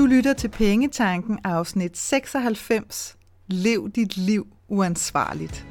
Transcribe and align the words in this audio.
Du 0.00 0.06
lytter 0.06 0.32
til 0.32 0.48
Pengetanken 0.48 1.38
afsnit 1.44 1.98
96. 1.98 3.16
Lev 3.46 3.90
dit 3.90 4.16
liv 4.16 4.46
uansvarligt. 4.68 5.66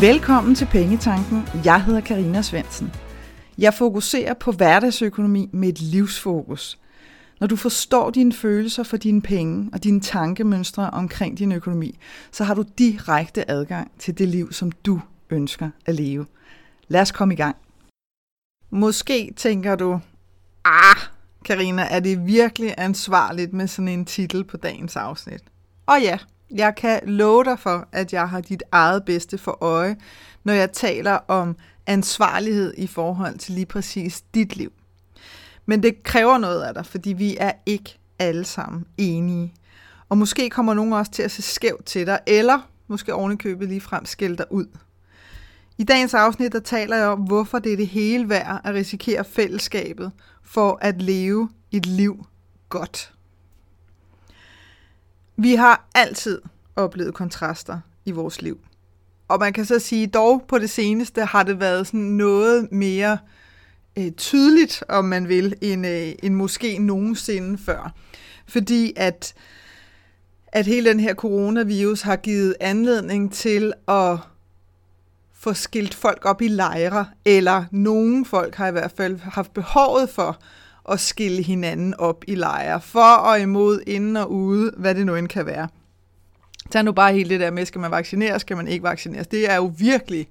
Velkommen 0.00 0.54
til 0.54 0.66
Pengetanken. 0.66 1.48
Jeg 1.64 1.84
hedder 1.84 2.00
Karina 2.00 2.42
Svensen. 2.42 2.92
Jeg 3.58 3.74
fokuserer 3.74 4.34
på 4.34 4.52
hverdagsøkonomi 4.52 5.50
med 5.52 5.68
et 5.68 5.80
livsfokus. 5.80 6.78
Når 7.40 7.46
du 7.46 7.56
forstår 7.56 8.10
dine 8.10 8.32
følelser 8.32 8.82
for 8.82 8.96
dine 8.96 9.22
penge 9.22 9.70
og 9.72 9.84
dine 9.84 10.00
tankemønstre 10.00 10.90
omkring 10.90 11.38
din 11.38 11.52
økonomi, 11.52 11.98
så 12.32 12.44
har 12.44 12.54
du 12.54 12.64
direkte 12.78 13.50
adgang 13.50 13.90
til 13.98 14.18
det 14.18 14.28
liv, 14.28 14.52
som 14.52 14.72
du 14.72 15.00
ønsker 15.30 15.70
at 15.86 15.94
leve. 15.94 16.26
Lad 16.88 17.00
os 17.00 17.12
komme 17.12 17.34
i 17.34 17.36
gang. 17.36 17.56
Måske 18.70 19.32
tænker 19.36 19.76
du, 19.76 20.00
ah, 20.64 20.96
Karina, 21.44 21.82
er 21.90 22.00
det 22.00 22.26
virkelig 22.26 22.74
ansvarligt 22.78 23.52
med 23.52 23.66
sådan 23.66 23.88
en 23.88 24.04
titel 24.04 24.44
på 24.44 24.56
dagens 24.56 24.96
afsnit? 24.96 25.42
Og 25.86 26.00
ja, 26.02 26.18
jeg 26.50 26.74
kan 26.74 27.00
love 27.06 27.44
dig 27.44 27.58
for, 27.58 27.88
at 27.92 28.12
jeg 28.12 28.28
har 28.28 28.40
dit 28.40 28.62
eget 28.72 29.04
bedste 29.04 29.38
for 29.38 29.58
øje, 29.60 29.96
når 30.44 30.52
jeg 30.52 30.72
taler 30.72 31.18
om 31.28 31.56
ansvarlighed 31.86 32.74
i 32.76 32.86
forhold 32.86 33.38
til 33.38 33.54
lige 33.54 33.66
præcis 33.66 34.20
dit 34.20 34.56
liv. 34.56 34.72
Men 35.68 35.82
det 35.82 36.02
kræver 36.02 36.38
noget 36.38 36.62
af 36.62 36.74
dig, 36.74 36.86
fordi 36.86 37.12
vi 37.12 37.36
er 37.40 37.52
ikke 37.66 37.98
alle 38.18 38.44
sammen 38.44 38.86
enige. 38.96 39.54
Og 40.08 40.18
måske 40.18 40.50
kommer 40.50 40.74
nogen 40.74 40.92
også 40.92 41.12
til 41.12 41.22
at 41.22 41.30
se 41.30 41.42
skævt 41.42 41.84
til 41.84 42.06
dig, 42.06 42.18
eller 42.26 42.68
måske 42.86 43.14
ovenikøbet 43.14 43.68
lige 43.68 43.80
frem 43.80 44.04
skælde 44.04 44.36
dig 44.36 44.46
ud. 44.50 44.66
I 45.78 45.84
dagens 45.84 46.14
afsnit, 46.14 46.52
der 46.52 46.60
taler 46.60 46.96
jeg 46.96 47.06
om, 47.06 47.18
hvorfor 47.18 47.58
det 47.58 47.72
er 47.72 47.76
det 47.76 47.86
hele 47.86 48.28
værd 48.28 48.60
at 48.64 48.74
risikere 48.74 49.24
fællesskabet 49.24 50.12
for 50.42 50.78
at 50.80 51.02
leve 51.02 51.50
et 51.72 51.86
liv 51.86 52.26
godt. 52.68 53.12
Vi 55.36 55.54
har 55.54 55.88
altid 55.94 56.40
oplevet 56.76 57.14
kontraster 57.14 57.80
i 58.04 58.10
vores 58.10 58.42
liv. 58.42 58.58
Og 59.28 59.38
man 59.38 59.52
kan 59.52 59.64
så 59.64 59.78
sige, 59.78 60.06
dog 60.06 60.44
på 60.48 60.58
det 60.58 60.70
seneste 60.70 61.24
har 61.24 61.42
det 61.42 61.60
været 61.60 61.86
sådan 61.86 62.00
noget 62.00 62.72
mere 62.72 63.12
øh, 63.12 63.18
Øh, 63.98 64.12
tydeligt, 64.12 64.84
om 64.88 65.04
man 65.04 65.28
vil, 65.28 65.54
end, 65.60 65.86
øh, 65.86 66.12
end 66.22 66.34
måske 66.34 66.78
nogensinde 66.78 67.58
før. 67.58 67.94
Fordi 68.48 68.92
at, 68.96 69.34
at 70.48 70.66
hele 70.66 70.90
den 70.90 71.00
her 71.00 71.14
coronavirus 71.14 72.02
har 72.02 72.16
givet 72.16 72.54
anledning 72.60 73.32
til 73.32 73.72
at 73.88 74.18
få 75.34 75.52
skilt 75.54 75.94
folk 75.94 76.24
op 76.24 76.42
i 76.42 76.48
lejre, 76.48 77.06
eller 77.24 77.64
nogle 77.70 78.24
folk 78.24 78.54
har 78.54 78.68
i 78.68 78.72
hvert 78.72 78.92
fald 78.96 79.18
haft 79.18 79.54
behovet 79.54 80.10
for 80.10 80.38
at 80.90 81.00
skille 81.00 81.42
hinanden 81.42 81.94
op 81.94 82.24
i 82.26 82.34
lejre, 82.34 82.80
for 82.80 83.14
og 83.14 83.40
imod, 83.40 83.80
inden 83.86 84.16
og 84.16 84.32
ude, 84.32 84.72
hvad 84.76 84.94
det 84.94 85.06
nu 85.06 85.16
end 85.16 85.28
kan 85.28 85.46
være. 85.46 85.68
Tag 86.70 86.84
nu 86.84 86.92
bare 86.92 87.12
hele 87.12 87.28
det 87.28 87.40
der 87.40 87.50
med, 87.50 87.66
skal 87.66 87.80
man 87.80 87.90
vaccineres, 87.90 88.40
skal 88.40 88.56
man 88.56 88.68
ikke 88.68 88.82
vaccineres. 88.82 89.26
Det 89.26 89.50
er 89.50 89.56
jo 89.56 89.72
virkelig, 89.78 90.28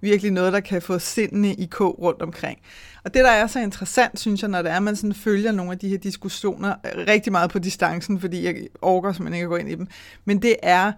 virkelig 0.00 0.32
noget, 0.32 0.52
der 0.52 0.60
kan 0.60 0.82
få 0.82 0.98
sindene 0.98 1.54
i 1.54 1.66
kog 1.66 2.02
rundt 2.02 2.22
omkring. 2.22 2.58
Og 3.04 3.14
det, 3.14 3.24
der 3.24 3.30
er 3.30 3.46
så 3.46 3.60
interessant, 3.60 4.20
synes 4.20 4.42
jeg, 4.42 4.50
når 4.50 4.62
det 4.62 4.70
er, 4.70 4.76
at 4.76 4.82
man 4.82 4.96
sådan 4.96 5.14
følger 5.14 5.52
nogle 5.52 5.72
af 5.72 5.78
de 5.78 5.88
her 5.88 5.98
diskussioner 5.98 6.74
øh, 6.84 7.06
rigtig 7.08 7.32
meget 7.32 7.50
på 7.50 7.58
distancen, 7.58 8.20
fordi 8.20 8.44
jeg 8.44 8.56
overgår 8.82 9.12
simpelthen 9.12 9.34
ikke 9.34 9.44
at 9.44 9.48
gå 9.48 9.56
ind 9.56 9.68
i 9.68 9.74
dem, 9.74 9.86
men 10.24 10.42
det 10.42 10.56
er, 10.62 10.92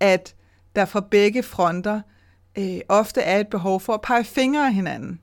at 0.00 0.34
der 0.76 0.84
fra 0.84 1.00
begge 1.10 1.42
fronter 1.42 2.00
øh, 2.58 2.78
ofte 2.88 3.20
er 3.20 3.40
et 3.40 3.48
behov 3.48 3.80
for 3.80 3.94
at 3.94 4.00
pege 4.02 4.24
fingre 4.24 4.66
af 4.66 4.74
hinanden. 4.74 5.20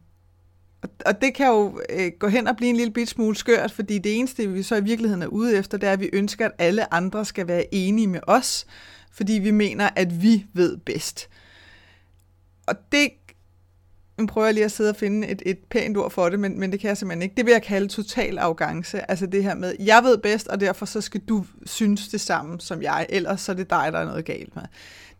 Og, 0.82 0.90
og 1.06 1.22
det 1.22 1.34
kan 1.34 1.48
jo 1.48 1.82
øh, 1.90 2.12
gå 2.20 2.28
hen 2.28 2.48
og 2.48 2.58
blive 2.58 2.70
en 2.70 2.76
lille 2.76 2.94
bit 2.94 3.10
smule 3.10 3.36
skørt, 3.36 3.72
fordi 3.72 3.98
det 3.98 4.18
eneste, 4.18 4.48
vi 4.48 4.64
så 4.64 4.76
i 4.76 4.84
virkeligheden 4.84 5.22
er 5.22 5.28
ude 5.28 5.58
efter, 5.58 5.78
det 5.78 5.90
er, 5.90 5.94
at 5.94 6.00
vi 6.00 6.10
ønsker, 6.14 6.46
at 6.46 6.52
alle 6.58 6.94
andre 6.94 7.26
skal 7.26 7.48
være 7.48 7.74
enige 7.74 8.08
med 8.08 8.20
os, 8.28 8.66
fordi 9.12 9.34
vi 9.34 9.52
mener, 9.52 9.90
at 9.96 10.22
vi 10.22 10.46
ved 10.54 10.78
bedst. 10.78 11.30
Og 12.68 12.76
det 12.92 13.10
nu 14.24 14.28
prøver 14.28 14.48
jeg 14.48 14.54
lige 14.54 14.66
at 14.66 14.72
sidde 14.72 14.90
og 14.90 14.96
finde 14.96 15.28
et, 15.28 15.42
et 15.46 15.58
pænt 15.70 15.98
ord 15.98 16.12
for 16.12 16.30
det, 16.30 16.40
men, 16.40 16.60
men 16.60 16.72
det 16.72 16.80
kan 16.80 16.88
jeg 16.88 16.98
simpelthen 16.98 17.22
ikke. 17.22 17.36
Det 17.36 17.46
vil 17.46 17.52
jeg 17.52 17.64
kalde 17.64 17.88
total 17.88 18.38
arrogance. 18.38 19.12
Altså 19.12 19.26
det 19.26 19.44
her 19.44 19.56
med, 19.56 19.76
jeg 19.80 20.04
ved 20.04 20.18
bedst, 20.18 20.48
og 20.48 20.60
derfor 20.60 20.86
så 20.86 21.02
skal 21.02 21.22
du 21.22 21.46
synes 21.66 22.08
det 22.08 22.22
samme 22.22 22.62
som 22.62 22.82
jeg, 22.82 23.06
ellers 23.10 23.42
så 23.42 23.52
er 23.52 23.56
det 23.56 23.70
dig, 23.70 23.90
der 23.92 24.00
er 24.00 24.06
noget 24.06 24.26
galt 24.26 24.56
med. 24.56 24.64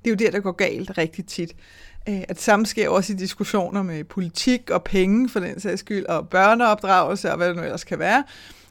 Det 0.04 0.10
er 0.10 0.10
jo 0.10 0.16
det, 0.16 0.34
der 0.34 0.40
går 0.40 0.52
galt 0.52 0.98
rigtig 0.98 1.26
tit. 1.26 1.56
Øh, 2.10 2.20
at 2.22 2.30
det 2.30 2.42
samme 2.42 2.66
sker 2.66 2.90
også 2.90 3.14
i 3.14 3.16
diskussioner 3.16 3.84
med 3.84 4.04
politik 4.04 4.70
og 4.70 4.84
penge, 4.84 5.30
for 5.30 5.40
den 5.40 5.60
sags 5.60 5.80
skyld, 5.80 6.06
og 6.06 6.30
børneopdragelse 6.30 7.32
og 7.32 7.38
hvad 7.38 7.48
det 7.48 7.56
nu 7.56 7.64
ellers 7.64 7.84
kan 7.84 8.00
være, 8.00 8.24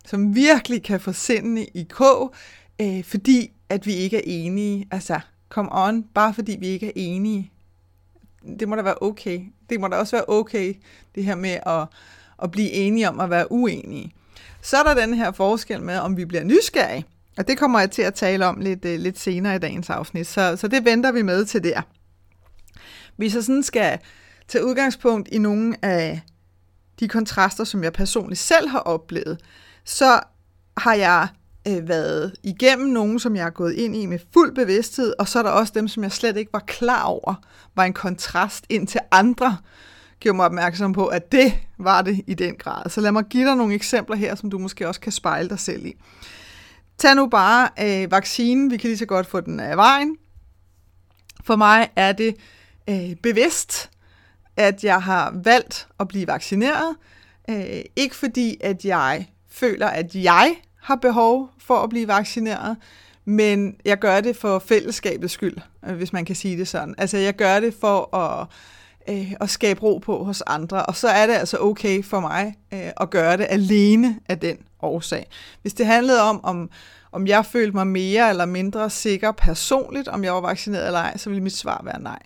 som 0.06 0.34
virkelig 0.34 0.82
kan 0.82 1.00
få 1.00 1.12
sindene 1.12 1.64
i 1.64 1.86
k, 1.90 2.02
øh, 2.80 3.04
fordi 3.04 3.52
at 3.68 3.86
vi 3.86 3.92
ikke 3.92 4.16
er 4.16 4.22
enige. 4.24 4.86
Altså, 4.90 5.20
come 5.48 5.68
on, 5.72 6.02
bare 6.02 6.34
fordi 6.34 6.56
vi 6.60 6.66
ikke 6.66 6.86
er 6.86 6.92
enige 6.94 7.51
det 8.58 8.68
må 8.68 8.76
da 8.76 8.82
være 8.82 9.02
okay. 9.02 9.40
Det 9.70 9.80
må 9.80 9.88
da 9.88 9.96
også 9.96 10.16
være 10.16 10.28
okay, 10.28 10.74
det 11.14 11.24
her 11.24 11.34
med 11.34 11.58
at, 11.66 11.86
at 12.42 12.50
blive 12.50 12.70
enige 12.70 13.08
om 13.08 13.20
at 13.20 13.30
være 13.30 13.52
uenige. 13.52 14.14
Så 14.62 14.76
er 14.76 14.82
der 14.82 15.06
den 15.06 15.14
her 15.14 15.32
forskel 15.32 15.82
med, 15.82 15.98
om 15.98 16.16
vi 16.16 16.24
bliver 16.24 16.44
nysgerrige. 16.44 17.04
Og 17.38 17.48
det 17.48 17.58
kommer 17.58 17.80
jeg 17.80 17.90
til 17.90 18.02
at 18.02 18.14
tale 18.14 18.46
om 18.46 18.60
lidt, 18.60 18.84
øh, 18.84 18.98
lidt 18.98 19.18
senere 19.18 19.56
i 19.56 19.58
dagens 19.58 19.90
afsnit. 19.90 20.26
Så, 20.26 20.56
så 20.56 20.68
det 20.68 20.84
venter 20.84 21.12
vi 21.12 21.22
med 21.22 21.44
til 21.44 21.64
der. 21.64 21.82
Hvis 23.16 23.34
jeg 23.34 23.44
sådan 23.44 23.62
skal 23.62 23.98
tage 24.48 24.66
udgangspunkt 24.66 25.28
i 25.28 25.38
nogle 25.38 25.84
af 25.84 26.20
de 27.00 27.08
kontraster, 27.08 27.64
som 27.64 27.84
jeg 27.84 27.92
personligt 27.92 28.40
selv 28.40 28.68
har 28.68 28.78
oplevet, 28.78 29.40
så 29.84 30.20
har 30.76 30.94
jeg 30.94 31.28
øh, 31.68 31.88
været 31.88 32.34
igennem 32.42 32.88
nogen, 32.88 33.18
som 33.18 33.36
jeg 33.36 33.46
er 33.46 33.50
gået 33.50 33.74
ind 33.74 33.96
i 33.96 34.06
med 34.06 34.18
fuld 34.34 34.54
bevidsthed, 34.54 35.14
og 35.18 35.28
så 35.28 35.38
er 35.38 35.42
der 35.42 35.50
også 35.50 35.72
dem, 35.76 35.88
som 35.88 36.02
jeg 36.02 36.12
slet 36.12 36.36
ikke 36.36 36.52
var 36.52 36.64
klar 36.66 37.02
over, 37.02 37.34
var 37.74 37.84
en 37.84 37.92
kontrast 37.92 38.64
ind 38.68 38.86
til 38.86 39.00
andre, 39.10 39.56
gjorde 40.20 40.36
mig 40.36 40.46
opmærksom 40.46 40.92
på, 40.92 41.06
at 41.06 41.32
det 41.32 41.52
var 41.78 42.02
det 42.02 42.20
i 42.26 42.34
den 42.34 42.54
grad. 42.56 42.90
Så 42.90 43.00
lad 43.00 43.12
mig 43.12 43.24
give 43.24 43.48
dig 43.48 43.56
nogle 43.56 43.74
eksempler 43.74 44.16
her, 44.16 44.34
som 44.34 44.50
du 44.50 44.58
måske 44.58 44.88
også 44.88 45.00
kan 45.00 45.12
spejle 45.12 45.48
dig 45.48 45.58
selv 45.58 45.86
i. 45.86 45.94
Tag 46.98 47.16
nu 47.16 47.26
bare 47.26 47.68
øh, 47.80 48.10
vaccinen, 48.10 48.70
vi 48.70 48.76
kan 48.76 48.88
lige 48.88 48.98
så 48.98 49.06
godt 49.06 49.26
få 49.26 49.40
den 49.40 49.60
af 49.60 49.76
vejen. 49.76 50.16
For 51.44 51.56
mig 51.56 51.88
er 51.96 52.12
det 52.12 52.36
øh, 52.88 53.14
bevidst, 53.22 53.90
at 54.56 54.84
jeg 54.84 55.02
har 55.02 55.40
valgt 55.44 55.88
at 56.00 56.08
blive 56.08 56.26
vaccineret. 56.26 56.96
Øh, 57.50 57.80
ikke 57.96 58.16
fordi, 58.16 58.56
at 58.60 58.84
jeg 58.84 59.28
føler, 59.50 59.86
at 59.86 60.14
jeg 60.14 60.56
har 60.82 60.94
behov 60.94 61.50
for 61.58 61.76
at 61.76 61.90
blive 61.90 62.08
vaccineret, 62.08 62.76
men 63.24 63.76
jeg 63.84 63.98
gør 63.98 64.20
det 64.20 64.36
for 64.36 64.58
fællesskabets 64.58 65.32
skyld, 65.32 65.56
øh, 65.88 65.96
hvis 65.96 66.12
man 66.12 66.24
kan 66.24 66.36
sige 66.36 66.56
det 66.56 66.68
sådan. 66.68 66.94
Altså 66.98 67.18
jeg 67.18 67.36
gør 67.36 67.60
det 67.60 67.74
for 67.80 68.16
at, 68.16 68.46
øh, 69.08 69.32
at 69.40 69.50
skabe 69.50 69.82
ro 69.82 69.98
på 69.98 70.24
hos 70.24 70.42
andre, 70.46 70.86
og 70.86 70.96
så 70.96 71.08
er 71.08 71.26
det 71.26 71.34
altså 71.34 71.58
okay 71.60 72.04
for 72.04 72.20
mig 72.20 72.54
øh, 72.72 72.90
at 73.00 73.10
gøre 73.10 73.36
det 73.36 73.46
alene 73.50 74.18
af 74.28 74.38
den 74.38 74.56
årsag. 74.82 75.26
Hvis 75.62 75.74
det 75.74 75.86
handlede 75.86 76.22
om, 76.22 76.44
om 76.44 76.70
om 77.12 77.26
jeg 77.26 77.46
følte 77.46 77.76
mig 77.76 77.86
mere 77.86 78.30
eller 78.30 78.46
mindre 78.46 78.90
sikker 78.90 79.32
personligt, 79.32 80.08
om 80.08 80.24
jeg 80.24 80.34
var 80.34 80.40
vaccineret 80.40 80.86
eller 80.86 80.98
ej, 80.98 81.16
så 81.16 81.30
ville 81.30 81.42
mit 81.42 81.56
svar 81.56 81.80
være 81.84 82.00
nej. 82.00 82.18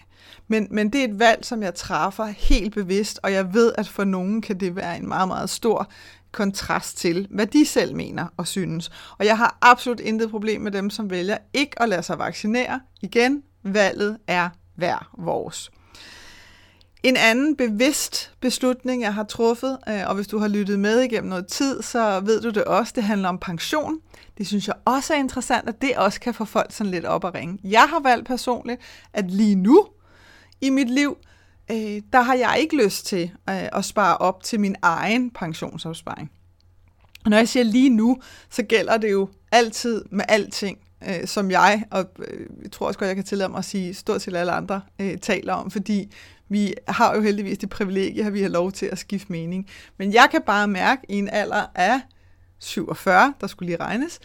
Men, 0.49 0.69
men 0.71 0.91
det 0.91 1.01
er 1.01 1.05
et 1.05 1.19
valg, 1.19 1.45
som 1.45 1.63
jeg 1.63 1.75
træffer 1.75 2.25
helt 2.25 2.75
bevidst, 2.75 3.21
og 3.23 3.33
jeg 3.33 3.55
ved, 3.55 3.73
at 3.79 3.89
for 3.89 4.05
nogen 4.05 4.43
kan 4.43 4.61
det 4.61 4.77
være 4.77 4.97
en 4.97 5.09
meget, 5.09 5.29
meget 5.29 5.51
stor 5.51 5.89
kontrast 6.37 6.99
til, 6.99 7.27
hvad 7.31 7.47
de 7.47 7.67
selv 7.67 7.97
mener 7.97 8.27
og 8.37 8.47
synes. 8.47 8.91
Og 9.19 9.27
jeg 9.27 9.39
har 9.39 9.59
absolut 9.63 10.01
intet 10.01 10.31
problem 10.31 10.61
med 10.61 10.73
dem, 10.73 10.91
som 10.91 11.11
vælger 11.11 11.39
ikke 11.53 11.83
at 11.83 11.89
lade 11.89 12.03
sig 12.03 12.19
vaccinere. 12.19 12.81
Igen, 13.03 13.43
valget 13.63 14.19
er 14.27 14.49
hver 14.75 15.11
vores. 15.19 15.71
En 17.03 17.17
anden 17.17 17.57
bevidst 17.57 18.33
beslutning, 18.41 19.03
jeg 19.03 19.15
har 19.15 19.25
truffet, 19.25 19.79
øh, 19.89 20.03
og 20.07 20.15
hvis 20.15 20.27
du 20.27 20.39
har 20.39 20.49
lyttet 20.49 20.79
med 20.79 21.01
igennem 21.01 21.29
noget 21.29 21.47
tid, 21.47 21.83
så 21.83 22.21
ved 22.21 22.41
du 22.41 22.51
det 22.51 22.65
også, 22.65 22.93
det 22.97 23.03
handler 23.03 23.29
om 23.29 23.39
pension. 23.39 23.99
Det 24.39 24.47
synes 24.47 24.67
jeg 24.67 24.75
også 24.85 25.15
er 25.15 25.19
interessant, 25.19 25.69
at 25.69 25.83
det 25.83 25.97
også 25.97 26.21
kan 26.21 26.35
få 26.35 26.45
folk 26.45 26.73
sådan 26.73 26.91
lidt 26.91 27.05
op 27.05 27.25
at 27.25 27.35
ringe. 27.35 27.59
Jeg 27.65 27.87
har 27.89 28.01
valgt 28.01 28.27
personligt, 28.27 28.81
at 29.13 29.31
lige 29.31 29.55
nu 29.55 29.87
i 30.61 30.71
mit 30.71 30.91
liv, 30.91 31.17
øh, 31.71 32.03
der 32.13 32.21
har 32.21 32.35
jeg 32.35 32.57
ikke 32.61 32.85
lyst 32.85 33.07
til 33.07 33.31
øh, 33.51 33.69
at 33.73 33.85
spare 33.85 34.17
op 34.17 34.43
til 34.43 34.61
min 34.61 34.77
egen 34.83 35.31
pensionsopsparing. 35.31 36.31
Og 37.25 37.31
når 37.31 37.37
jeg 37.37 37.49
siger 37.49 37.65
lige 37.65 37.91
nu, 37.91 38.19
så 38.51 38.63
gælder 38.63 38.97
det 38.97 39.13
jo 39.13 39.29
altid 39.53 40.05
med 40.11 40.25
alting, 40.29 40.79
øh, 41.09 41.27
som 41.27 41.51
jeg, 41.51 41.85
og 41.91 42.05
øh, 42.19 42.47
jeg 42.63 42.73
tror 42.73 42.87
også 42.87 42.99
godt, 42.99 43.09
jeg 43.09 43.17
kan 43.17 43.25
tillade 43.25 43.49
mig 43.49 43.59
at 43.59 43.65
sige, 43.65 43.95
stort 43.95 44.23
set 44.23 44.37
alle 44.37 44.53
andre 44.53 44.81
øh, 45.01 45.19
taler 45.19 45.53
om, 45.53 45.71
fordi 45.71 46.13
vi 46.49 46.75
har 46.89 47.15
jo 47.15 47.21
heldigvis 47.21 47.59
det 47.59 47.71
privilegie, 47.71 48.27
at 48.27 48.35
vi 48.35 48.43
har 48.43 48.49
lov 48.49 48.73
til 48.73 48.87
at 48.87 48.99
skifte 48.99 49.33
mening. 49.33 49.67
Men 49.99 50.13
jeg 50.13 50.29
kan 50.31 50.43
bare 50.47 50.69
mærke 50.69 51.03
i 51.09 51.15
en 51.15 51.29
alder 51.29 51.67
af 51.75 52.01
47, 52.59 53.35
der 53.41 53.47
skulle 53.47 53.67
lige 53.67 53.85
regnes, 53.85 54.21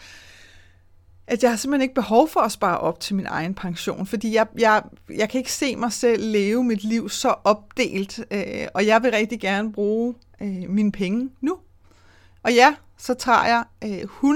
at 1.32 1.42
jeg 1.42 1.50
har 1.50 1.56
simpelthen 1.56 1.82
ikke 1.82 1.94
behov 1.94 2.28
for 2.28 2.40
at 2.40 2.52
spare 2.52 2.78
op 2.78 3.00
til 3.00 3.14
min 3.14 3.26
egen 3.26 3.54
pension, 3.54 4.06
fordi 4.06 4.34
jeg, 4.34 4.46
jeg, 4.58 4.82
jeg 5.16 5.28
kan 5.28 5.38
ikke 5.38 5.52
se 5.52 5.76
mig 5.76 5.92
selv 5.92 6.32
leve 6.32 6.64
mit 6.64 6.84
liv 6.84 7.08
så 7.08 7.34
opdelt, 7.44 8.20
øh, 8.30 8.66
og 8.74 8.86
jeg 8.86 9.02
vil 9.02 9.10
rigtig 9.10 9.40
gerne 9.40 9.72
bruge 9.72 10.14
øh, 10.42 10.64
mine 10.68 10.92
penge 10.92 11.30
nu. 11.40 11.58
Og 12.42 12.52
ja, 12.52 12.74
så 12.98 13.14
tager 13.14 13.44
jeg 13.44 13.64
øh, 13.84 14.30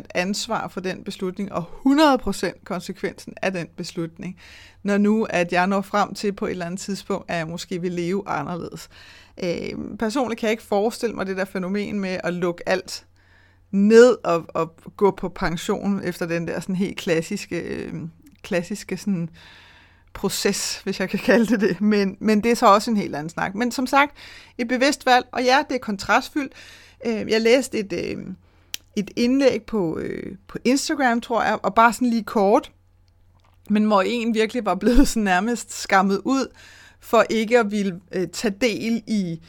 100% 0.00 0.02
ansvar 0.14 0.68
for 0.68 0.80
den 0.80 1.04
beslutning, 1.04 1.52
og 1.52 1.64
100% 1.86 2.64
konsekvensen 2.64 3.34
af 3.42 3.52
den 3.52 3.66
beslutning, 3.76 4.38
når 4.82 4.98
nu 4.98 5.26
at 5.30 5.52
jeg 5.52 5.66
når 5.66 5.80
frem 5.80 6.14
til 6.14 6.32
på 6.32 6.46
et 6.46 6.50
eller 6.50 6.66
andet 6.66 6.80
tidspunkt, 6.80 7.30
at 7.30 7.36
jeg 7.36 7.48
måske 7.48 7.80
vil 7.80 7.92
leve 7.92 8.28
anderledes. 8.28 8.88
Øh, 9.44 9.96
personligt 9.98 10.40
kan 10.40 10.46
jeg 10.46 10.52
ikke 10.52 10.62
forestille 10.62 11.14
mig 11.14 11.26
det 11.26 11.36
der 11.36 11.44
fænomen 11.44 12.00
med 12.00 12.18
at 12.24 12.34
lukke 12.34 12.68
alt 12.68 13.06
ned 13.72 14.16
og, 14.24 14.44
og 14.48 14.74
gå 14.96 15.10
på 15.10 15.28
pension 15.28 16.00
efter 16.04 16.26
den 16.26 16.48
der 16.48 16.60
sådan 16.60 16.76
helt 16.76 16.96
klassiske, 16.96 17.60
øh, 17.60 17.92
klassiske 18.42 18.96
sådan 18.96 19.28
proces, 20.12 20.80
hvis 20.84 21.00
jeg 21.00 21.08
kan 21.08 21.18
kalde 21.18 21.46
det 21.46 21.60
det. 21.60 21.80
Men, 21.80 22.16
men 22.20 22.42
det 22.42 22.50
er 22.50 22.54
så 22.54 22.66
også 22.66 22.90
en 22.90 22.96
helt 22.96 23.16
anden 23.16 23.30
snak. 23.30 23.54
Men 23.54 23.72
som 23.72 23.86
sagt, 23.86 24.16
et 24.58 24.68
bevidst 24.68 25.06
valg, 25.06 25.26
og 25.32 25.44
ja, 25.44 25.62
det 25.68 25.74
er 25.74 25.78
kontrastfyldt. 25.78 26.52
Øh, 27.06 27.30
jeg 27.30 27.40
læste 27.40 27.78
et, 27.78 27.92
øh, 27.92 28.26
et 28.96 29.10
indlæg 29.16 29.62
på, 29.62 29.98
øh, 29.98 30.36
på 30.48 30.58
Instagram, 30.64 31.20
tror 31.20 31.42
jeg, 31.42 31.58
og 31.62 31.74
bare 31.74 31.92
sådan 31.92 32.08
lige 32.08 32.24
kort, 32.24 32.72
men 33.70 33.84
hvor 33.84 34.02
en 34.02 34.34
virkelig 34.34 34.64
var 34.64 34.74
blevet 34.74 35.08
sådan 35.08 35.22
nærmest 35.22 35.82
skammet 35.82 36.20
ud, 36.24 36.46
for 37.00 37.24
ikke 37.30 37.58
at 37.58 37.70
ville 37.70 38.00
øh, 38.12 38.28
tage 38.28 38.54
del 38.60 39.02
i, 39.06 39.40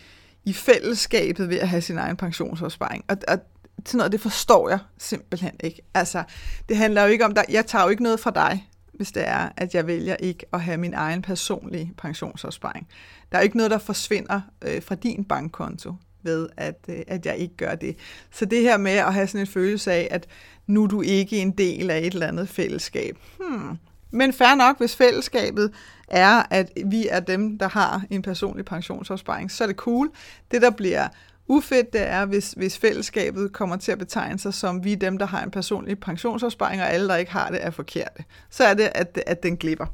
i 0.45 0.53
fællesskabet 0.53 1.49
ved 1.49 1.57
at 1.57 1.69
have 1.69 1.81
sin 1.81 1.97
egen 1.97 2.17
pensionsopsparing. 2.17 3.05
Og, 3.07 3.17
og 3.27 3.39
sådan 3.85 3.97
noget, 3.97 4.11
det 4.11 4.21
forstår 4.21 4.69
jeg 4.69 4.79
simpelthen 4.97 5.51
ikke. 5.63 5.81
Altså, 5.93 6.23
det 6.69 6.77
handler 6.77 7.03
jo 7.03 7.07
ikke 7.07 7.25
om, 7.25 7.33
at 7.37 7.45
jeg 7.49 7.65
tager 7.65 7.83
jo 7.83 7.89
ikke 7.89 8.03
noget 8.03 8.19
fra 8.19 8.31
dig, 8.31 8.67
hvis 8.93 9.11
det 9.11 9.27
er, 9.27 9.49
at 9.57 9.75
jeg 9.75 9.87
vælger 9.87 10.15
ikke 10.15 10.45
at 10.53 10.61
have 10.61 10.77
min 10.77 10.93
egen 10.93 11.21
personlige 11.21 11.93
pensionsopsparing. 11.97 12.87
Der 13.31 13.37
er 13.37 13.41
ikke 13.41 13.57
noget, 13.57 13.71
der 13.71 13.77
forsvinder 13.77 14.41
øh, 14.61 14.83
fra 14.83 14.95
din 14.95 15.23
bankkonto 15.23 15.93
ved, 16.23 16.49
at, 16.57 16.85
øh, 16.89 16.99
at 17.07 17.25
jeg 17.25 17.37
ikke 17.37 17.57
gør 17.57 17.75
det. 17.75 17.97
Så 18.31 18.45
det 18.45 18.61
her 18.61 18.77
med 18.77 18.91
at 18.91 19.13
have 19.13 19.27
sådan 19.27 19.41
en 19.41 19.47
følelse 19.47 19.91
af, 19.91 20.07
at 20.11 20.27
nu 20.67 20.83
er 20.83 20.87
du 20.87 21.01
ikke 21.01 21.37
en 21.37 21.51
del 21.51 21.89
af 21.89 21.97
et 21.97 22.13
eller 22.13 22.27
andet 22.27 22.49
fællesskab. 22.49 23.17
Hmm. 23.39 23.77
Men 24.11 24.33
fair 24.33 24.55
nok, 24.55 24.77
hvis 24.77 24.95
fællesskabet 24.95 25.71
er, 26.07 26.43
at 26.49 26.71
vi 26.85 27.07
er 27.07 27.19
dem, 27.19 27.57
der 27.57 27.69
har 27.69 28.03
en 28.09 28.21
personlig 28.21 28.65
pensionsopsparing, 28.65 29.51
så 29.51 29.63
er 29.63 29.67
det 29.67 29.75
cool. 29.75 30.11
Det, 30.51 30.61
der 30.61 30.69
bliver 30.69 31.07
ufedt, 31.47 31.93
det 31.93 32.01
er, 32.01 32.25
hvis, 32.25 32.51
hvis 32.51 32.77
fællesskabet 32.77 33.53
kommer 33.53 33.77
til 33.77 33.91
at 33.91 33.99
betegne 33.99 34.39
sig 34.39 34.53
som, 34.53 34.83
vi 34.83 34.91
er 34.91 34.97
dem, 34.97 35.17
der 35.17 35.25
har 35.25 35.43
en 35.43 35.51
personlig 35.51 35.99
pensionsopsparing, 35.99 36.81
og 36.81 36.89
alle, 36.89 37.07
der 37.07 37.15
ikke 37.15 37.31
har 37.31 37.49
det, 37.49 37.65
er 37.65 37.71
forkerte. 37.71 38.23
Så 38.49 38.63
er 38.63 38.73
det, 38.73 38.91
at, 38.95 39.23
at 39.25 39.43
den 39.43 39.57
glipper. 39.57 39.85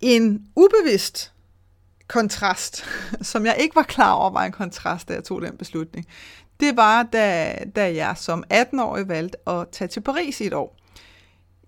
En 0.00 0.46
ubevidst 0.56 1.32
kontrast, 2.06 2.84
som 3.22 3.46
jeg 3.46 3.56
ikke 3.60 3.76
var 3.76 3.82
klar 3.82 4.12
over 4.12 4.30
var 4.30 4.44
en 4.44 4.52
kontrast, 4.52 5.08
da 5.08 5.14
jeg 5.14 5.24
tog 5.24 5.42
den 5.42 5.56
beslutning, 5.56 6.06
det 6.60 6.76
var, 6.76 7.02
da, 7.02 7.54
da 7.76 7.94
jeg 7.94 8.14
som 8.16 8.44
18-årig 8.52 9.08
valgte 9.08 9.48
at 9.48 9.68
tage 9.72 9.88
til 9.88 10.00
Paris 10.00 10.40
i 10.40 10.46
et 10.46 10.54
år. 10.54 10.76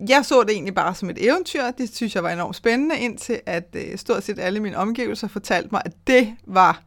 Jeg 0.08 0.24
så 0.24 0.42
det 0.42 0.50
egentlig 0.50 0.74
bare 0.74 0.94
som 0.94 1.10
et 1.10 1.26
eventyr. 1.26 1.70
Det 1.70 1.96
synes 1.96 2.14
jeg 2.14 2.22
var 2.22 2.30
enormt 2.30 2.56
spændende, 2.56 2.98
indtil 2.98 3.40
at 3.46 3.68
øh, 3.74 3.98
stort 3.98 4.24
set 4.24 4.38
alle 4.38 4.60
mine 4.60 4.76
omgivelser 4.76 5.28
fortalte 5.28 5.68
mig, 5.72 5.82
at 5.84 5.92
det 6.06 6.36
var 6.46 6.82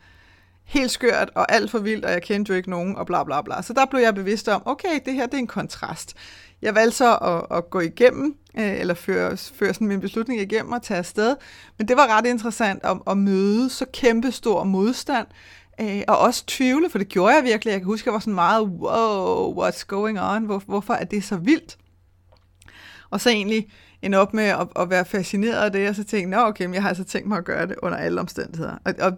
helt 0.72 0.92
skørt 0.92 1.30
og 1.36 1.52
alt 1.52 1.72
for 1.72 1.80
vildt, 1.80 2.06
og 2.06 2.12
jeg 2.12 2.22
kendte 2.22 2.50
jo 2.50 2.56
ikke 2.56 2.70
nogen, 2.70 2.96
og 2.96 3.06
bla 3.06 3.24
bla 3.24 3.42
bla. 3.42 3.62
Så 3.62 3.74
der 3.74 3.86
blev 3.86 4.02
jeg 4.02 4.16
bevidst 4.16 4.48
om, 4.48 4.62
okay, 4.66 5.00
det 5.06 5.14
her 5.14 5.26
det 5.26 5.34
er 5.34 5.38
en 5.38 5.48
kontrast. 5.48 6.16
Jeg 6.62 6.76
valgte 6.76 6.98
så 6.98 7.16
at, 7.16 7.58
at 7.58 7.70
gå 7.70 7.80
igennem, 7.80 8.36
øh, 8.58 8.80
eller 8.80 8.94
føre, 8.94 9.38
føre 9.38 9.74
sådan 9.74 9.88
min 9.88 10.02
beslutning 10.02 10.42
igennem 10.42 10.72
og 10.72 10.84
tage 10.84 10.98
afsted. 10.98 11.36
Men 11.78 11.88
det 11.88 11.98
var 11.98 12.18
ret 12.18 12.26
interessant 12.26 12.84
at, 12.84 12.98
at 13.08 13.18
møde 13.18 13.70
så 13.70 13.86
kæmpe 13.94 14.32
stor 14.32 14.64
modstand, 14.64 15.28
øh, 15.82 16.02
og 16.08 16.20
også 16.20 16.46
tvivle, 16.46 16.90
for 16.90 16.98
det 16.98 17.08
gjorde 17.08 17.36
jeg 17.36 17.44
virkelig. 17.44 17.72
Jeg 17.72 17.80
kan 17.80 17.86
huske, 17.86 18.08
jeg 18.08 18.14
var 18.14 18.20
sådan 18.20 18.34
meget, 18.34 18.64
wow, 18.64 19.64
what's 19.64 19.86
going 19.88 20.22
on? 20.22 20.44
Hvor, 20.46 20.64
hvorfor 20.66 20.94
er 20.94 21.06
det 21.06 21.24
så 21.24 21.36
vildt? 21.38 21.78
Og 23.10 23.22
så 23.22 23.30
egentlig 23.30 23.68
end 24.02 24.16
op 24.16 24.34
med 24.34 24.44
at, 24.44 24.68
at 24.76 24.90
være 24.90 25.06
fascineret 25.06 25.64
af 25.66 25.72
det, 25.72 25.90
og 25.90 25.96
så 25.96 26.04
tænke, 26.04 26.30
nå 26.30 26.38
okay, 26.38 26.66
men 26.66 26.74
jeg 26.74 26.82
har 26.82 26.90
altså 26.90 27.04
tænkt 27.04 27.28
mig 27.28 27.38
at 27.38 27.46
gøre 27.46 27.68
det 27.68 27.76
under 27.84 27.98
alle 27.98 28.22
omstændigheder. 28.22 28.78
Og, 28.86 28.94
og 29.00 29.14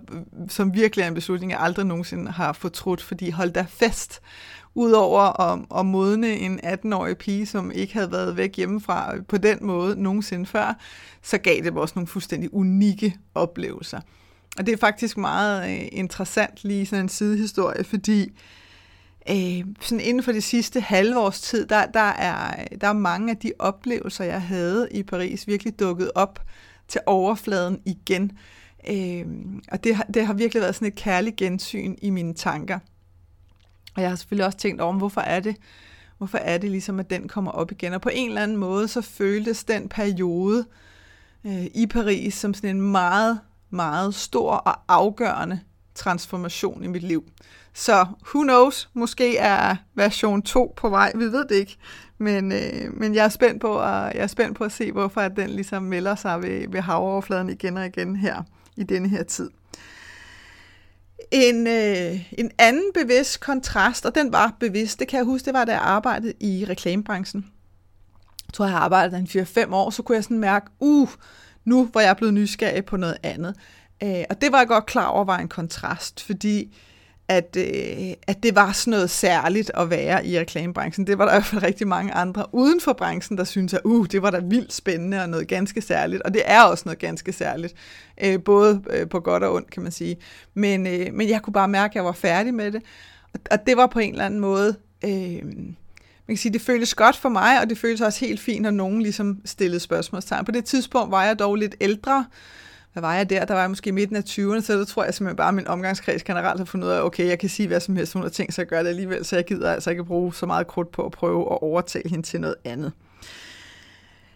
som 0.50 0.74
virkelig 0.74 1.03
er 1.03 1.07
en 1.07 1.13
beslutning, 1.13 1.51
jeg 1.51 1.59
aldrig 1.59 1.85
nogensinde 1.85 2.31
har 2.31 2.53
fortrudt, 2.53 3.01
fordi 3.01 3.30
hold 3.30 3.51
da 3.51 3.65
fest, 3.69 4.21
udover 4.75 5.41
at, 5.41 5.59
at 5.80 5.85
modne 5.85 6.30
en 6.38 6.59
18-årig 6.63 7.18
pige, 7.18 7.45
som 7.45 7.71
ikke 7.71 7.94
havde 7.94 8.12
været 8.12 8.38
væk 8.38 8.56
hjemmefra 8.56 9.13
på 9.27 9.38
den 9.38 9.57
måde 9.62 10.01
nogensinde 10.01 10.45
før, 10.45 10.80
så 11.21 11.38
gav 11.38 11.63
det 11.63 11.74
også 11.74 11.94
nogle 11.95 12.07
fuldstændig 12.07 12.53
unikke 12.53 13.18
oplevelser. 13.36 14.00
Og 14.57 14.65
det 14.65 14.74
er 14.74 14.77
faktisk 14.77 15.18
meget 15.18 15.71
øh, 15.71 15.88
interessant 15.91 16.63
lige 16.63 16.86
sådan 16.86 17.06
en 17.06 17.09
sidehistorie, 17.09 17.83
fordi 17.83 18.31
øh, 19.29 19.65
sådan 19.81 19.99
inden 19.99 20.23
for 20.23 20.31
det 20.31 20.43
sidste 20.43 20.81
halve 20.81 21.19
års 21.19 21.41
tid, 21.41 21.65
der, 21.65 21.85
der, 21.85 21.99
er, 21.99 22.65
der 22.81 22.87
er 22.87 22.93
mange 22.93 23.31
af 23.31 23.37
de 23.37 23.51
oplevelser, 23.59 24.23
jeg 24.23 24.41
havde 24.41 24.87
i 24.91 25.03
Paris, 25.03 25.47
virkelig 25.47 25.79
dukket 25.79 26.11
op 26.15 26.39
til 26.87 27.01
overfladen 27.05 27.79
igen. 27.85 28.31
Øh, 28.89 29.25
og 29.71 29.83
det, 29.83 29.97
det 30.13 30.25
har 30.25 30.33
virkelig 30.33 30.61
været 30.61 30.75
sådan 30.75 30.87
et 30.87 30.95
kærligt 30.95 31.35
gensyn 31.35 31.95
i 32.01 32.09
mine 32.09 32.33
tanker. 32.33 32.79
Og 33.95 34.01
jeg 34.01 34.09
har 34.09 34.15
selvfølgelig 34.15 34.45
også 34.45 34.57
tænkt 34.57 34.81
over, 34.81 34.93
hvorfor 34.93 35.21
er 35.21 35.39
det, 35.39 35.55
hvorfor 36.17 36.37
er 36.37 36.57
det 36.57 36.71
ligesom, 36.71 36.99
at 36.99 37.09
den 37.09 37.27
kommer 37.27 37.51
op 37.51 37.71
igen. 37.71 37.93
Og 37.93 38.01
på 38.01 38.09
en 38.13 38.29
eller 38.29 38.43
anden 38.43 38.57
måde, 38.57 38.87
så 38.87 39.01
føltes 39.01 39.63
den 39.63 39.89
periode 39.89 40.65
øh, 41.45 41.65
i 41.73 41.87
Paris 41.87 42.33
som 42.33 42.53
sådan 42.53 42.75
en 42.75 42.81
meget, 42.81 43.39
meget 43.69 44.15
stor 44.15 44.51
og 44.51 44.79
afgørende 44.87 45.59
transformation 45.95 46.83
i 46.83 46.87
mit 46.87 47.03
liv. 47.03 47.23
Så 47.73 48.05
who 48.27 48.41
knows, 48.41 48.89
måske 48.93 49.37
er 49.37 49.75
version 49.95 50.41
2 50.41 50.73
på 50.77 50.89
vej, 50.89 51.11
vi 51.15 51.25
ved 51.25 51.45
det 51.47 51.55
ikke. 51.55 51.77
Men, 52.17 52.51
øh, 52.51 52.93
men 52.93 53.15
jeg, 53.15 53.25
er 53.25 53.29
spændt 53.29 53.61
på 53.61 53.79
at, 53.79 53.87
jeg 53.87 54.23
er 54.23 54.27
spændt 54.27 54.57
på 54.57 54.63
at 54.63 54.71
se, 54.71 54.91
hvorfor 54.91 55.21
at 55.21 55.35
den 55.35 55.49
ligesom 55.49 55.83
melder 55.83 56.15
sig 56.15 56.41
ved, 56.41 56.67
ved 56.69 56.81
havoverfladen 56.81 57.49
igen 57.49 57.77
og 57.77 57.85
igen 57.85 58.15
her 58.15 58.43
i 58.77 58.83
denne 58.83 59.09
her 59.09 59.23
tid. 59.23 59.49
En, 61.31 61.67
øh, 61.67 62.33
en 62.37 62.51
anden 62.57 62.91
bevidst 62.93 63.39
kontrast, 63.39 64.05
og 64.05 64.15
den 64.15 64.33
var 64.33 64.55
bevidst, 64.59 64.99
det 64.99 65.07
kan 65.07 65.17
jeg 65.17 65.25
huske, 65.25 65.45
det 65.45 65.53
var 65.53 65.65
da 65.65 65.71
jeg 65.71 65.81
arbejdede 65.81 66.33
i 66.39 66.65
reklamebranchen. 66.69 67.45
Jeg 68.47 68.53
tror, 68.53 68.65
jeg 68.65 68.71
har 68.71 68.79
arbejdet 68.79 69.19
en 69.19 69.41
4-5 69.67 69.73
år, 69.73 69.89
så 69.89 70.03
kunne 70.03 70.15
jeg 70.15 70.23
sådan 70.23 70.39
mærke, 70.39 70.65
uh, 70.79 71.09
nu 71.65 71.85
hvor 71.85 72.01
jeg 72.01 72.17
blevet 72.17 72.33
nysgerrig 72.33 72.85
på 72.85 72.97
noget 72.97 73.17
andet. 73.23 73.55
Øh, 74.03 74.24
og 74.29 74.41
det 74.41 74.51
var 74.51 74.57
jeg 74.57 74.67
godt 74.67 74.86
klar 74.86 75.07
over 75.07 75.24
var 75.24 75.38
en 75.38 75.48
kontrast, 75.48 76.24
fordi 76.24 76.75
at, 77.27 77.57
øh, 77.57 78.13
at 78.27 78.43
det 78.43 78.55
var 78.55 78.72
sådan 78.72 78.91
noget 78.91 79.10
særligt 79.10 79.72
at 79.77 79.89
være 79.89 80.25
i 80.25 80.39
reklamebranchen. 80.39 81.07
Det 81.07 81.17
var 81.17 81.25
der 81.25 81.31
i 81.31 81.36
hvert 81.36 81.45
fald 81.45 81.63
rigtig 81.63 81.88
mange 81.88 82.13
andre 82.13 82.45
uden 82.51 82.81
for 82.81 82.93
branchen, 82.93 83.38
der 83.38 83.43
synes, 83.43 83.74
at 83.74 83.81
uh, 83.83 84.05
det 84.12 84.22
var 84.22 84.31
da 84.31 84.39
vildt 84.39 84.74
spændende 84.74 85.22
og 85.22 85.29
noget 85.29 85.48
ganske 85.48 85.81
særligt. 85.81 86.22
Og 86.22 86.33
det 86.33 86.41
er 86.45 86.62
også 86.62 86.83
noget 86.86 87.00
ganske 87.00 87.33
særligt, 87.33 87.74
øh, 88.24 88.43
både 88.43 88.81
øh, 88.89 89.10
på 89.10 89.19
godt 89.19 89.43
og 89.43 89.53
ondt, 89.53 89.72
kan 89.72 89.83
man 89.83 89.91
sige. 89.91 90.17
Men, 90.53 90.88
øh, 90.88 91.13
men 91.13 91.29
jeg 91.29 91.41
kunne 91.41 91.53
bare 91.53 91.67
mærke, 91.67 91.91
at 91.91 91.95
jeg 91.95 92.05
var 92.05 92.12
færdig 92.12 92.53
med 92.53 92.72
det. 92.72 92.81
Og, 93.33 93.39
og 93.51 93.57
det 93.67 93.77
var 93.77 93.88
på 93.88 94.00
en 94.00 94.12
eller 94.12 94.25
anden 94.25 94.39
måde... 94.39 94.75
Øh, 95.05 95.43
man 96.27 96.36
kan 96.36 96.38
sige, 96.38 96.53
det 96.53 96.62
føltes 96.62 96.95
godt 96.95 97.15
for 97.17 97.29
mig, 97.29 97.62
og 97.62 97.69
det 97.69 97.77
føltes 97.77 98.01
også 98.01 98.25
helt 98.25 98.39
fint, 98.39 98.62
når 98.62 98.72
nogen 98.72 99.01
ligesom 99.01 99.41
stillede 99.45 99.79
spørgsmålstegn. 99.79 100.45
På 100.45 100.51
det 100.51 100.65
tidspunkt 100.65 101.12
var 101.12 101.25
jeg 101.25 101.39
dog 101.39 101.55
lidt 101.55 101.75
ældre, 101.81 102.25
hvad 102.93 103.01
var 103.01 103.15
jeg 103.15 103.29
der? 103.29 103.45
Der 103.45 103.53
var 103.53 103.62
jeg 103.62 103.69
måske 103.69 103.88
i 103.88 103.91
midten 103.91 104.15
af 104.15 104.21
20'erne, 104.21 104.62
så 104.62 104.79
det 104.79 104.88
tror 104.88 105.03
jeg 105.03 105.13
simpelthen 105.13 105.38
bare, 105.38 105.47
at 105.47 105.53
min 105.53 105.67
omgangskreds 105.67 106.23
generelt 106.23 106.59
har 106.59 106.65
fundet 106.65 106.88
ud 106.88 106.91
af, 106.91 107.01
okay, 107.01 107.27
jeg 107.27 107.39
kan 107.39 107.50
sige 107.50 107.67
hvad 107.67 107.79
som 107.79 107.95
helst, 107.95 108.13
hun 108.13 108.21
har 108.21 108.29
tænkt 108.29 108.53
sig 108.53 108.62
at 108.62 108.67
gøre 108.67 108.83
det 108.83 108.89
alligevel, 108.89 109.25
så 109.25 109.35
jeg 109.35 109.45
gider 109.45 109.71
altså 109.71 109.89
ikke 109.89 110.05
bruge 110.05 110.33
så 110.33 110.45
meget 110.45 110.67
krudt 110.67 110.91
på 110.91 111.05
at 111.05 111.12
prøve 111.12 111.41
at 111.41 111.62
overtale 111.62 112.09
hende 112.09 112.25
til 112.25 112.41
noget 112.41 112.55
andet. 112.65 112.91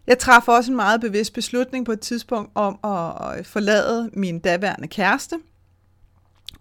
Jeg 0.07 0.19
traf 0.19 0.47
også 0.47 0.71
en 0.71 0.75
meget 0.75 1.01
bevidst 1.01 1.33
beslutning 1.33 1.85
på 1.85 1.91
et 1.91 1.99
tidspunkt 1.99 2.51
om 2.55 2.79
at 2.83 3.37
øh, 3.39 3.45
forlade 3.45 4.09
min 4.13 4.39
daværende 4.39 4.87
kæreste, 4.87 5.35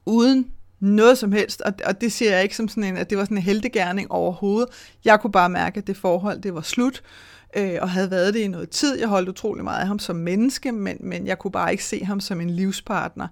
uden 0.07 0.51
noget 0.81 1.19
som 1.19 1.33
helst, 1.33 1.61
og, 1.61 1.73
og 1.87 2.01
det 2.01 2.13
ser 2.13 2.35
jeg 2.35 2.43
ikke 2.43 2.57
som 2.57 2.69
sådan 2.69 2.85
en, 2.85 2.97
at 2.97 3.11
det 3.11 3.19
var 3.19 3.25
sådan 3.25 3.37
en 3.37 3.43
heldegærning 3.43 4.13
overhovedet. 4.13 4.69
Jeg 5.05 5.21
kunne 5.21 5.33
bare 5.33 5.49
mærke, 5.49 5.79
at 5.79 5.87
det 5.87 5.97
forhold, 5.97 6.41
det 6.41 6.55
var 6.55 6.61
slut, 6.61 7.03
øh, 7.57 7.79
og 7.81 7.91
havde 7.91 8.11
været 8.11 8.35
det 8.35 8.41
i 8.41 8.49
noget 8.49 8.71
tid. 8.71 8.99
Jeg 8.99 9.09
holdt 9.09 9.29
utrolig 9.29 9.65
meget 9.65 9.81
af 9.81 9.87
ham 9.87 9.99
som 9.99 10.17
menneske, 10.17 10.73
men, 10.73 10.97
men 11.01 11.27
jeg 11.27 11.39
kunne 11.39 11.51
bare 11.51 11.73
ikke 11.73 11.85
se 11.85 12.05
ham 12.05 12.21
som 12.21 12.41
en 12.41 12.51
livspartner. 12.51 13.29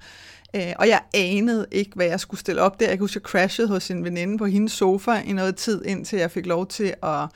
Øh, 0.57 0.73
og 0.79 0.89
jeg 0.89 1.01
anede 1.15 1.67
ikke, 1.73 1.91
hvad 1.95 2.07
jeg 2.07 2.21
skulle 2.21 2.41
stille 2.41 2.63
op 2.63 2.81
der. 2.81 2.89
Jeg 2.89 2.99
kunne 2.99 3.05
huske, 3.05 3.21
jeg 3.23 3.29
crashede 3.31 3.69
hos 3.69 3.91
en 3.91 4.05
veninde 4.05 4.39
på 4.39 4.47
hendes 4.47 4.73
sofa 4.73 5.21
i 5.27 5.33
noget 5.33 5.57
tid, 5.57 5.85
indtil 5.85 6.19
jeg 6.19 6.31
fik 6.31 6.47
lov 6.47 6.67
til 6.67 6.95
at, 7.03 7.29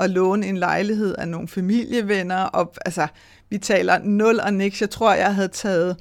at 0.00 0.10
låne 0.10 0.46
en 0.46 0.56
lejlighed 0.56 1.14
af 1.14 1.28
nogle 1.28 1.48
familievenner. 1.48 2.42
Og, 2.42 2.74
altså, 2.84 3.06
vi 3.48 3.58
taler 3.58 3.98
nul 3.98 4.40
og 4.40 4.54
niks. 4.54 4.80
Jeg 4.80 4.90
tror, 4.90 5.14
jeg 5.14 5.34
havde 5.34 5.48
taget 5.48 5.96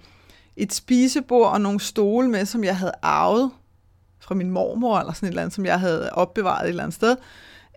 et 0.58 0.74
spisebord 0.74 1.52
og 1.52 1.62
nogle 1.62 1.80
stole 1.80 2.30
med, 2.30 2.46
som 2.46 2.64
jeg 2.64 2.78
havde 2.78 2.94
arvet 3.02 3.52
fra 4.20 4.36
min 4.36 4.52
mormor, 4.52 5.00
eller 5.00 5.14
sådan 5.14 5.28
et 5.28 5.32
eller 5.32 5.42
andet, 5.42 5.56
som 5.56 5.66
jeg 5.66 5.80
havde 5.80 6.10
opbevaret 6.14 6.64
et 6.64 6.70
eller 6.70 6.84
andet 6.84 6.96
sted 6.96 7.16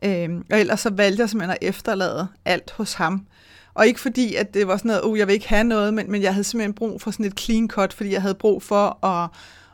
Øhm, 0.04 0.44
og 0.52 0.60
ellers 0.60 0.80
så 0.80 0.90
valgte 0.90 1.20
jeg 1.20 1.30
simpelthen 1.30 1.56
at 1.60 1.68
efterlade 1.68 2.28
alt 2.44 2.70
hos 2.70 2.92
ham. 2.94 3.26
Og 3.74 3.86
ikke 3.86 4.00
fordi, 4.00 4.34
at 4.34 4.54
det 4.54 4.68
var 4.68 4.76
sådan 4.76 4.88
noget, 4.88 5.04
oh, 5.04 5.18
jeg 5.18 5.26
vil 5.26 5.32
ikke 5.32 5.48
have 5.48 5.64
noget, 5.64 5.94
men, 5.94 6.10
men 6.10 6.22
jeg 6.22 6.34
havde 6.34 6.44
simpelthen 6.44 6.74
brug 6.74 7.00
for 7.00 7.10
sådan 7.10 7.26
et 7.26 7.40
clean 7.40 7.68
cut, 7.68 7.92
fordi 7.92 8.12
jeg 8.12 8.22
havde 8.22 8.34
brug 8.34 8.62
for 8.62 9.06
at, 9.06 9.30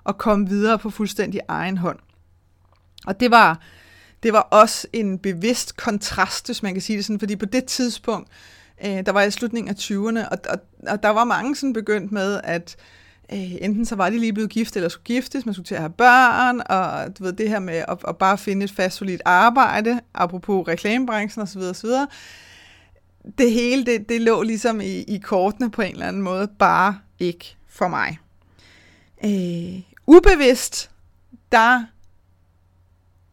at 0.09 0.19
komme 0.19 0.49
videre 0.49 0.79
på 0.79 0.91
fuldstændig 0.91 1.41
egen 1.49 1.77
hånd. 1.77 1.99
Og 3.07 3.21
det 3.21 3.31
var, 3.31 3.61
det 4.23 4.33
var 4.33 4.41
også 4.41 4.87
en 4.93 5.19
bevidst 5.19 5.77
kontrast, 5.77 6.47
hvis 6.47 6.63
man 6.63 6.73
kan 6.73 6.83
sige 6.83 6.97
det 6.97 7.05
sådan, 7.05 7.19
fordi 7.19 7.37
på 7.37 7.47
det 7.47 7.65
tidspunkt, 7.65 8.29
øh, 8.85 9.07
der 9.07 9.13
var 9.13 9.21
jeg 9.21 9.29
i 9.29 9.31
slutningen 9.31 9.69
af 9.69 9.75
20'erne, 9.75 10.29
og, 10.29 10.39
og, 10.49 10.59
og 10.87 11.03
der 11.03 11.09
var 11.09 11.25
mange 11.25 11.57
sådan 11.57 11.73
begyndt 11.73 12.13
med, 12.13 12.41
at 12.45 12.77
øh, 13.33 13.55
enten 13.61 13.87
så 13.87 13.97
var 13.97 14.11
de 14.11 14.19
lige 14.19 14.33
blevet 14.33 14.51
gift, 14.51 14.77
eller 14.77 14.89
skulle 14.89 15.05
giftes, 15.05 15.47
man 15.47 15.55
skulle 15.55 15.67
til 15.67 15.75
at 15.75 15.81
have 15.81 15.93
børn, 15.93 16.61
og 16.67 17.19
du 17.19 17.25
ved, 17.25 17.33
det 17.33 17.49
her 17.49 17.59
med 17.59 17.85
at, 17.89 17.99
at 18.09 18.17
bare 18.17 18.39
finde 18.39 18.65
et 18.65 18.73
fast, 18.73 18.97
solidt 18.97 19.23
arbejde, 19.25 20.01
apropos 20.15 20.69
reklamebranchen 20.69 21.43
osv. 21.43 21.61
osv., 21.61 21.91
det 23.39 23.53
hele, 23.53 23.85
det, 23.85 24.09
det 24.09 24.21
lå 24.21 24.43
ligesom 24.43 24.81
i, 24.81 25.03
i 25.03 25.19
kortene 25.19 25.71
på 25.71 25.83
en 25.83 25.93
eller 25.93 26.07
anden 26.07 26.23
måde, 26.23 26.49
bare 26.59 26.99
ikke 27.19 27.57
for 27.69 27.89
mig. 27.89 28.19
Øh, 29.25 29.83
ubevidst, 30.07 30.91
der 31.53 31.85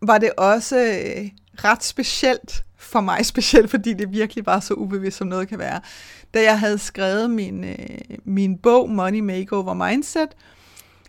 var 0.02 0.18
det 0.18 0.32
også 0.38 0.78
øh, 0.78 1.30
ret 1.64 1.84
specielt 1.84 2.66
for 2.86 3.02
mig, 3.02 3.26
specielt 3.36 3.70
fordi 3.70 3.94
det 3.94 4.12
virkelig 4.12 4.46
var 4.46 4.60
så 4.60 4.74
ubevidst, 4.74 5.18
som 5.18 5.28
noget 5.28 5.48
kan 5.48 5.60
være. 5.60 5.82
Da 6.34 6.44
jeg 6.44 6.60
havde 6.60 6.78
skrevet 6.78 7.30
min, 7.30 7.64
øh, 7.64 7.78
min 8.24 8.58
bog, 8.58 8.90
Money 8.90 9.20
Makeover 9.20 9.74
Mindset, 9.74 10.30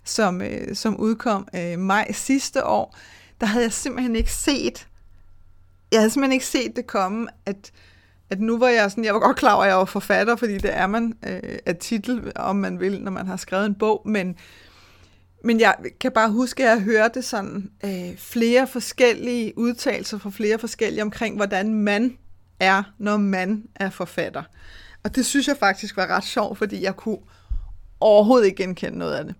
som, 0.05 0.43
øh, 0.43 0.77
som 0.77 0.97
udkom 0.97 1.49
øh, 1.55 1.79
maj 1.79 2.13
sidste 2.13 2.65
år, 2.65 2.97
der 3.41 3.47
havde 3.47 3.65
jeg 3.65 3.73
simpelthen 3.73 4.17
ikke 4.17 4.33
set, 4.33 4.89
jeg 5.93 6.01
havde 6.01 6.11
simpelthen 6.11 6.33
ikke 6.33 6.47
set 6.47 6.77
det 6.77 6.87
komme, 6.87 7.29
at, 7.47 7.73
at 8.31 8.41
nu 8.41 8.59
var 8.59 8.69
jeg 8.69 8.91
sådan, 8.91 9.05
jeg 9.05 9.15
var 9.15 9.21
godt 9.21 9.37
klar 9.37 9.55
over, 9.55 9.65
at 9.65 9.69
jeg 9.69 9.77
var 9.77 9.85
forfatter, 9.85 10.37
fordi 10.37 10.59
det 10.59 10.77
er 10.77 10.87
man 10.87 11.15
øh, 11.27 11.59
af 11.67 11.77
titel, 11.77 12.33
om 12.37 12.57
man 12.57 12.81
vil, 12.81 13.03
når 13.03 13.11
man 13.11 13.27
har 13.27 13.37
skrevet 13.37 13.67
en 13.67 13.75
bog, 13.75 14.03
men, 14.05 14.37
men 15.45 15.61
jeg 15.61 15.77
kan 16.01 16.13
bare 16.13 16.31
huske, 16.31 16.63
at 16.65 16.71
jeg 16.71 16.81
hørte 16.83 17.23
sådan 17.23 17.71
øh, 17.85 18.17
flere 18.19 18.67
forskellige 18.67 19.59
udtalelser 19.59 20.19
fra 20.19 20.31
flere 20.31 20.59
forskellige 20.59 21.03
omkring, 21.03 21.37
hvordan 21.37 21.75
man 21.75 22.19
er, 22.61 22.83
når 22.99 23.17
man 23.17 23.65
er 23.75 23.91
forfatter. 23.91 24.43
Og 25.05 25.17
det 25.17 25.27
synes 25.27 25.49
jeg 25.49 25.57
faktisk 25.57 25.97
var 25.97 26.07
ret 26.07 26.25
sjovt, 26.25 26.59
fordi 26.59 26.83
jeg 26.83 26.97
kunne 26.97 27.19
overhovedet 28.01 28.47
ikke 28.47 28.63
genkende 28.63 28.99
noget 28.99 29.15
af 29.15 29.25
det. 29.25 29.35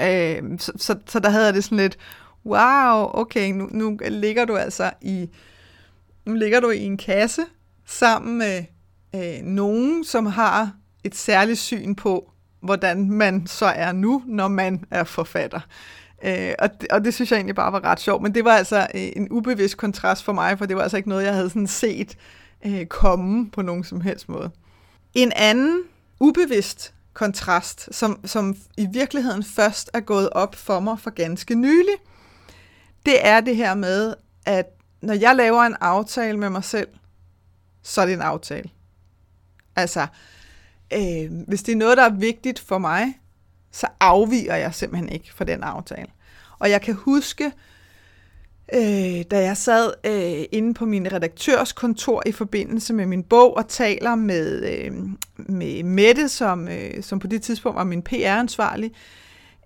Øh, 0.00 0.58
så, 0.58 0.72
så, 0.76 0.98
så 1.06 1.18
der 1.18 1.30
havde 1.30 1.44
jeg 1.44 1.54
det 1.54 1.64
sådan 1.64 1.78
lidt, 1.78 1.98
wow, 2.46 3.10
okay, 3.14 3.52
nu, 3.52 3.68
nu 3.72 3.98
ligger 4.08 4.44
du 4.44 4.56
altså 4.56 4.90
i, 5.00 5.28
nu 6.26 6.34
ligger 6.34 6.60
du 6.60 6.70
i 6.70 6.78
en 6.78 6.96
kasse 6.96 7.42
sammen 7.86 8.38
med 8.38 8.64
øh, 9.14 9.42
nogen, 9.42 10.04
som 10.04 10.26
har 10.26 10.72
et 11.04 11.14
særligt 11.14 11.58
syn 11.58 11.94
på, 11.94 12.29
hvordan 12.60 13.10
man 13.10 13.46
så 13.46 13.66
er 13.66 13.92
nu, 13.92 14.22
når 14.26 14.48
man 14.48 14.84
er 14.90 15.04
forfatter. 15.04 15.60
Øh, 16.24 16.52
og, 16.58 16.80
det, 16.80 16.88
og 16.90 17.04
det 17.04 17.14
synes 17.14 17.30
jeg 17.30 17.36
egentlig 17.36 17.54
bare 17.54 17.72
var 17.72 17.84
ret 17.84 18.00
sjovt, 18.00 18.22
men 18.22 18.34
det 18.34 18.44
var 18.44 18.52
altså 18.52 18.86
øh, 18.94 19.08
en 19.16 19.28
ubevidst 19.30 19.76
kontrast 19.76 20.24
for 20.24 20.32
mig, 20.32 20.58
for 20.58 20.66
det 20.66 20.76
var 20.76 20.82
altså 20.82 20.96
ikke 20.96 21.08
noget, 21.08 21.24
jeg 21.24 21.34
havde 21.34 21.50
sådan 21.50 21.66
set 21.66 22.16
øh, 22.66 22.86
komme 22.86 23.50
på 23.50 23.62
nogen 23.62 23.84
som 23.84 24.00
helst 24.00 24.28
måde. 24.28 24.50
En 25.14 25.32
anden 25.36 25.82
ubevidst 26.20 26.94
kontrast, 27.12 27.88
som, 27.94 28.20
som 28.24 28.56
i 28.76 28.86
virkeligheden 28.92 29.44
først 29.44 29.90
er 29.94 30.00
gået 30.00 30.30
op 30.30 30.54
for 30.54 30.80
mig 30.80 30.98
for 30.98 31.10
ganske 31.10 31.54
nylig, 31.54 31.94
det 33.06 33.26
er 33.26 33.40
det 33.40 33.56
her 33.56 33.74
med, 33.74 34.14
at 34.46 34.66
når 35.02 35.14
jeg 35.14 35.36
laver 35.36 35.62
en 35.62 35.76
aftale 35.80 36.38
med 36.38 36.50
mig 36.50 36.64
selv, 36.64 36.88
så 37.82 38.00
er 38.00 38.06
det 38.06 38.12
en 38.12 38.20
aftale. 38.20 38.70
Altså, 39.76 40.06
øh, 40.92 41.30
hvis 41.48 41.62
det 41.62 41.72
er 41.72 41.76
noget, 41.76 41.96
der 41.96 42.04
er 42.04 42.14
vigtigt 42.14 42.58
for 42.58 42.78
mig, 42.78 43.18
så 43.72 43.86
afviger 44.00 44.56
jeg 44.56 44.74
simpelthen 44.74 45.08
ikke 45.08 45.34
fra 45.34 45.44
den 45.44 45.62
aftale. 45.62 46.08
Og 46.58 46.70
jeg 46.70 46.82
kan 46.82 46.94
huske, 46.94 47.52
øh, 48.74 49.24
da 49.30 49.42
jeg 49.42 49.56
sad 49.56 49.92
øh, 50.06 50.44
inde 50.52 50.74
på 50.74 50.86
min 50.86 51.12
redaktørs 51.12 51.72
kontor 51.72 52.22
i 52.26 52.32
forbindelse 52.32 52.92
med 52.92 53.06
min 53.06 53.22
bog 53.22 53.56
og 53.56 53.68
taler 53.68 54.14
med, 54.14 54.62
øh, 54.72 54.92
med 55.36 55.82
Mette, 55.82 56.28
som, 56.28 56.68
øh, 56.68 57.02
som 57.02 57.18
på 57.18 57.26
det 57.26 57.42
tidspunkt 57.42 57.76
var 57.76 57.84
min 57.84 58.02
PR-ansvarlig, 58.02 58.92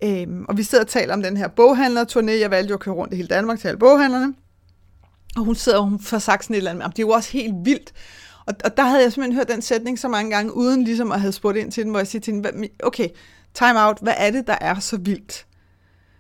øh, 0.04 0.26
og 0.48 0.56
vi 0.56 0.62
sidder 0.62 0.84
og 0.84 0.88
taler 0.88 1.14
om 1.14 1.22
den 1.22 1.36
her 1.36 1.48
boghandlerturné. 1.48 2.40
Jeg 2.40 2.50
valgte 2.50 2.70
jo 2.70 2.74
at 2.74 2.80
køre 2.80 2.94
rundt 2.94 3.12
i 3.12 3.16
hele 3.16 3.28
Danmark 3.28 3.58
til 3.58 3.68
alle 3.68 3.78
boghandlerne. 3.78 4.34
Og 5.36 5.44
hun 5.44 5.54
sidder 5.54 5.78
og 5.78 5.84
hun 5.84 6.00
får 6.00 6.18
sagt 6.18 6.44
sådan 6.44 6.54
et 6.54 6.58
eller 6.58 6.70
andet, 6.70 6.86
det 6.86 6.98
er 6.98 7.06
jo 7.06 7.10
også 7.10 7.32
helt 7.32 7.54
vildt, 7.64 7.92
og, 8.46 8.54
og 8.64 8.76
der 8.76 8.82
havde 8.82 9.02
jeg 9.02 9.12
simpelthen 9.12 9.36
hørt 9.36 9.48
den 9.48 9.62
sætning 9.62 9.98
så 9.98 10.08
mange 10.08 10.30
gange, 10.30 10.56
uden 10.56 10.84
ligesom 10.84 11.12
at 11.12 11.20
have 11.20 11.32
spurgt 11.32 11.58
ind 11.58 11.72
til 11.72 11.82
den, 11.82 11.90
hvor 11.90 12.00
jeg 12.00 12.06
siger 12.06 12.20
til 12.20 12.34
hende, 12.34 12.68
okay, 12.82 13.08
time 13.54 13.86
out, 13.86 13.98
hvad 14.02 14.14
er 14.16 14.30
det, 14.30 14.46
der 14.46 14.56
er 14.60 14.78
så 14.78 14.96
vildt? 14.96 15.46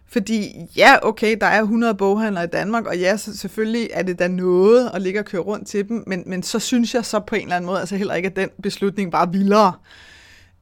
Fordi 0.06 0.54
ja, 0.76 0.96
okay, 1.02 1.36
der 1.40 1.46
er 1.46 1.60
100 1.60 1.94
boghandlere 1.94 2.44
i 2.44 2.46
Danmark, 2.46 2.86
og 2.86 2.98
ja, 2.98 3.16
så 3.16 3.36
selvfølgelig 3.36 3.90
er 3.92 4.02
det 4.02 4.18
da 4.18 4.28
noget 4.28 4.90
at 4.94 5.02
ligge 5.02 5.20
og 5.20 5.24
køre 5.24 5.42
rundt 5.42 5.68
til 5.68 5.88
dem, 5.88 6.04
men, 6.06 6.22
men 6.26 6.42
så 6.42 6.58
synes 6.58 6.94
jeg 6.94 7.04
så 7.04 7.20
på 7.20 7.34
en 7.34 7.42
eller 7.42 7.56
anden 7.56 7.66
måde 7.66 7.80
altså 7.80 7.96
heller 7.96 8.14
ikke, 8.14 8.26
at 8.26 8.36
den 8.36 8.48
beslutning 8.62 9.12
var 9.12 9.26
vildere. 9.26 9.72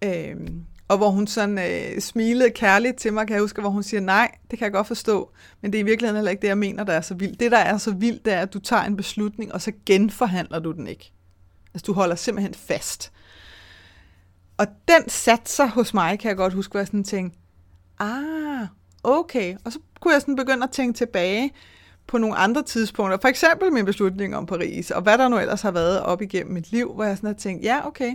Øhm, 0.05 0.65
og 0.89 0.97
hvor 0.97 1.09
hun 1.09 1.27
sådan 1.27 1.59
øh, 1.59 2.01
smilede 2.01 2.51
kærligt 2.51 2.97
til 2.97 3.13
mig, 3.13 3.27
kan 3.27 3.35
jeg 3.35 3.43
huske, 3.43 3.61
hvor 3.61 3.71
hun 3.71 3.83
siger, 3.83 4.01
nej, 4.01 4.31
det 4.51 4.59
kan 4.59 4.65
jeg 4.65 4.73
godt 4.73 4.87
forstå, 4.87 5.31
men 5.61 5.73
det 5.73 5.79
er 5.79 5.83
i 5.83 5.87
virkeligheden 5.87 6.17
heller 6.17 6.31
ikke 6.31 6.43
det, 6.43 6.49
jeg 6.49 6.59
mener, 6.59 6.85
der 6.85 6.93
er 6.93 7.01
så 7.01 7.15
vildt. 7.15 7.41
Det, 7.41 7.51
der 7.51 7.59
er 7.59 7.79
så 7.79 7.91
vildt, 7.91 8.25
det 8.25 8.33
er, 8.33 8.41
at 8.41 8.55
du 8.55 8.59
tager 8.59 8.83
en 8.83 8.97
beslutning, 8.97 9.55
og 9.55 9.63
så 9.63 9.73
genforhandler 9.87 10.59
du 10.59 10.73
den 10.73 10.87
ikke. 10.87 11.13
Altså, 11.75 11.85
du 11.87 11.93
holder 11.93 12.15
simpelthen 12.15 12.55
fast. 12.55 13.13
Og 14.57 14.67
den 14.89 15.09
satte 15.09 15.51
sig 15.51 15.69
hos 15.69 15.95
mig, 15.95 16.19
kan 16.19 16.29
jeg 16.29 16.37
godt 16.37 16.53
huske, 16.53 16.71
hvor 16.71 16.81
jeg 16.81 16.87
sådan 16.87 17.05
tænkte, 17.05 17.39
ah, 17.99 18.67
okay. 19.05 19.57
Og 19.65 19.73
så 19.73 19.79
kunne 20.01 20.15
jeg 20.15 20.21
sådan 20.21 20.37
begynde 20.37 20.65
at 20.65 20.71
tænke 20.71 20.97
tilbage 20.97 21.53
på 22.07 22.19
nogle 22.19 22.37
andre 22.37 22.63
tidspunkter. 22.63 23.19
For 23.21 23.29
eksempel 23.29 23.73
min 23.73 23.85
beslutning 23.85 24.37
om 24.37 24.47
Paris, 24.47 24.91
og 24.91 25.03
hvad 25.03 25.19
der 25.19 25.29
nu 25.29 25.39
ellers 25.39 25.63
har 25.63 25.71
været 25.71 26.01
op 26.01 26.23
igennem 26.23 26.53
mit 26.53 26.73
liv, 26.73 26.95
hvor 26.95 27.05
jeg 27.05 27.17
sådan 27.17 27.27
har 27.27 27.35
tænkt, 27.35 27.65
ja, 27.65 27.87
okay, 27.87 28.15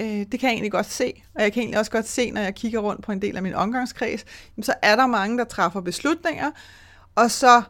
øh, 0.00 0.06
det 0.06 0.40
kan 0.40 0.42
jeg 0.42 0.52
egentlig 0.52 0.72
godt 0.72 0.86
se. 0.86 1.22
Og 1.34 1.42
jeg 1.42 1.52
kan 1.52 1.60
egentlig 1.60 1.78
også 1.78 1.90
godt 1.90 2.08
se, 2.08 2.30
når 2.30 2.40
jeg 2.40 2.54
kigger 2.54 2.80
rundt 2.80 3.02
på 3.02 3.12
en 3.12 3.22
del 3.22 3.36
af 3.36 3.42
min 3.42 3.54
omgangskreds, 3.54 4.24
så 4.62 4.74
er 4.82 4.96
der 4.96 5.06
mange, 5.06 5.38
der 5.38 5.44
træffer 5.44 5.80
beslutninger, 5.80 6.50
og 7.14 7.30
så 7.30 7.62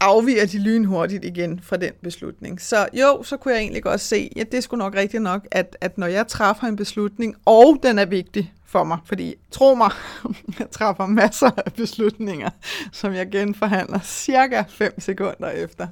afviger 0.00 0.46
de 0.46 0.58
lynhurtigt 0.58 1.24
igen 1.24 1.60
fra 1.62 1.76
den 1.76 1.92
beslutning. 2.02 2.60
Så 2.60 2.88
jo, 2.92 3.22
så 3.22 3.36
kunne 3.36 3.54
jeg 3.54 3.60
egentlig 3.60 3.82
godt 3.82 4.00
se, 4.00 4.30
at 4.36 4.52
det 4.52 4.64
skulle 4.64 4.78
nok 4.78 4.94
rigtigt 4.94 5.22
nok, 5.22 5.46
at, 5.50 5.76
at 5.80 5.98
når 5.98 6.06
jeg 6.06 6.26
træffer 6.26 6.66
en 6.66 6.76
beslutning, 6.76 7.34
og 7.44 7.78
den 7.82 7.98
er 7.98 8.04
vigtig 8.04 8.52
for 8.66 8.84
mig, 8.84 8.98
fordi 9.04 9.34
tro 9.50 9.74
mig, 9.74 9.90
jeg 10.58 10.70
træffer 10.70 11.06
masser 11.06 11.50
af 11.66 11.72
beslutninger, 11.72 12.50
som 12.92 13.14
jeg 13.14 13.30
genforhandler 13.30 14.00
cirka 14.00 14.62
5 14.68 15.00
sekunder 15.00 15.50
efter. 15.50 15.86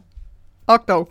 Og 0.66 0.78
dog. 0.88 1.08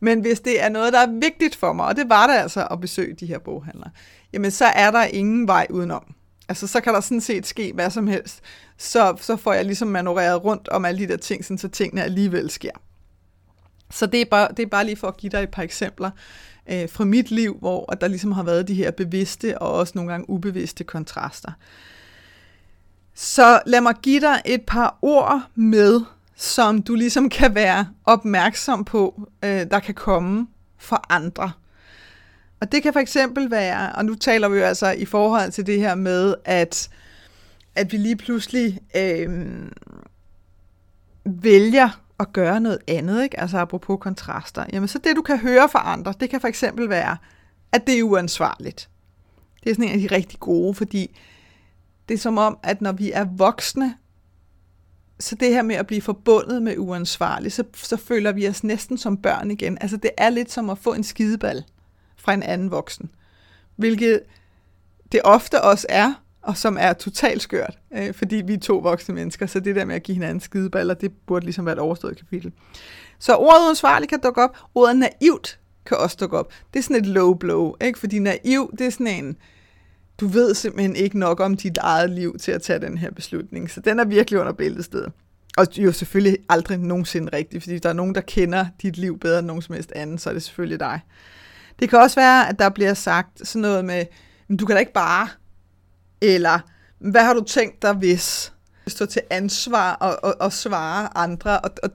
Men 0.00 0.20
hvis 0.20 0.40
det 0.40 0.62
er 0.62 0.68
noget, 0.68 0.92
der 0.92 0.98
er 0.98 1.20
vigtigt 1.20 1.56
for 1.56 1.72
mig, 1.72 1.86
og 1.86 1.96
det 1.96 2.08
var 2.08 2.26
det 2.26 2.34
altså 2.34 2.66
at 2.70 2.80
besøge 2.80 3.14
de 3.14 3.26
her 3.26 3.38
boghandlere, 3.38 3.90
jamen 4.32 4.50
så 4.50 4.64
er 4.64 4.90
der 4.90 5.02
ingen 5.02 5.48
vej 5.48 5.66
udenom. 5.70 6.14
Altså, 6.50 6.66
så 6.66 6.80
kan 6.80 6.94
der 6.94 7.00
sådan 7.00 7.20
set 7.20 7.46
ske 7.46 7.72
hvad 7.74 7.90
som 7.90 8.06
helst. 8.06 8.40
Så, 8.76 9.16
så 9.20 9.36
får 9.36 9.52
jeg 9.52 9.64
ligesom 9.64 9.88
manøvreret 9.88 10.44
rundt 10.44 10.68
om 10.68 10.84
alle 10.84 11.00
de 11.00 11.08
der 11.08 11.16
ting, 11.16 11.44
sådan, 11.44 11.58
så 11.58 11.68
tingene 11.68 12.02
alligevel 12.02 12.50
sker. 12.50 12.70
Så 13.90 14.06
det 14.06 14.20
er, 14.20 14.24
bare, 14.30 14.48
det 14.56 14.62
er 14.62 14.66
bare 14.66 14.84
lige 14.84 14.96
for 14.96 15.08
at 15.08 15.16
give 15.16 15.30
dig 15.30 15.42
et 15.42 15.50
par 15.50 15.62
eksempler 15.62 16.10
øh, 16.70 16.88
fra 16.88 17.04
mit 17.04 17.30
liv, 17.30 17.56
hvor 17.60 17.84
der 17.84 18.08
ligesom 18.08 18.32
har 18.32 18.42
været 18.42 18.68
de 18.68 18.74
her 18.74 18.90
bevidste 18.90 19.58
og 19.58 19.72
også 19.72 19.92
nogle 19.94 20.10
gange 20.10 20.30
ubevidste 20.30 20.84
kontraster. 20.84 21.52
Så 23.14 23.60
lad 23.66 23.80
mig 23.80 23.94
give 24.02 24.20
dig 24.20 24.42
et 24.44 24.62
par 24.66 24.98
ord 25.02 25.42
med, 25.54 26.00
som 26.36 26.82
du 26.82 26.94
ligesom 26.94 27.28
kan 27.28 27.54
være 27.54 27.88
opmærksom 28.04 28.84
på, 28.84 29.28
øh, 29.44 29.66
der 29.70 29.80
kan 29.80 29.94
komme 29.94 30.46
for 30.78 31.06
andre. 31.08 31.52
Og 32.60 32.72
det 32.72 32.82
kan 32.82 32.92
for 32.92 33.00
eksempel 33.00 33.50
være, 33.50 33.92
og 33.92 34.04
nu 34.04 34.14
taler 34.14 34.48
vi 34.48 34.58
jo 34.58 34.64
altså 34.64 34.90
i 34.90 35.04
forhold 35.04 35.50
til 35.50 35.66
det 35.66 35.80
her 35.80 35.94
med, 35.94 36.34
at, 36.44 36.90
at 37.74 37.92
vi 37.92 37.96
lige 37.96 38.16
pludselig 38.16 38.78
øh, 38.96 39.28
vælger 41.24 42.00
at 42.20 42.32
gøre 42.32 42.60
noget 42.60 42.78
andet, 42.88 43.22
ikke? 43.22 43.40
altså 43.40 43.58
apropos 43.58 43.98
kontraster. 44.00 44.64
Jamen 44.72 44.88
så 44.88 44.98
det, 44.98 45.16
du 45.16 45.22
kan 45.22 45.38
høre 45.38 45.68
fra 45.68 45.92
andre, 45.92 46.14
det 46.20 46.30
kan 46.30 46.40
for 46.40 46.48
eksempel 46.48 46.88
være, 46.88 47.16
at 47.72 47.86
det 47.86 47.98
er 47.98 48.02
uansvarligt. 48.02 48.88
Det 49.64 49.70
er 49.70 49.74
sådan 49.74 49.88
en 49.88 50.02
af 50.02 50.08
de 50.08 50.14
rigtig 50.14 50.40
gode, 50.40 50.74
fordi 50.74 51.18
det 52.08 52.14
er 52.14 52.18
som 52.18 52.38
om, 52.38 52.58
at 52.62 52.80
når 52.80 52.92
vi 52.92 53.12
er 53.12 53.24
voksne, 53.24 53.94
så 55.20 55.34
det 55.34 55.48
her 55.48 55.62
med 55.62 55.76
at 55.76 55.86
blive 55.86 56.02
forbundet 56.02 56.62
med 56.62 56.78
uansvarligt, 56.78 57.54
så, 57.54 57.64
så 57.74 57.96
føler 57.96 58.32
vi 58.32 58.48
os 58.48 58.64
næsten 58.64 58.98
som 58.98 59.16
børn 59.16 59.50
igen. 59.50 59.78
Altså 59.80 59.96
det 59.96 60.10
er 60.18 60.30
lidt 60.30 60.52
som 60.52 60.70
at 60.70 60.78
få 60.78 60.94
en 60.94 61.04
skideball 61.04 61.64
fra 62.30 62.34
en 62.34 62.42
anden 62.42 62.70
voksen. 62.70 63.10
Hvilket 63.76 64.20
det 65.12 65.20
ofte 65.24 65.62
også 65.62 65.86
er, 65.88 66.12
og 66.42 66.56
som 66.56 66.76
er 66.80 66.92
totalt 66.92 67.42
skørt, 67.42 67.78
øh, 67.94 68.14
fordi 68.14 68.36
vi 68.36 68.54
er 68.54 68.58
to 68.58 68.78
voksne 68.78 69.14
mennesker, 69.14 69.46
så 69.46 69.60
det 69.60 69.76
der 69.76 69.84
med 69.84 69.94
at 69.94 70.02
give 70.02 70.14
hinanden 70.14 70.40
skideballer, 70.40 70.94
det 70.94 71.12
burde 71.26 71.44
ligesom 71.44 71.66
være 71.66 71.72
et 71.72 71.78
overstået 71.78 72.16
kapitel. 72.16 72.52
Så 73.18 73.36
ordet 73.36 73.66
uansvarlig 73.66 74.08
kan 74.08 74.20
dukke 74.20 74.42
op, 74.42 74.56
ordet 74.74 74.96
naivt 74.96 75.58
kan 75.86 75.96
også 75.96 76.16
dukke 76.20 76.38
op. 76.38 76.52
Det 76.72 76.78
er 76.78 76.82
sådan 76.82 76.96
et 76.96 77.06
low 77.06 77.34
blow, 77.34 77.74
ikke? 77.80 77.98
fordi 77.98 78.18
naiv, 78.18 78.70
det 78.78 78.86
er 78.86 78.90
sådan 78.90 79.06
en, 79.06 79.36
du 80.20 80.26
ved 80.26 80.54
simpelthen 80.54 80.96
ikke 80.96 81.18
nok 81.18 81.40
om 81.40 81.56
dit 81.56 81.76
eget 81.76 82.10
liv 82.10 82.38
til 82.38 82.52
at 82.52 82.62
tage 82.62 82.78
den 82.78 82.98
her 82.98 83.10
beslutning, 83.10 83.70
så 83.70 83.80
den 83.80 83.98
er 83.98 84.04
virkelig 84.04 84.40
under 84.40 84.52
bæltestedet. 84.52 85.12
Og 85.56 85.66
jo 85.76 85.92
selvfølgelig 85.92 86.38
aldrig 86.48 86.78
nogensinde 86.78 87.36
rigtigt, 87.36 87.62
fordi 87.62 87.78
der 87.78 87.88
er 87.88 87.92
nogen, 87.92 88.14
der 88.14 88.20
kender 88.20 88.66
dit 88.82 88.96
liv 88.96 89.18
bedre 89.18 89.38
end 89.38 89.46
nogen 89.46 89.62
som 89.62 89.74
helst 89.74 89.92
anden, 89.92 90.18
så 90.18 90.30
er 90.30 90.34
det 90.34 90.42
selvfølgelig 90.42 90.80
dig. 90.80 91.00
Det 91.80 91.90
kan 91.90 91.98
også 91.98 92.20
være, 92.20 92.48
at 92.48 92.58
der 92.58 92.68
bliver 92.68 92.94
sagt 92.94 93.48
sådan 93.48 93.62
noget 93.62 93.84
med, 93.84 94.06
men 94.48 94.56
du 94.56 94.66
kan 94.66 94.76
da 94.76 94.80
ikke 94.80 94.92
bare, 94.92 95.28
eller 96.20 96.58
hvad 96.98 97.24
har 97.24 97.34
du 97.34 97.44
tænkt 97.44 97.82
dig, 97.82 97.92
hvis 97.92 98.52
stå 98.86 99.06
til 99.06 99.22
ansvar 99.30 99.92
og, 99.92 100.18
og, 100.22 100.36
og 100.40 100.52
svare 100.52 101.16
andre. 101.16 101.60
Og, 101.60 101.70
og 101.82 101.90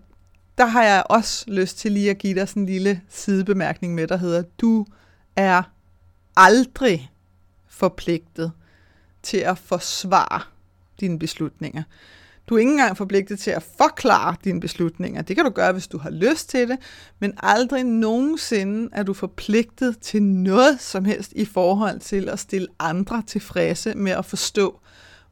der 0.58 0.66
har 0.66 0.84
jeg 0.84 1.04
også 1.10 1.46
lyst 1.48 1.78
til 1.78 1.92
lige 1.92 2.10
at 2.10 2.18
give 2.18 2.40
dig 2.40 2.50
sådan 2.50 2.64
en 2.64 2.70
lille 2.70 3.02
sidebemærkning 3.10 3.96
med, 3.96 4.08
der 4.08 4.18
hedder, 4.18 4.44
du 4.62 4.86
er 5.36 5.64
aldrig 6.38 7.12
forpligtet 7.68 8.52
til 9.24 9.38
at 9.38 9.58
forsvare 9.58 10.42
dine 11.00 11.20
beslutninger. 11.20 11.84
Du 12.48 12.56
er 12.56 12.60
ikke 12.60 12.72
engang 12.72 12.98
forpligtet 12.98 13.40
til 13.40 13.52
at 13.52 13.64
forklare 13.78 14.36
dine 14.44 14.60
beslutninger. 14.60 15.22
Det 15.22 15.36
kan 15.36 15.46
du 15.46 15.52
gøre, 15.52 15.72
hvis 15.72 15.88
du 15.88 15.98
har 15.98 16.10
lyst 16.10 16.50
til 16.50 16.70
det, 16.70 16.78
men 17.20 17.34
aldrig 17.44 17.84
nogensinde 17.84 18.90
er 18.94 19.04
du 19.04 19.14
forpligtet 19.14 20.00
til 20.00 20.24
noget 20.24 20.82
som 20.82 21.06
helst 21.06 21.34
i 21.36 21.46
forhold 21.46 22.00
til 22.00 22.30
at 22.30 22.40
stille 22.40 22.68
andre 22.80 23.24
tilfredse 23.28 23.94
med 23.96 24.12
at 24.12 24.26
forstå, 24.26 24.80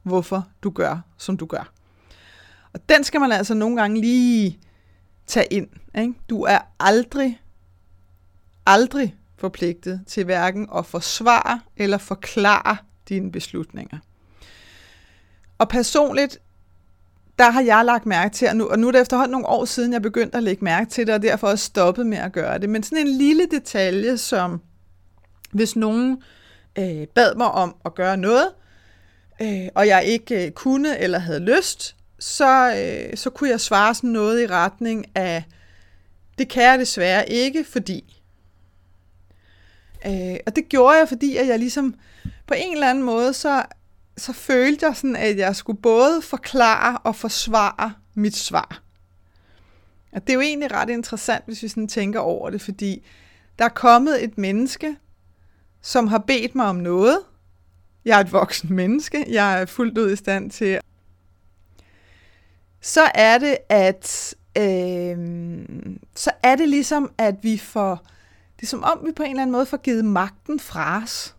hvorfor 0.02 0.48
du 0.62 0.70
gør, 0.70 1.00
som 1.18 1.36
du 1.36 1.46
gør. 1.46 1.72
Og 2.72 2.88
den 2.88 3.04
skal 3.04 3.20
man 3.20 3.32
altså 3.32 3.54
nogle 3.54 3.76
gange 3.76 4.00
lige 4.00 4.58
tage 5.26 5.46
ind. 5.50 5.68
Ikke? 5.98 6.14
Du 6.30 6.42
er 6.42 6.58
aldrig, 6.80 7.40
aldrig 8.66 9.14
forpligtet 9.38 10.00
til 10.06 10.24
hverken 10.24 10.68
at 10.76 10.86
forsvare 10.86 11.60
eller 11.76 11.98
forklare 11.98 12.76
dine 13.08 13.32
beslutninger. 13.32 13.98
Og 15.58 15.68
personligt 15.68 16.38
der 17.38 17.50
har 17.50 17.62
jeg 17.62 17.84
lagt 17.84 18.06
mærke 18.06 18.34
til, 18.34 18.48
og 18.48 18.56
nu, 18.56 18.66
og 18.66 18.78
nu 18.78 18.88
er 18.88 18.92
det 18.92 19.00
efterhånden 19.00 19.32
nogle 19.32 19.46
år 19.46 19.64
siden, 19.64 19.92
jeg 19.92 20.02
begyndte 20.02 20.36
at 20.36 20.42
lægge 20.42 20.64
mærke 20.64 20.90
til 20.90 21.06
det, 21.06 21.14
og 21.14 21.22
derfor 21.22 21.48
også 21.48 21.64
stoppet 21.64 22.06
med 22.06 22.18
at 22.18 22.32
gøre 22.32 22.58
det. 22.58 22.70
Men 22.70 22.82
sådan 22.82 23.06
en 23.06 23.18
lille 23.18 23.46
detalje, 23.50 24.16
som 24.16 24.60
hvis 25.52 25.76
nogen 25.76 26.22
øh, 26.78 27.06
bad 27.06 27.34
mig 27.34 27.50
om 27.50 27.76
at 27.84 27.94
gøre 27.94 28.16
noget, 28.16 28.48
øh, 29.42 29.68
og 29.74 29.86
jeg 29.86 30.04
ikke 30.04 30.46
øh, 30.46 30.52
kunne 30.52 30.98
eller 30.98 31.18
havde 31.18 31.40
lyst, 31.40 31.96
så, 32.18 32.76
øh, 32.76 33.16
så 33.16 33.30
kunne 33.30 33.50
jeg 33.50 33.60
svare 33.60 33.94
sådan 33.94 34.10
noget 34.10 34.42
i 34.42 34.46
retning 34.46 35.06
af, 35.14 35.44
det 36.38 36.48
kan 36.48 36.62
jeg 36.62 36.78
desværre 36.78 37.28
ikke, 37.28 37.64
fordi. 37.64 38.22
Øh, 40.06 40.36
og 40.46 40.56
det 40.56 40.68
gjorde 40.68 40.98
jeg, 40.98 41.08
fordi 41.08 41.36
at 41.36 41.46
jeg 41.46 41.58
ligesom 41.58 41.94
på 42.46 42.54
en 42.56 42.74
eller 42.74 42.90
anden 42.90 43.04
måde, 43.04 43.32
så 43.32 43.62
så 44.16 44.32
følte 44.32 44.86
jeg 44.86 44.96
sådan, 44.96 45.16
at 45.16 45.38
jeg 45.38 45.56
skulle 45.56 45.80
både 45.80 46.22
forklare 46.22 46.98
og 46.98 47.16
forsvare 47.16 47.92
mit 48.14 48.36
svar. 48.36 48.82
Og 50.12 50.20
det 50.22 50.30
er 50.30 50.34
jo 50.34 50.40
egentlig 50.40 50.72
ret 50.72 50.90
interessant, 50.90 51.44
hvis 51.46 51.62
vi 51.62 51.68
sådan 51.68 51.88
tænker 51.88 52.20
over 52.20 52.50
det, 52.50 52.62
fordi 52.62 53.06
der 53.58 53.64
er 53.64 53.68
kommet 53.68 54.24
et 54.24 54.38
menneske, 54.38 54.96
som 55.82 56.06
har 56.06 56.18
bedt 56.18 56.54
mig 56.54 56.66
om 56.66 56.76
noget. 56.76 57.18
Jeg 58.04 58.16
er 58.16 58.20
et 58.24 58.32
voksen 58.32 58.72
menneske. 58.72 59.24
Jeg 59.28 59.60
er 59.60 59.66
fuldt 59.66 59.98
ud 59.98 60.12
i 60.12 60.16
stand 60.16 60.50
til. 60.50 60.80
Så 62.80 63.10
er 63.14 63.38
det, 63.38 63.56
at 63.68 64.34
øh, 64.58 65.18
så 66.16 66.30
er 66.42 66.56
det 66.56 66.68
ligesom, 66.68 67.12
at 67.18 67.34
vi 67.42 67.58
får, 67.58 68.06
det 68.56 68.62
er 68.62 68.66
som 68.66 68.84
om, 68.84 69.00
vi 69.06 69.12
på 69.12 69.22
en 69.22 69.30
eller 69.30 69.42
anden 69.42 69.52
måde 69.52 69.66
får 69.66 69.76
givet 69.76 70.04
magten 70.04 70.60
fra 70.60 71.02
os. 71.02 71.34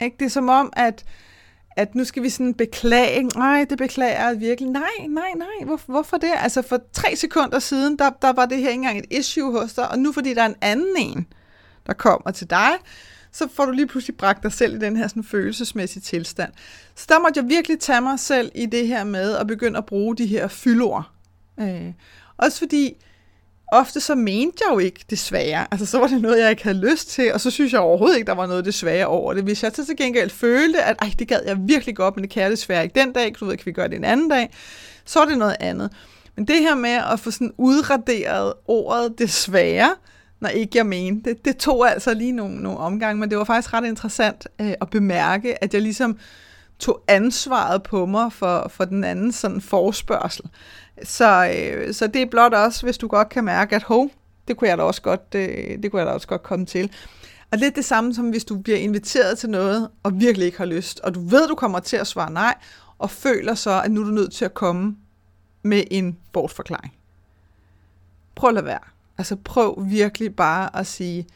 Ikke? 0.00 0.16
Det 0.18 0.24
er 0.24 0.30
som 0.30 0.48
om, 0.48 0.72
at 0.76 1.04
at 1.80 1.94
nu 1.94 2.04
skal 2.04 2.22
vi 2.22 2.28
sådan 2.28 2.54
beklage, 2.54 3.22
nej, 3.22 3.66
det 3.70 3.78
beklager 3.78 4.28
jeg 4.28 4.40
virkelig. 4.40 4.70
Nej, 4.70 4.82
nej, 5.08 5.30
nej, 5.36 5.64
Hvor, 5.64 5.80
hvorfor 5.86 6.16
det? 6.16 6.30
Altså 6.36 6.62
for 6.62 6.78
tre 6.92 7.16
sekunder 7.16 7.58
siden, 7.58 7.98
der, 7.98 8.10
der 8.22 8.32
var 8.32 8.46
det 8.46 8.58
her 8.58 8.68
ikke 8.68 8.78
engang 8.78 8.98
et 8.98 9.06
issue 9.10 9.60
hos 9.60 9.74
dig, 9.74 9.90
og 9.90 9.98
nu 9.98 10.12
fordi 10.12 10.34
der 10.34 10.42
er 10.42 10.46
en 10.46 10.56
anden 10.60 10.96
en, 10.98 11.26
der 11.86 11.92
kommer 11.92 12.30
til 12.30 12.50
dig, 12.50 12.70
så 13.32 13.48
får 13.54 13.64
du 13.64 13.72
lige 13.72 13.86
pludselig 13.86 14.16
bragt 14.16 14.42
dig 14.42 14.52
selv 14.52 14.74
i 14.74 14.78
den 14.78 14.96
her 14.96 15.08
sådan 15.08 15.24
følelsesmæssige 15.24 16.02
tilstand. 16.02 16.52
Så 16.94 17.06
der 17.08 17.18
måtte 17.18 17.40
jeg 17.40 17.48
virkelig 17.48 17.80
tage 17.80 18.00
mig 18.00 18.20
selv 18.20 18.52
i 18.54 18.66
det 18.66 18.86
her 18.86 19.04
med 19.04 19.36
at 19.36 19.46
begynde 19.46 19.78
at 19.78 19.86
bruge 19.86 20.16
de 20.16 20.26
her 20.26 20.48
fyldord. 20.48 21.10
Øh, 21.60 21.92
også 22.36 22.58
fordi, 22.58 22.96
ofte 23.72 24.00
så 24.00 24.14
mente 24.14 24.58
jeg 24.66 24.74
jo 24.74 24.78
ikke 24.78 25.04
det 25.10 25.18
svære. 25.18 25.66
Altså, 25.70 25.86
så 25.86 25.98
var 25.98 26.06
det 26.06 26.22
noget, 26.22 26.40
jeg 26.40 26.50
ikke 26.50 26.62
havde 26.62 26.90
lyst 26.90 27.08
til, 27.08 27.32
og 27.32 27.40
så 27.40 27.50
synes 27.50 27.72
jeg 27.72 27.80
overhovedet 27.80 28.16
ikke, 28.16 28.26
der 28.26 28.34
var 28.34 28.46
noget 28.46 28.64
det 28.64 28.74
svære 28.74 29.06
over 29.06 29.34
det. 29.34 29.42
Hvis 29.42 29.62
jeg 29.62 29.72
så 29.74 29.86
til 29.86 29.96
gengæld 29.96 30.30
følte, 30.30 30.82
at 30.82 30.96
Ej, 31.02 31.12
det 31.18 31.28
gad 31.28 31.40
jeg 31.46 31.56
virkelig 31.60 31.96
godt, 31.96 32.16
men 32.16 32.22
det 32.22 32.30
kan 32.30 32.42
jeg 32.42 32.50
desværre 32.50 32.82
ikke 32.82 33.00
den 33.00 33.12
dag, 33.12 33.34
du 33.40 33.44
ved, 33.44 33.56
kan 33.56 33.66
vi 33.66 33.72
gøre 33.72 33.88
det 33.88 33.96
en 33.96 34.04
anden 34.04 34.28
dag, 34.28 34.50
så 35.04 35.20
er 35.20 35.24
det 35.24 35.38
noget 35.38 35.56
andet. 35.60 35.90
Men 36.36 36.44
det 36.44 36.58
her 36.58 36.74
med 36.74 37.00
at 37.12 37.20
få 37.20 37.30
sådan 37.30 37.52
udraderet 37.58 38.52
ordet 38.66 39.18
det 39.18 39.30
svære, 39.30 39.94
når 40.40 40.48
ikke 40.48 40.78
jeg 40.78 40.86
mente 40.86 41.30
det, 41.30 41.44
det 41.44 41.56
tog 41.56 41.90
altså 41.90 42.14
lige 42.14 42.32
nogle, 42.32 42.62
nogle 42.62 42.78
omgange, 42.78 43.20
men 43.20 43.30
det 43.30 43.38
var 43.38 43.44
faktisk 43.44 43.74
ret 43.74 43.86
interessant 43.86 44.46
øh, 44.60 44.72
at 44.80 44.90
bemærke, 44.90 45.64
at 45.64 45.74
jeg 45.74 45.82
ligesom 45.82 46.18
tog 46.78 47.02
ansvaret 47.08 47.82
på 47.82 48.06
mig 48.06 48.32
for, 48.32 48.70
for 48.70 48.84
den 48.84 49.04
anden 49.04 49.32
sådan 49.32 49.60
forspørgsel. 49.60 50.44
Så, 51.04 51.54
øh, 51.56 51.94
så 51.94 52.06
det 52.06 52.22
er 52.22 52.26
blot 52.26 52.54
også, 52.54 52.86
hvis 52.86 52.98
du 52.98 53.08
godt 53.08 53.28
kan 53.28 53.44
mærke, 53.44 53.76
at 53.76 53.82
hov, 53.82 54.10
det 54.48 54.56
kunne 54.56 54.68
jeg 54.68 54.78
da 54.78 54.82
også 54.82 55.02
godt, 55.02 55.34
øh, 55.34 55.82
det 55.82 55.90
kunne 55.90 56.00
jeg 56.00 56.06
da 56.06 56.12
også 56.12 56.26
godt 56.26 56.42
komme 56.42 56.66
til. 56.66 56.92
Og 57.52 57.58
lidt 57.58 57.76
det 57.76 57.84
samme 57.84 58.14
som 58.14 58.30
hvis 58.30 58.44
du 58.44 58.58
bliver 58.58 58.78
inviteret 58.78 59.38
til 59.38 59.50
noget, 59.50 59.88
og 60.02 60.20
virkelig 60.20 60.46
ikke 60.46 60.58
har 60.58 60.64
lyst, 60.64 61.00
og 61.00 61.14
du 61.14 61.20
ved, 61.20 61.48
du 61.48 61.54
kommer 61.54 61.80
til 61.80 61.96
at 61.96 62.06
svare 62.06 62.32
nej, 62.32 62.54
og 62.98 63.10
føler 63.10 63.54
så, 63.54 63.82
at 63.84 63.90
nu 63.90 64.00
er 64.00 64.04
du 64.04 64.10
nødt 64.10 64.32
til 64.32 64.44
at 64.44 64.54
komme 64.54 64.96
med 65.62 65.84
en 65.90 66.18
bortforklaring. 66.32 66.94
Prøv 68.34 68.48
at 68.48 68.54
lade 68.54 68.66
være. 68.66 68.80
Altså 69.18 69.36
prøv 69.36 69.84
virkelig 69.86 70.36
bare 70.36 70.76
at 70.76 70.86
sige, 70.86 71.26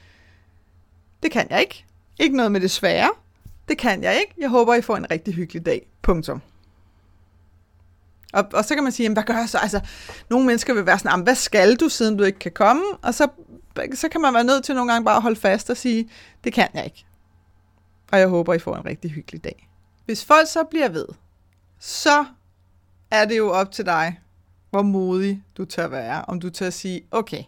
det 1.22 1.30
kan 1.30 1.46
jeg 1.50 1.60
ikke. 1.60 1.84
Ikke 2.18 2.36
noget 2.36 2.52
med 2.52 2.60
det 2.60 2.70
svære. 2.70 3.10
Det 3.68 3.78
kan 3.78 4.02
jeg 4.02 4.20
ikke. 4.20 4.34
Jeg 4.38 4.48
håber, 4.48 4.74
I 4.74 4.82
får 4.82 4.96
en 4.96 5.10
rigtig 5.10 5.34
hyggelig 5.34 5.66
dag. 5.66 5.86
Punktum. 6.02 6.42
Og, 8.34 8.44
og 8.52 8.64
så 8.64 8.74
kan 8.74 8.84
man 8.84 8.92
sige, 8.92 9.04
jamen, 9.04 9.16
hvad 9.16 9.22
gør 9.22 9.34
jeg 9.38 9.48
så? 9.48 9.58
Altså, 9.58 9.80
nogle 10.30 10.46
mennesker 10.46 10.74
vil 10.74 10.86
være 10.86 10.98
sådan, 10.98 11.22
hvad 11.22 11.34
skal 11.34 11.76
du, 11.76 11.88
siden 11.88 12.16
du 12.16 12.24
ikke 12.24 12.38
kan 12.38 12.52
komme? 12.52 12.82
Og 13.02 13.14
så, 13.14 13.28
så 13.94 14.08
kan 14.08 14.20
man 14.20 14.34
være 14.34 14.44
nødt 14.44 14.64
til 14.64 14.74
nogle 14.74 14.92
gange 14.92 15.04
bare 15.04 15.16
at 15.16 15.22
holde 15.22 15.40
fast 15.40 15.70
og 15.70 15.76
sige, 15.76 16.10
det 16.44 16.52
kan 16.52 16.68
jeg 16.74 16.84
ikke. 16.84 17.06
Og 18.12 18.18
jeg 18.18 18.28
håber, 18.28 18.54
I 18.54 18.58
får 18.58 18.76
en 18.76 18.84
rigtig 18.84 19.10
hyggelig 19.10 19.44
dag. 19.44 19.68
Hvis 20.04 20.24
folk 20.24 20.48
så 20.48 20.64
bliver 20.64 20.88
ved, 20.88 21.06
så 21.78 22.24
er 23.10 23.24
det 23.24 23.38
jo 23.38 23.50
op 23.50 23.72
til 23.72 23.86
dig, 23.86 24.20
hvor 24.70 24.82
modig 24.82 25.42
du 25.56 25.64
tør 25.64 25.88
være. 25.88 26.24
Om 26.24 26.40
du 26.40 26.50
tør 26.50 26.70
sige, 26.70 27.02
okay, 27.10 27.42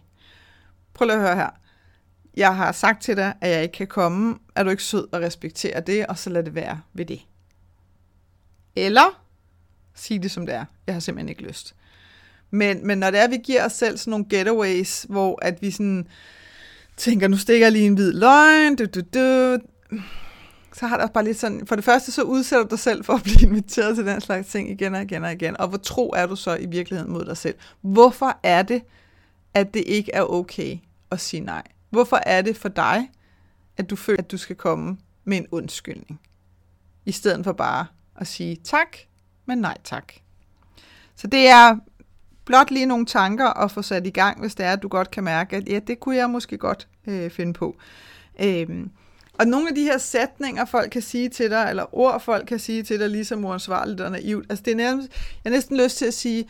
prøv 0.93 1.05
lige 1.05 1.15
at 1.15 1.21
høre 1.21 1.35
her. 1.35 1.49
Jeg 2.37 2.55
har 2.55 2.71
sagt 2.71 3.01
til 3.01 3.17
dig, 3.17 3.33
at 3.41 3.49
jeg 3.49 3.63
ikke 3.63 3.73
kan 3.73 3.87
komme. 3.87 4.37
Er 4.55 4.63
du 4.63 4.69
ikke 4.69 4.83
sød 4.83 5.07
og 5.11 5.21
respektere 5.21 5.81
det, 5.81 6.07
og 6.07 6.17
så 6.17 6.29
lad 6.29 6.43
det 6.43 6.55
være 6.55 6.81
ved 6.93 7.05
det. 7.05 7.21
Eller 8.75 9.23
sige 9.95 10.19
det 10.19 10.31
som 10.31 10.45
det 10.45 10.55
er. 10.55 10.65
Jeg 10.87 10.95
har 10.95 10.99
simpelthen 10.99 11.29
ikke 11.29 11.43
lyst. 11.43 11.75
Men, 12.51 12.87
men 12.87 12.97
når 12.97 13.11
det 13.11 13.19
er, 13.19 13.23
at 13.23 13.31
vi 13.31 13.37
giver 13.43 13.65
os 13.65 13.73
selv 13.73 13.97
sådan 13.97 14.11
nogle 14.11 14.25
getaways, 14.29 15.05
hvor 15.09 15.39
at 15.41 15.61
vi 15.61 15.71
sådan 15.71 16.07
tænker, 16.97 17.27
nu 17.27 17.37
stikker 17.37 17.65
jeg 17.65 17.71
lige 17.71 17.85
en 17.85 17.93
hvid 17.93 18.13
løgn, 18.13 18.75
du, 18.75 18.85
du, 18.85 19.01
du, 19.13 19.57
så 20.73 20.87
har 20.87 20.97
der 20.97 21.07
bare 21.07 21.23
lidt 21.23 21.39
sådan, 21.39 21.67
for 21.67 21.75
det 21.75 21.85
første 21.85 22.11
så 22.11 22.21
udsætter 22.21 22.65
du 22.65 22.69
dig 22.69 22.79
selv 22.79 23.03
for 23.03 23.13
at 23.13 23.23
blive 23.23 23.41
inviteret 23.41 23.95
til 23.95 24.05
den 24.05 24.21
slags 24.21 24.47
ting 24.47 24.69
igen 24.69 24.95
og 24.95 25.01
igen 25.01 25.23
og 25.23 25.31
igen, 25.31 25.57
og 25.57 25.67
hvor 25.67 25.77
tro 25.77 26.13
er 26.15 26.25
du 26.25 26.35
så 26.35 26.55
i 26.55 26.65
virkeligheden 26.65 27.13
mod 27.13 27.25
dig 27.25 27.37
selv? 27.37 27.55
Hvorfor 27.81 28.39
er 28.43 28.61
det, 28.61 28.81
at 29.53 29.73
det 29.73 29.83
ikke 29.85 30.11
er 30.13 30.23
okay 30.23 30.77
at 31.11 31.19
sige 31.19 31.39
nej? 31.39 31.63
Hvorfor 31.89 32.19
er 32.25 32.41
det 32.41 32.57
for 32.57 32.69
dig, 32.69 33.09
at 33.77 33.89
du 33.89 33.95
føler, 33.95 34.19
at 34.19 34.31
du 34.31 34.37
skal 34.37 34.55
komme 34.55 34.97
med 35.23 35.37
en 35.37 35.47
undskyldning? 35.51 36.19
I 37.05 37.11
stedet 37.11 37.43
for 37.43 37.53
bare 37.53 37.85
at 38.15 38.27
sige 38.27 38.55
tak, 38.63 38.97
men 39.45 39.57
nej 39.57 39.77
tak. 39.83 40.13
Så 41.17 41.27
det 41.27 41.47
er 41.47 41.77
blot 42.45 42.71
lige 42.71 42.85
nogle 42.85 43.05
tanker 43.05 43.47
at 43.47 43.71
få 43.71 43.81
sat 43.81 44.07
i 44.07 44.09
gang, 44.09 44.39
hvis 44.39 44.55
det 44.55 44.65
er, 44.65 44.73
at 44.73 44.83
du 44.83 44.87
godt 44.87 45.11
kan 45.11 45.23
mærke, 45.23 45.55
at 45.55 45.69
ja, 45.69 45.79
det 45.79 45.99
kunne 45.99 46.15
jeg 46.15 46.29
måske 46.29 46.57
godt 46.57 46.87
øh, 47.07 47.31
finde 47.31 47.53
på. 47.53 47.75
Øhm, 48.39 48.89
og 49.39 49.47
nogle 49.47 49.69
af 49.69 49.75
de 49.75 49.83
her 49.83 49.97
sætninger, 49.97 50.65
folk 50.65 50.91
kan 50.91 51.01
sige 51.01 51.29
til 51.29 51.49
dig, 51.49 51.67
eller 51.69 51.95
ord, 51.95 52.21
folk 52.21 52.47
kan 52.47 52.59
sige 52.59 52.83
til 52.83 52.99
dig, 52.99 53.09
ligesom 53.09 53.45
uansvarligt 53.45 54.01
og 54.01 54.11
naivt, 54.11 54.45
altså 54.49 54.63
det 54.65 54.71
er 54.71 54.75
nærmest, 54.75 55.09
jeg 55.43 55.51
har 55.51 55.55
næsten 55.55 55.77
lyst 55.77 55.97
til 55.97 56.05
at 56.05 56.13
sige, 56.13 56.49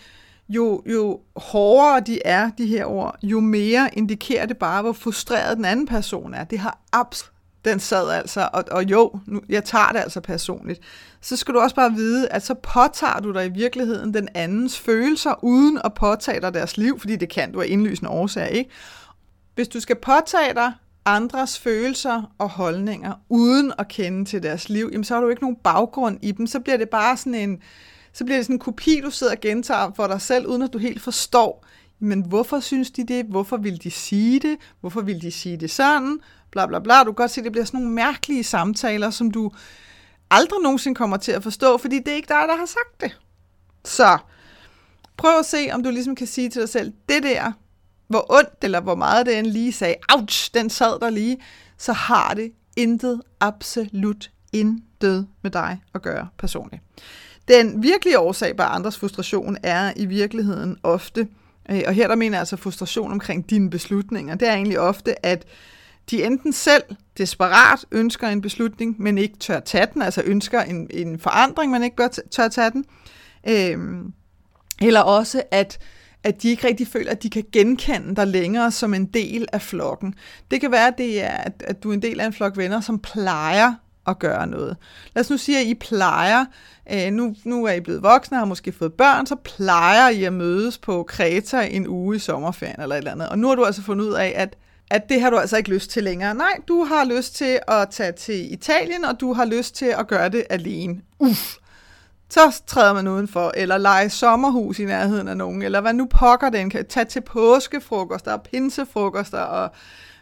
jo, 0.49 0.83
jo 0.85 1.19
hårdere 1.35 1.99
de 1.99 2.19
er, 2.25 2.49
de 2.57 2.65
her 2.65 2.85
ord, 2.85 3.15
jo 3.23 3.39
mere 3.39 3.89
indikerer 3.93 4.45
det 4.45 4.57
bare, 4.57 4.81
hvor 4.81 4.93
frustreret 4.93 5.57
den 5.57 5.65
anden 5.65 5.85
person 5.85 6.33
er. 6.33 6.43
Det 6.43 6.59
har 6.59 6.79
absolut 6.91 7.36
den 7.65 7.79
sad 7.79 8.09
altså, 8.09 8.49
og, 8.53 8.63
og 8.71 8.83
jo, 8.83 9.19
nu, 9.25 9.41
jeg 9.49 9.63
tager 9.63 9.91
det 9.91 9.99
altså 9.99 10.21
personligt, 10.21 10.81
så 11.21 11.35
skal 11.35 11.53
du 11.53 11.59
også 11.59 11.75
bare 11.75 11.91
vide, 11.91 12.29
at 12.29 12.43
så 12.43 12.53
påtager 12.53 13.19
du 13.19 13.33
dig 13.33 13.45
i 13.45 13.49
virkeligheden 13.49 14.13
den 14.13 14.27
andens 14.33 14.79
følelser, 14.79 15.43
uden 15.43 15.79
at 15.83 15.93
påtage 15.93 16.41
dig 16.41 16.53
deres 16.53 16.77
liv, 16.77 16.99
fordi 16.99 17.15
det 17.15 17.29
kan 17.29 17.51
du 17.51 17.61
af 17.61 17.65
indlysende 17.69 18.11
årsager, 18.11 18.47
ikke? 18.47 18.69
Hvis 19.55 19.67
du 19.67 19.79
skal 19.79 19.95
påtage 19.95 20.53
dig 20.53 20.71
andres 21.05 21.59
følelser 21.59 22.31
og 22.37 22.49
holdninger, 22.49 23.13
uden 23.29 23.73
at 23.77 23.87
kende 23.87 24.25
til 24.25 24.43
deres 24.43 24.69
liv, 24.69 24.89
jamen 24.91 25.03
så 25.03 25.13
har 25.13 25.21
du 25.21 25.29
ikke 25.29 25.41
nogen 25.41 25.57
baggrund 25.63 26.17
i 26.21 26.31
dem, 26.31 26.47
så 26.47 26.59
bliver 26.59 26.77
det 26.77 26.89
bare 26.89 27.17
sådan 27.17 27.35
en, 27.35 27.61
så 28.13 28.25
bliver 28.25 28.37
det 28.37 28.45
sådan 28.45 28.55
en 28.55 28.59
kopi, 28.59 29.01
du 29.03 29.09
sidder 29.11 29.33
og 29.33 29.41
gentager 29.41 29.91
for 29.95 30.07
dig 30.07 30.21
selv, 30.21 30.47
uden 30.47 30.61
at 30.61 30.73
du 30.73 30.77
helt 30.77 31.01
forstår, 31.01 31.65
men 31.99 32.21
hvorfor 32.21 32.59
synes 32.59 32.91
de 32.91 33.03
det? 33.03 33.25
Hvorfor 33.25 33.57
vil 33.57 33.83
de 33.83 33.91
sige 33.91 34.39
det? 34.39 34.57
Hvorfor 34.81 35.01
vil 35.01 35.21
de 35.21 35.31
sige 35.31 35.57
det 35.57 35.71
sådan? 35.71 36.19
Bla 36.51 36.65
bla 36.65 36.79
bla. 36.79 36.99
Du 36.99 37.11
kan 37.11 37.13
godt 37.13 37.31
se, 37.31 37.41
at 37.41 37.45
det 37.45 37.51
bliver 37.51 37.65
sådan 37.65 37.79
nogle 37.79 37.95
mærkelige 37.95 38.43
samtaler, 38.43 39.09
som 39.09 39.31
du 39.31 39.51
aldrig 40.31 40.61
nogensinde 40.63 40.95
kommer 40.95 41.17
til 41.17 41.31
at 41.31 41.43
forstå, 41.43 41.77
fordi 41.77 41.99
det 41.99 42.07
er 42.07 42.15
ikke 42.15 42.27
dig, 42.27 42.43
der 42.47 42.57
har 42.57 42.65
sagt 42.65 43.01
det. 43.01 43.19
Så 43.85 44.17
prøv 45.17 45.39
at 45.39 45.45
se, 45.45 45.69
om 45.71 45.83
du 45.83 45.89
ligesom 45.89 46.15
kan 46.15 46.27
sige 46.27 46.49
til 46.49 46.61
dig 46.61 46.69
selv, 46.69 46.93
det 47.09 47.23
der, 47.23 47.51
hvor 48.07 48.25
ondt 48.29 48.63
eller 48.63 48.81
hvor 48.81 48.95
meget 48.95 49.25
det 49.25 49.39
end 49.39 49.47
lige 49.47 49.73
sagde, 49.73 49.95
ouch, 50.13 50.49
den 50.53 50.69
sad 50.69 50.99
der 50.99 51.09
lige, 51.09 51.37
så 51.77 51.93
har 51.93 52.33
det 52.33 52.51
intet, 52.77 53.21
absolut 53.39 54.31
intet 54.53 55.27
med 55.41 55.51
dig 55.51 55.81
at 55.93 56.01
gøre 56.01 56.27
personligt. 56.37 56.81
Den 57.47 57.83
virkelige 57.83 58.19
årsag 58.19 58.55
bag 58.55 58.67
andres 58.75 58.97
frustration 58.97 59.57
er 59.63 59.93
i 59.95 60.05
virkeligheden 60.05 60.77
ofte, 60.83 61.27
øh, 61.69 61.81
og 61.87 61.93
her 61.93 62.07
der 62.07 62.15
mener 62.15 62.37
jeg 62.37 62.39
altså 62.39 62.57
frustration 62.57 63.11
omkring 63.11 63.49
dine 63.49 63.69
beslutninger, 63.69 64.35
det 64.35 64.47
er 64.47 64.53
egentlig 64.53 64.79
ofte, 64.79 65.25
at 65.25 65.45
de 66.09 66.23
enten 66.23 66.53
selv 66.53 66.83
desperat 67.17 67.85
ønsker 67.91 68.27
en 68.27 68.41
beslutning, 68.41 68.95
men 69.01 69.17
ikke 69.17 69.37
tør 69.37 69.59
tage 69.59 69.87
den, 69.93 70.01
altså 70.01 70.21
ønsker 70.25 70.61
en, 70.61 70.87
en 70.93 71.19
forandring, 71.19 71.71
men 71.71 71.83
ikke 71.83 71.95
bør 71.95 72.07
tør 72.31 72.47
tage 72.47 72.71
den, 72.71 72.85
øhm, 73.47 74.13
eller 74.81 75.01
også 75.01 75.43
at 75.51 75.79
at 76.23 76.41
de 76.41 76.49
ikke 76.49 76.67
rigtig 76.67 76.87
føler, 76.87 77.11
at 77.11 77.23
de 77.23 77.29
kan 77.29 77.43
genkende 77.51 78.15
dig 78.15 78.27
længere 78.27 78.71
som 78.71 78.93
en 78.93 79.05
del 79.05 79.47
af 79.53 79.61
flokken. 79.61 80.13
Det 80.51 80.61
kan 80.61 80.71
være, 80.71 80.87
at, 80.87 80.97
det 80.97 81.23
er, 81.23 81.29
at, 81.29 81.63
at 81.67 81.83
du 81.83 81.89
er 81.89 81.93
en 81.93 82.01
del 82.01 82.19
af 82.19 82.25
en 82.25 82.33
flok 82.33 82.57
venner, 82.57 82.81
som 82.81 82.99
plejer 82.99 83.73
at 84.07 84.19
gøre 84.19 84.47
noget. 84.47 84.77
Lad 85.15 85.23
os 85.23 85.29
nu 85.29 85.37
sige, 85.37 85.59
at 85.59 85.65
I 85.65 85.73
plejer, 85.73 86.45
øh, 86.91 87.11
nu, 87.11 87.35
nu 87.43 87.65
er 87.65 87.71
I 87.71 87.79
blevet 87.79 88.03
voksne 88.03 88.37
og 88.37 88.41
har 88.41 88.45
måske 88.45 88.71
fået 88.71 88.93
børn, 88.93 89.25
så 89.25 89.35
plejer 89.35 90.09
I 90.09 90.23
at 90.23 90.33
mødes 90.33 90.77
på 90.77 91.03
Kreta 91.03 91.67
en 91.71 91.87
uge 91.87 92.15
i 92.15 92.19
sommerferien 92.19 92.81
eller 92.81 92.95
et 92.95 92.97
eller 92.97 93.11
andet. 93.11 93.29
Og 93.29 93.39
nu 93.39 93.47
har 93.47 93.55
du 93.55 93.65
altså 93.65 93.81
fundet 93.81 94.05
ud 94.05 94.13
af, 94.13 94.33
at 94.35 94.55
at 94.91 95.09
det 95.09 95.21
har 95.21 95.29
du 95.29 95.37
altså 95.37 95.57
ikke 95.57 95.69
lyst 95.69 95.89
til 95.89 96.03
længere. 96.03 96.35
Nej, 96.35 96.53
du 96.67 96.83
har 96.83 97.05
lyst 97.05 97.35
til 97.35 97.59
at 97.67 97.89
tage 97.89 98.11
til 98.11 98.53
Italien, 98.53 99.05
og 99.05 99.19
du 99.19 99.33
har 99.33 99.45
lyst 99.45 99.75
til 99.75 99.85
at 99.85 100.07
gøre 100.07 100.29
det 100.29 100.43
alene. 100.49 101.01
Uff. 101.19 101.55
Så 102.29 102.61
træder 102.67 102.93
man 102.93 103.07
udenfor, 103.07 103.51
eller 103.55 103.77
lege 103.77 104.09
sommerhus 104.09 104.79
i 104.79 104.85
nærheden 104.85 105.27
af 105.27 105.37
nogen, 105.37 105.61
eller 105.61 105.81
hvad 105.81 105.93
nu 105.93 106.05
pokker 106.05 106.49
den 106.49 106.69
kan. 106.69 106.85
Tage 106.85 107.05
til 107.05 107.21
påskefrokoster 107.21 108.33
og 108.33 108.41
pinsefrokoster 108.41 109.39
og 109.39 109.71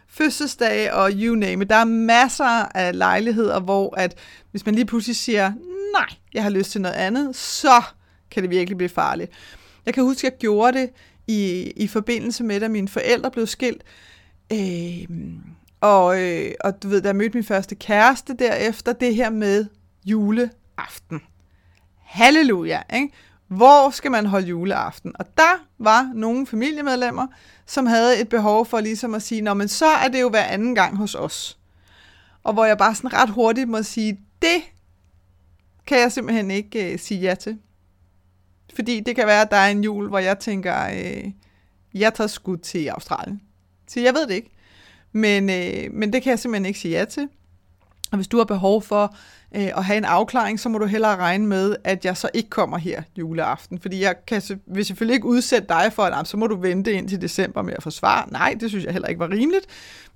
fødselsdag 0.08 0.92
og 0.92 1.10
you 1.14 1.34
name 1.34 1.62
it. 1.62 1.70
Der 1.70 1.76
er 1.76 1.84
masser 1.84 2.76
af 2.76 2.98
lejligheder, 2.98 3.60
hvor 3.60 3.94
at 3.96 4.14
hvis 4.50 4.66
man 4.66 4.74
lige 4.74 4.84
pludselig 4.86 5.16
siger, 5.16 5.52
nej, 5.92 6.08
jeg 6.34 6.42
har 6.42 6.50
lyst 6.50 6.70
til 6.70 6.80
noget 6.80 6.94
andet, 6.94 7.36
så 7.36 7.82
kan 8.30 8.42
det 8.42 8.50
virkelig 8.50 8.76
blive 8.76 8.88
farligt. 8.88 9.32
Jeg 9.86 9.94
kan 9.94 10.02
huske, 10.02 10.26
at 10.26 10.32
jeg 10.32 10.38
gjorde 10.38 10.78
det 10.78 10.90
i, 11.26 11.72
i 11.76 11.86
forbindelse 11.86 12.44
med, 12.44 12.62
at 12.62 12.70
mine 12.70 12.88
forældre 12.88 13.30
blev 13.30 13.46
skilt. 13.46 13.82
Øh, 14.52 15.06
og, 15.80 16.22
øh, 16.22 16.50
og 16.60 16.82
du 16.82 16.88
ved, 16.88 17.02
da 17.02 17.08
jeg 17.08 17.16
mødte 17.16 17.36
min 17.36 17.44
første 17.44 17.74
kæreste 17.74 18.34
derefter, 18.34 18.92
det 18.92 19.14
her 19.14 19.30
med 19.30 19.66
juleaften. 20.04 21.20
Halleluja, 22.00 22.82
ikke? 22.94 23.12
Hvor 23.48 23.90
skal 23.90 24.10
man 24.10 24.26
holde 24.26 24.46
juleaften? 24.46 25.12
Og 25.18 25.26
der 25.36 25.66
var 25.78 26.10
nogle 26.14 26.46
familiemedlemmer, 26.46 27.26
som 27.66 27.86
havde 27.86 28.20
et 28.20 28.28
behov 28.28 28.66
for 28.66 28.80
ligesom 28.80 29.14
at 29.14 29.22
sige, 29.22 29.42
Nå, 29.42 29.54
men 29.54 29.68
så 29.68 29.86
er 29.86 30.08
det 30.08 30.20
jo 30.20 30.28
hver 30.28 30.44
anden 30.44 30.74
gang 30.74 30.96
hos 30.96 31.14
os. 31.14 31.58
Og 32.42 32.52
hvor 32.52 32.64
jeg 32.64 32.78
bare 32.78 32.94
sådan 32.94 33.12
ret 33.12 33.30
hurtigt 33.30 33.68
må 33.68 33.82
sige, 33.82 34.20
det 34.42 34.62
kan 35.86 35.98
jeg 35.98 36.12
simpelthen 36.12 36.50
ikke 36.50 36.92
øh, 36.92 36.98
sige 36.98 37.20
ja 37.20 37.34
til. 37.34 37.58
Fordi 38.74 39.00
det 39.00 39.16
kan 39.16 39.26
være, 39.26 39.42
at 39.42 39.50
der 39.50 39.56
er 39.56 39.70
en 39.70 39.84
jul, 39.84 40.08
hvor 40.08 40.18
jeg 40.18 40.38
tænker, 40.38 40.86
øh, 40.86 41.32
jeg 41.94 42.14
tager 42.14 42.28
skud 42.28 42.56
til 42.56 42.88
Australien. 42.88 43.40
Så 43.88 44.00
jeg 44.00 44.14
ved 44.14 44.26
det 44.26 44.34
ikke. 44.34 44.50
Men, 45.12 45.50
øh, 45.50 45.92
men 45.92 46.12
det 46.12 46.22
kan 46.22 46.30
jeg 46.30 46.38
simpelthen 46.38 46.66
ikke 46.66 46.78
sige 46.78 46.98
ja 46.98 47.04
til. 47.04 47.28
Og 48.12 48.16
hvis 48.16 48.28
du 48.28 48.36
har 48.36 48.44
behov 48.44 48.82
for 48.82 49.16
øh, 49.56 49.70
at 49.76 49.84
have 49.84 49.96
en 49.96 50.04
afklaring, 50.04 50.60
så 50.60 50.68
må 50.68 50.78
du 50.78 50.86
hellere 50.86 51.16
regne 51.16 51.46
med, 51.46 51.76
at 51.84 52.04
jeg 52.04 52.16
så 52.16 52.28
ikke 52.34 52.50
kommer 52.50 52.78
her 52.78 53.02
juleaften. 53.18 53.78
Fordi 53.78 54.02
jeg 54.02 54.14
kan, 54.26 54.42
vil 54.66 54.84
selvfølgelig 54.84 55.14
ikke 55.14 55.26
udsætte 55.26 55.68
dig 55.68 55.92
for, 55.92 56.02
at 56.02 56.28
så 56.28 56.36
må 56.36 56.46
du 56.46 56.56
vente 56.56 56.92
ind 56.92 57.08
til 57.08 57.20
december 57.20 57.62
med 57.62 57.74
at 57.76 57.82
forsvare. 57.82 58.32
Nej, 58.32 58.54
det 58.60 58.70
synes 58.70 58.84
jeg 58.84 58.92
heller 58.92 59.08
ikke 59.08 59.18
var 59.18 59.30
rimeligt. 59.30 59.66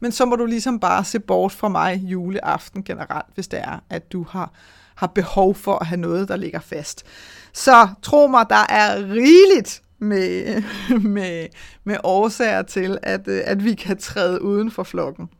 Men 0.00 0.12
så 0.12 0.24
må 0.24 0.37
du 0.37 0.46
ligesom 0.46 0.80
bare 0.80 1.04
se 1.04 1.20
bort 1.20 1.52
fra 1.52 1.68
mig 1.68 1.96
juleaften 1.96 2.85
generelt, 2.85 3.35
hvis 3.35 3.48
det 3.48 3.59
er, 3.59 3.85
at 3.90 4.12
du 4.12 4.26
har, 4.30 4.52
har 4.94 5.06
behov 5.06 5.54
for 5.54 5.74
at 5.74 5.87
have 5.87 6.00
noget, 6.00 6.28
der 6.28 6.37
ligger 6.37 6.61
fast. 6.61 7.04
Så 7.52 7.88
tro 8.02 8.26
mig, 8.26 8.46
der 8.50 8.66
er 8.68 8.96
rigeligt 8.96 9.83
med, 10.00 10.62
med, 11.16 11.48
med 11.84 11.96
årsager 12.04 12.62
til, 12.62 12.98
at, 13.02 13.28
øh, 13.28 13.42
at 13.44 13.64
vi 13.64 13.74
kan 13.74 13.98
træde 13.98 14.42
uden 14.42 14.70
for 14.70 14.82
flokken. 14.82 15.30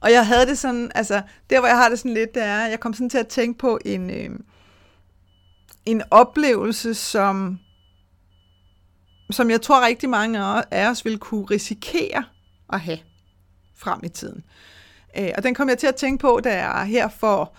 Og 0.00 0.12
jeg 0.12 0.26
havde 0.26 0.46
det 0.46 0.58
sådan, 0.58 0.90
altså, 0.94 1.22
der 1.50 1.60
hvor 1.60 1.68
jeg 1.68 1.76
har 1.76 1.88
det 1.88 1.98
sådan 1.98 2.14
lidt, 2.14 2.34
det 2.34 2.42
er, 2.42 2.66
jeg 2.66 2.80
kom 2.80 2.94
sådan 2.94 3.10
til 3.10 3.18
at 3.18 3.28
tænke 3.28 3.58
på 3.58 3.78
en, 3.84 4.10
øh, 4.10 4.30
en 5.86 6.02
oplevelse, 6.10 6.94
som, 6.94 7.58
som 9.30 9.50
jeg 9.50 9.62
tror 9.62 9.86
rigtig 9.86 10.08
mange 10.08 10.38
af 10.70 10.90
os 10.90 11.04
vil 11.04 11.18
kunne 11.18 11.44
risikere 11.44 12.24
at 12.72 12.80
have 12.80 12.98
frem 13.76 14.00
i 14.04 14.08
tiden. 14.08 14.44
Øh, 15.18 15.30
og 15.36 15.42
den 15.42 15.54
kom 15.54 15.68
jeg 15.68 15.78
til 15.78 15.86
at 15.86 15.96
tænke 15.96 16.20
på, 16.20 16.40
da 16.44 16.68
jeg 16.68 16.86
her 16.86 17.08
for, 17.08 17.54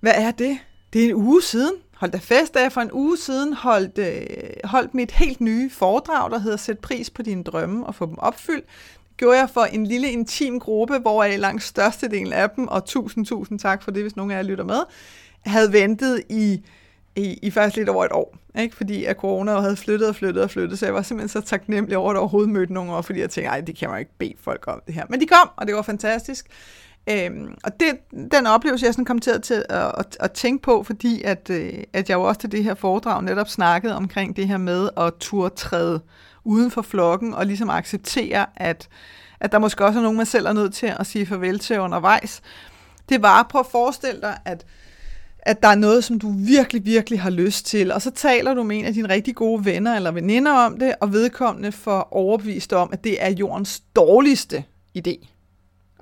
hvad 0.00 0.14
er 0.16 0.30
det? 0.30 0.58
Det 0.92 1.04
er 1.04 1.08
en 1.08 1.14
uge 1.14 1.42
siden, 1.42 1.74
holdt 2.02 2.12
da 2.12 2.18
fest, 2.18 2.54
da 2.54 2.60
jeg 2.60 2.72
for 2.72 2.80
en 2.80 2.92
uge 2.92 3.18
siden 3.18 3.52
holdt, 3.52 3.98
øh, 3.98 4.24
holdt 4.64 4.94
mit 4.94 5.10
helt 5.10 5.40
nye 5.40 5.70
foredrag, 5.70 6.30
der 6.30 6.38
hedder 6.38 6.56
Sæt 6.56 6.78
pris 6.78 7.10
på 7.10 7.22
dine 7.22 7.42
drømme 7.42 7.86
og 7.86 7.94
få 7.94 8.06
dem 8.06 8.18
opfyldt. 8.18 8.64
Det 9.08 9.16
gjorde 9.16 9.38
jeg 9.38 9.50
for 9.50 9.60
en 9.60 9.86
lille 9.86 10.10
intim 10.10 10.60
gruppe, 10.60 10.98
hvor 10.98 11.24
jeg 11.24 11.38
langt 11.38 11.62
størstedelen 11.62 12.32
af 12.32 12.50
dem, 12.50 12.68
og 12.68 12.84
tusind, 12.84 13.26
tusind 13.26 13.58
tak 13.58 13.82
for 13.82 13.90
det, 13.90 14.02
hvis 14.02 14.16
nogen 14.16 14.30
af 14.30 14.36
jer 14.36 14.42
lytter 14.42 14.64
med, 14.64 14.80
havde 15.40 15.72
ventet 15.72 16.22
i, 16.28 16.62
i, 17.16 17.38
i 17.42 17.50
faktisk 17.50 17.76
lidt 17.76 17.88
over 17.88 18.04
et 18.04 18.12
år. 18.12 18.36
Ikke? 18.58 18.76
Fordi 18.76 19.04
at 19.04 19.16
corona 19.16 19.60
havde 19.60 19.76
flyttet 19.76 20.08
og 20.08 20.16
flyttet 20.16 20.42
og 20.42 20.50
flyttet, 20.50 20.78
så 20.78 20.86
jeg 20.86 20.94
var 20.94 21.02
simpelthen 21.02 21.42
så 21.42 21.48
taknemmelig 21.48 21.96
over, 21.96 22.10
at 22.10 22.16
overhovedet 22.16 22.50
mødte 22.50 22.72
nogen 22.72 22.90
over, 22.90 23.02
fordi 23.02 23.20
jeg 23.20 23.30
tænkte, 23.30 23.48
ej, 23.48 23.60
det 23.60 23.76
kan 23.76 23.90
man 23.90 23.98
ikke 23.98 24.12
bede 24.18 24.34
folk 24.40 24.64
om 24.66 24.82
det 24.86 24.94
her. 24.94 25.04
Men 25.08 25.20
de 25.20 25.26
kom, 25.26 25.50
og 25.56 25.66
det 25.66 25.74
var 25.74 25.82
fantastisk. 25.82 26.46
Øhm, 27.10 27.54
og 27.64 27.80
det, 27.80 27.88
den 28.32 28.46
oplevelse, 28.46 28.86
jeg 28.86 28.94
sådan 28.94 29.04
kom 29.04 29.18
til 29.18 29.30
at, 29.30 29.50
at, 29.50 29.64
at, 29.70 30.16
at 30.20 30.32
tænke 30.32 30.62
på, 30.62 30.82
fordi 30.82 31.22
at, 31.22 31.50
øh, 31.50 31.72
at 31.92 32.08
jeg 32.08 32.16
jo 32.16 32.22
også 32.22 32.40
til 32.40 32.52
det 32.52 32.64
her 32.64 32.74
foredrag 32.74 33.22
netop 33.22 33.48
snakkede 33.48 33.96
omkring 33.96 34.36
det 34.36 34.48
her 34.48 34.58
med 34.58 34.88
at 34.96 35.12
træde 35.56 36.00
uden 36.44 36.70
for 36.70 36.82
flokken, 36.82 37.34
og 37.34 37.46
ligesom 37.46 37.70
acceptere, 37.70 38.46
at, 38.56 38.88
at 39.40 39.52
der 39.52 39.58
måske 39.58 39.84
også 39.84 39.98
er 39.98 40.02
nogen, 40.02 40.16
man 40.16 40.26
selv 40.26 40.46
er 40.46 40.52
nødt 40.52 40.74
til 40.74 40.94
at 40.98 41.06
sige 41.06 41.26
farvel 41.26 41.58
til 41.58 41.80
undervejs. 41.80 42.42
Det 43.08 43.22
var, 43.22 43.42
prøv 43.50 43.60
at 43.60 43.66
forestille 43.66 44.20
dig, 44.20 44.38
at, 44.44 44.66
at 45.38 45.62
der 45.62 45.68
er 45.68 45.74
noget, 45.74 46.04
som 46.04 46.18
du 46.18 46.32
virkelig, 46.36 46.84
virkelig 46.84 47.20
har 47.20 47.30
lyst 47.30 47.66
til, 47.66 47.92
og 47.92 48.02
så 48.02 48.10
taler 48.10 48.54
du 48.54 48.62
med 48.62 48.78
en 48.78 48.84
af 48.84 48.94
dine 48.94 49.08
rigtig 49.08 49.34
gode 49.34 49.64
venner 49.64 49.96
eller 49.96 50.10
veninder 50.10 50.52
om 50.52 50.78
det, 50.78 50.94
og 51.00 51.12
vedkommende 51.12 51.72
får 51.72 52.08
overbevist 52.10 52.72
om, 52.72 52.90
at 52.92 53.04
det 53.04 53.24
er 53.24 53.30
jordens 53.30 53.80
dårligste 53.96 54.64
idé. 54.98 55.31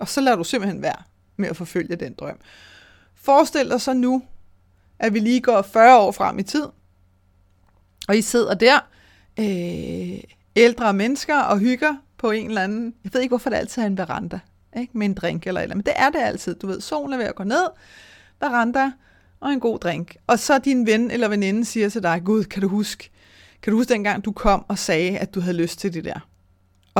Og 0.00 0.08
så 0.08 0.20
lader 0.20 0.36
du 0.36 0.44
simpelthen 0.44 0.82
være 0.82 1.02
med 1.36 1.48
at 1.48 1.56
forfølge 1.56 1.96
den 1.96 2.12
drøm. 2.12 2.38
Forestil 3.14 3.70
dig 3.70 3.80
så 3.80 3.92
nu, 3.92 4.22
at 4.98 5.14
vi 5.14 5.18
lige 5.18 5.40
går 5.40 5.62
40 5.62 5.98
år 5.98 6.12
frem 6.12 6.38
i 6.38 6.42
tid, 6.42 6.66
og 8.08 8.16
I 8.16 8.22
sidder 8.22 8.54
der, 8.54 8.78
øh, 9.38 10.20
ældre 10.56 10.92
mennesker, 10.92 11.38
og 11.38 11.58
hygger 11.58 11.96
på 12.18 12.30
en 12.30 12.46
eller 12.46 12.62
anden, 12.62 12.94
jeg 13.04 13.14
ved 13.14 13.20
ikke, 13.20 13.30
hvorfor 13.30 13.50
det 13.50 13.56
altid 13.56 13.82
er 13.82 13.86
en 13.86 13.98
veranda, 13.98 14.40
ikke? 14.76 14.98
med 14.98 15.06
en 15.06 15.14
drink 15.14 15.46
eller 15.46 15.60
eller 15.60 15.76
men 15.76 15.84
det 15.84 15.92
er 15.96 16.10
det 16.10 16.18
altid. 16.18 16.54
Du 16.54 16.66
ved, 16.66 16.80
solen 16.80 17.12
er 17.12 17.16
ved 17.16 17.24
at 17.24 17.34
gå 17.34 17.44
ned, 17.44 17.66
veranda 18.40 18.92
og 19.40 19.52
en 19.52 19.60
god 19.60 19.78
drink. 19.78 20.16
Og 20.26 20.38
så 20.38 20.58
din 20.58 20.86
ven 20.86 21.10
eller 21.10 21.28
veninde 21.28 21.64
siger 21.64 21.88
til 21.88 22.02
dig, 22.02 22.22
Gud, 22.24 22.44
kan 22.44 22.62
du 22.62 22.68
huske, 22.68 23.10
kan 23.62 23.70
du 23.70 23.76
huske 23.76 23.92
dengang, 23.92 24.24
du 24.24 24.32
kom 24.32 24.64
og 24.68 24.78
sagde, 24.78 25.18
at 25.18 25.34
du 25.34 25.40
havde 25.40 25.56
lyst 25.56 25.78
til 25.78 25.94
det 25.94 26.04
der? 26.04 26.29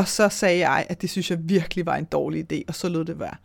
Og 0.00 0.08
så 0.08 0.28
sagde 0.28 0.68
jeg, 0.68 0.86
at 0.88 1.02
det 1.02 1.10
synes 1.10 1.30
jeg 1.30 1.38
virkelig 1.42 1.86
var 1.86 1.96
en 1.96 2.04
dårlig 2.04 2.52
idé, 2.52 2.62
og 2.68 2.74
så 2.74 2.88
lød 2.88 3.04
det 3.04 3.18
være. 3.18 3.36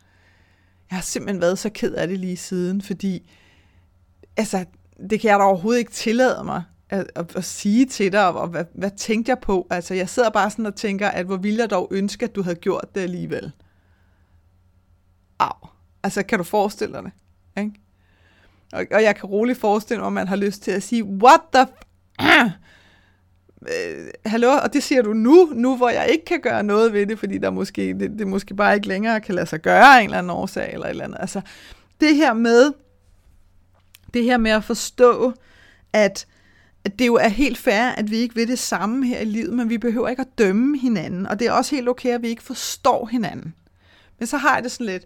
Jeg 0.90 0.98
har 0.98 1.02
simpelthen 1.02 1.42
været 1.42 1.60
så 1.60 1.70
ked 1.70 1.94
af 1.94 2.08
det 2.08 2.20
lige 2.20 2.38
siden, 2.38 2.82
fordi 2.82 3.32
altså, 4.38 4.66
det 5.10 5.20
kan 5.20 5.30
jeg 5.30 5.40
da 5.40 5.44
overhovedet 5.44 5.80
ikke 5.80 5.92
tillade 5.92 6.44
mig 6.44 6.64
at, 6.90 7.12
at, 7.16 7.36
at 7.36 7.44
sige 7.44 7.86
til 7.86 8.12
dig, 8.12 8.28
og, 8.28 8.34
og 8.34 8.48
hvad, 8.48 8.66
hvad 8.74 8.92
tænkte 8.98 9.30
jeg 9.30 9.40
på? 9.40 9.68
Altså, 9.70 9.94
jeg 9.94 10.10
sidder 10.10 10.30
bare 10.30 10.50
sådan 10.50 10.66
og 10.66 10.76
tænker, 10.76 11.08
at 11.08 11.26
hvor 11.26 11.38
ville 11.38 11.60
jeg 11.60 11.70
dog 11.70 11.88
ønske, 11.92 12.26
at 12.26 12.36
du 12.36 12.42
havde 12.42 12.56
gjort 12.56 12.86
det 12.96 13.02
alligevel. 13.02 13.52
Altså, 16.04 16.24
kan 16.24 16.38
du 16.38 16.44
forestille 16.44 16.94
dig 16.94 17.04
det? 17.04 17.12
Ikke? 17.64 17.72
Og, 18.74 18.86
og 18.92 19.04
jeg 19.04 19.16
kan 19.16 19.30
roligt 19.30 19.60
forestille 19.60 20.00
mig, 20.00 20.08
at 20.08 20.14
man 20.14 20.28
har 20.28 20.36
lyst 20.36 20.62
til 20.62 20.72
at 20.72 20.84
sige, 20.84 21.04
what 21.04 21.42
the 21.54 21.68
f- 22.22 22.52
øh, 23.68 24.08
hallo, 24.26 24.52
og 24.64 24.74
det 24.74 24.84
siger 24.84 25.02
du 25.02 25.14
nu, 25.14 25.50
nu 25.54 25.78
hvor 25.78 25.90
jeg 25.90 26.08
ikke 26.10 26.26
kan 26.26 26.40
gøre 26.40 26.64
noget 26.64 26.94
ved 26.94 27.06
det, 27.06 27.20
fordi 27.20 27.38
der 27.38 27.50
måske, 27.50 27.94
det, 27.94 28.20
det 28.20 28.28
måske 28.28 28.54
bare 28.54 28.76
ikke 28.76 28.88
længere 28.88 29.22
kan 29.22 29.36
lade 29.36 29.46
sig 29.46 29.62
gøre 29.62 29.98
af 29.98 30.00
en 30.00 30.06
eller 30.06 30.18
anden 30.18 30.30
årsag, 30.30 30.74
eller 30.74 30.86
et 30.86 30.90
eller 30.90 31.04
andet. 31.04 31.18
Altså, 31.20 31.42
det 32.00 32.16
her 32.16 32.34
med, 32.34 32.72
det 34.14 34.24
her 34.24 34.38
med 34.38 34.52
at 34.52 34.64
forstå, 34.64 35.34
at, 35.94 36.28
at 36.86 37.00
det 37.00 37.08
jo 37.08 37.16
er 37.16 37.28
helt 37.28 37.58
fair, 37.58 37.90
at 37.90 38.12
vi 38.12 38.18
ikke 38.18 38.36
ved 38.36 38.48
det 38.48 38.60
samme 38.60 39.08
her 39.08 39.20
i 39.20 39.26
livet, 39.26 39.54
men 39.54 39.70
vi 39.70 39.78
behøver 39.78 40.10
ikke 40.10 40.22
at 40.22 40.38
dømme 40.38 40.80
hinanden, 40.80 41.28
og 41.28 41.40
det 41.40 41.48
er 41.48 41.52
også 41.52 41.76
helt 41.76 41.90
okay, 41.90 42.10
at 42.10 42.22
vi 42.22 42.28
ikke 42.28 42.44
forstår 42.44 43.06
hinanden. 43.06 43.54
Men 44.20 44.28
så 44.28 44.38
har 44.38 44.56
jeg 44.56 44.64
det 44.64 44.72
sådan 44.72 44.86
lidt, 44.86 45.06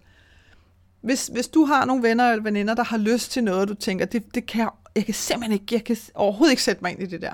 hvis, 1.02 1.28
hvis 1.28 1.48
du 1.48 1.66
har 1.66 1.86
nogle 1.86 2.04
venner 2.04 2.32
eller 2.32 2.44
veninder, 2.44 2.74
der 2.74 2.84
har 2.84 2.98
lyst 2.98 3.32
til 3.32 3.44
noget, 3.44 3.70
du 3.70 3.74
tænker, 3.74 4.06
det, 4.06 4.36
det 4.36 4.46
kan 4.46 4.62
jeg, 4.62 4.70
jeg 4.96 5.06
kan 5.06 5.14
simpelthen 5.14 5.54
ikke, 5.54 5.66
jeg 5.72 5.84
kan 5.84 5.98
overhovedet 6.14 6.52
ikke 6.52 6.64
sætte 6.64 6.82
mig 6.82 6.92
ind 6.92 7.02
i 7.04 7.06
det 7.06 7.22
der, 7.22 7.34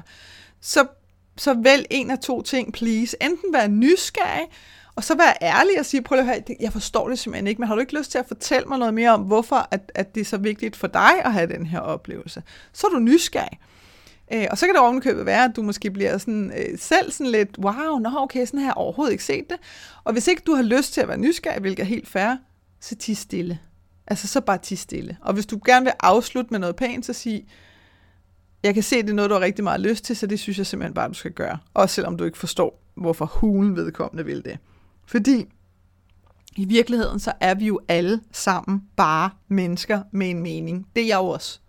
så, 0.61 0.87
så 1.37 1.53
vælg 1.53 1.85
en 1.89 2.11
af 2.11 2.19
to 2.19 2.41
ting, 2.41 2.73
please. 2.73 3.23
Enten 3.23 3.53
være 3.53 3.67
nysgerrig, 3.67 4.47
og 4.95 5.03
så 5.03 5.15
være 5.15 5.33
ærlig 5.41 5.79
og 5.79 5.85
sige, 5.85 6.01
prøv 6.01 6.19
at 6.19 6.25
høre, 6.25 6.41
jeg 6.59 6.71
forstår 6.71 7.09
det 7.09 7.19
simpelthen 7.19 7.47
ikke, 7.47 7.59
men 7.59 7.67
har 7.67 7.75
du 7.75 7.81
ikke 7.81 7.97
lyst 7.97 8.11
til 8.11 8.17
at 8.17 8.27
fortælle 8.27 8.67
mig 8.67 8.79
noget 8.79 8.93
mere 8.93 9.11
om, 9.11 9.21
hvorfor 9.21 9.67
at, 9.71 9.91
at 9.95 10.15
det 10.15 10.21
er 10.21 10.25
så 10.25 10.37
vigtigt 10.37 10.75
for 10.75 10.87
dig 10.87 11.25
at 11.25 11.33
have 11.33 11.47
den 11.47 11.65
her 11.65 11.79
oplevelse? 11.79 12.43
Så 12.73 12.87
er 12.87 12.91
du 12.91 12.99
nysgerrig. 12.99 13.59
Øh, 14.33 14.47
og 14.51 14.57
så 14.57 14.65
kan 14.65 14.75
det 14.75 14.81
ovenkøbet 14.81 15.25
være, 15.25 15.43
at 15.43 15.51
du 15.55 15.61
måske 15.61 15.91
bliver 15.91 16.17
sådan, 16.17 16.51
øh, 16.57 16.79
selv 16.79 17.11
sådan 17.11 17.31
lidt, 17.31 17.57
wow, 17.57 17.97
nå 17.99 18.09
okay, 18.17 18.45
sådan 18.45 18.59
har 18.59 18.67
jeg 18.67 18.73
overhovedet 18.77 19.11
ikke 19.11 19.23
set 19.23 19.49
det. 19.49 19.57
Og 20.03 20.13
hvis 20.13 20.27
ikke 20.27 20.41
du 20.45 20.53
har 20.53 20.63
lyst 20.63 20.93
til 20.93 21.01
at 21.01 21.07
være 21.07 21.17
nysgerrig, 21.17 21.61
hvilket 21.61 21.83
er 21.83 21.87
helt 21.87 22.07
fair, 22.07 22.35
så 22.81 22.95
ti 22.95 23.13
stille. 23.13 23.59
Altså 24.07 24.27
så 24.27 24.41
bare 24.41 24.57
ti 24.57 24.75
stille. 24.75 25.17
Og 25.21 25.33
hvis 25.33 25.45
du 25.45 25.59
gerne 25.65 25.85
vil 25.85 25.93
afslutte 25.99 26.51
med 26.51 26.59
noget 26.59 26.75
pænt, 26.75 27.05
så 27.05 27.13
sig, 27.13 27.45
jeg 28.65 28.73
kan 28.73 28.83
se, 28.83 29.01
det 29.01 29.09
er 29.09 29.13
noget, 29.13 29.29
du 29.29 29.35
har 29.35 29.41
rigtig 29.41 29.63
meget 29.63 29.81
lyst 29.81 30.03
til, 30.03 30.15
så 30.15 30.27
det 30.27 30.39
synes 30.39 30.57
jeg 30.57 30.65
simpelthen 30.65 30.93
bare, 30.93 31.07
du 31.07 31.13
skal 31.13 31.31
gøre. 31.31 31.57
Også 31.73 31.95
selvom 31.95 32.17
du 32.17 32.23
ikke 32.23 32.37
forstår, 32.37 32.81
hvorfor 32.95 33.25
hulen 33.25 33.75
vedkommende 33.75 34.25
vil 34.25 34.45
det. 34.45 34.57
Fordi 35.05 35.45
i 36.55 36.65
virkeligheden, 36.65 37.19
så 37.19 37.31
er 37.39 37.55
vi 37.55 37.65
jo 37.65 37.79
alle 37.87 38.21
sammen 38.31 38.83
bare 38.95 39.29
mennesker 39.47 40.01
med 40.11 40.29
en 40.29 40.41
mening. 40.41 40.87
Det 40.95 41.03
er 41.03 41.07
jeg 41.07 41.17
jo 41.17 41.27
også. 41.27 41.59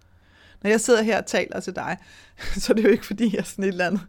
Når 0.66 0.70
jeg 0.70 0.80
sidder 0.80 1.02
her 1.02 1.18
og 1.18 1.26
taler 1.26 1.60
til 1.60 1.76
dig, 1.76 1.96
så 2.60 2.72
er 2.72 2.74
det 2.74 2.84
jo 2.84 2.88
ikke 2.88 3.06
fordi, 3.06 3.24
jeg 3.32 3.38
er 3.38 3.42
sådan 3.42 3.64
et 3.64 3.68
eller 3.68 3.86
andet, 3.86 4.00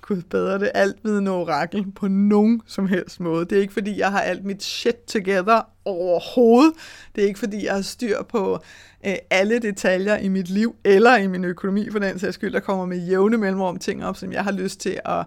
gud 0.00 0.22
bedre 0.22 0.58
det, 0.58 0.70
altvidende 0.74 1.30
orakel 1.30 1.92
på 1.92 2.08
nogen 2.08 2.62
som 2.66 2.86
helst 2.86 3.20
måde. 3.20 3.44
Det 3.44 3.58
er 3.58 3.60
ikke 3.60 3.72
fordi, 3.72 3.98
jeg 3.98 4.10
har 4.10 4.20
alt 4.20 4.44
mit 4.44 4.62
shit 4.62 4.94
together 4.94 5.68
overhovedet. 5.84 6.72
Det 7.14 7.24
er 7.24 7.28
ikke 7.28 7.38
fordi, 7.38 7.64
jeg 7.64 7.74
har 7.74 7.82
styr 7.82 8.22
på 8.22 8.58
øh, 9.06 9.14
alle 9.30 9.58
detaljer 9.58 10.16
i 10.16 10.28
mit 10.28 10.50
liv, 10.50 10.76
eller 10.84 11.16
i 11.16 11.26
min 11.26 11.44
økonomi 11.44 11.90
for 11.90 11.98
den 11.98 12.18
sags 12.18 12.34
skyld, 12.34 12.52
der 12.52 12.60
kommer 12.60 12.86
med 12.86 12.98
jævne 12.98 13.36
mellemrum 13.36 13.78
ting 13.78 14.04
op, 14.04 14.16
som 14.16 14.32
jeg 14.32 14.44
har 14.44 14.52
lyst 14.52 14.80
til 14.80 15.00
at, 15.04 15.26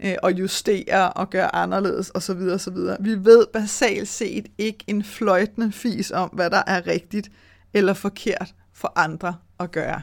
øh, 0.00 0.38
justere 0.38 1.12
og 1.12 1.30
gøre 1.30 1.54
anderledes 1.54 2.10
osv. 2.14 2.40
osv. 2.52 2.76
Vi 3.00 3.24
ved 3.24 3.46
basalt 3.52 4.08
set 4.08 4.46
ikke 4.58 4.84
en 4.86 5.04
fløjtende 5.04 5.72
fis 5.72 6.10
om, 6.10 6.28
hvad 6.28 6.50
der 6.50 6.62
er 6.66 6.86
rigtigt 6.86 7.30
eller 7.74 7.94
forkert 7.94 8.54
for 8.72 8.92
andre 8.96 9.34
at 9.60 9.70
gøre. 9.72 10.00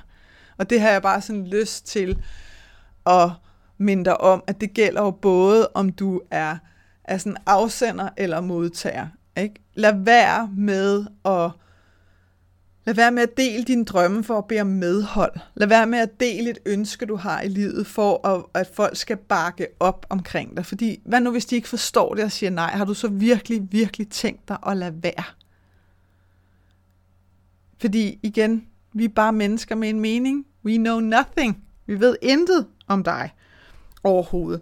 Og 0.58 0.70
det 0.70 0.82
har 0.82 0.90
jeg 0.90 1.02
bare 1.02 1.22
sådan 1.22 1.48
lyst 1.48 1.88
til 1.88 2.18
at 3.06 3.30
minde 3.78 4.06
dig 4.06 4.22
om, 4.22 4.44
at 4.48 4.62
det 4.62 4.74
gælder 4.74 5.02
jo 5.02 5.12
både, 5.12 5.68
om 5.74 5.90
du 5.90 6.22
er, 6.32 6.58
er 7.04 7.18
sådan 7.18 7.38
afsender 7.46 8.10
eller 8.18 8.42
modtager. 8.42 9.08
Ikke? 9.38 9.56
Lad 9.74 9.94
være 10.04 10.50
med 10.58 11.06
at 11.26 11.52
Lad 12.88 12.96
være 12.96 13.12
med 13.12 13.24
at 13.24 13.38
dele 13.38 13.64
dine 13.64 13.86
drømme 13.86 14.24
for 14.24 14.38
at 14.38 14.46
bede 14.46 14.62
om 14.62 14.68
medhold. 14.68 15.40
Lad 15.56 15.68
være 15.68 15.88
med 15.88 16.00
at 16.00 16.20
dele 16.20 16.50
et 16.50 16.58
ønske, 16.66 17.06
du 17.06 17.16
har 17.16 17.42
i 17.42 17.48
livet, 17.48 17.88
for 17.88 18.28
at, 18.28 18.44
at 18.54 18.68
folk 18.74 18.98
skal 18.98 19.18
bakke 19.18 19.68
op 19.80 20.06
omkring 20.10 20.58
dig. 20.58 20.66
Fordi 20.66 21.02
hvad 21.06 21.22
nu, 21.22 21.32
hvis 21.32 21.46
de 21.46 21.56
ikke 21.56 21.68
forstår 21.68 22.14
det 22.14 22.24
og 22.24 22.32
siger 22.32 22.50
nej? 22.50 22.72
Har 22.72 22.86
du 22.86 22.94
så 22.94 23.08
virkelig, 23.08 23.72
virkelig 23.72 24.10
tænkt 24.10 24.48
dig 24.48 24.58
at 24.68 24.78
lade 24.78 25.04
være? 25.04 25.24
Fordi 27.82 28.20
igen, 28.24 28.68
vi 28.98 29.04
er 29.04 29.10
bare 29.10 29.34
mennesker 29.34 29.76
med 29.76 29.90
en 29.90 30.00
mening. 30.00 30.46
We 30.66 30.78
know 30.78 31.00
nothing. 31.00 31.64
Vi 31.88 32.00
ved 32.00 32.16
intet 32.22 32.66
om 32.88 33.04
dig 33.04 33.34
overhovedet. 34.04 34.62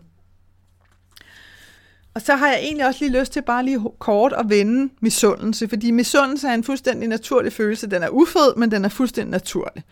Og 2.13 2.21
så 2.21 2.35
har 2.35 2.47
jeg 2.47 2.59
egentlig 2.59 2.87
også 2.87 3.05
lige 3.05 3.19
lyst 3.19 3.31
til 3.31 3.41
bare 3.41 3.65
lige 3.65 3.79
kort 3.99 4.33
at 4.33 4.45
vende 4.49 4.93
misundelse, 5.01 5.67
fordi 5.67 5.91
misundelse 5.91 6.47
er 6.47 6.53
en 6.53 6.63
fuldstændig 6.63 7.09
naturlig 7.09 7.53
følelse. 7.53 7.89
Den 7.89 8.03
er 8.03 8.09
ufed, 8.09 8.55
men 8.57 8.71
den 8.71 8.85
er 8.85 8.89
fuldstændig 8.89 9.31
naturlig. 9.31 9.83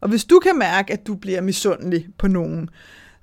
Og 0.00 0.08
hvis 0.08 0.24
du 0.24 0.38
kan 0.38 0.58
mærke, 0.58 0.92
at 0.92 1.06
du 1.06 1.14
bliver 1.14 1.40
misundelig 1.40 2.06
på 2.18 2.28
nogen, 2.28 2.70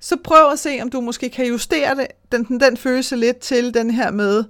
så 0.00 0.16
prøv 0.24 0.50
at 0.52 0.58
se, 0.58 0.78
om 0.82 0.90
du 0.90 1.00
måske 1.00 1.28
kan 1.28 1.46
justere 1.46 1.94
det, 1.94 2.06
den, 2.32 2.44
den, 2.44 2.60
den 2.60 2.76
følelse 2.76 3.16
lidt 3.16 3.38
til 3.38 3.74
den 3.74 3.90
her 3.90 4.10
med, 4.10 4.44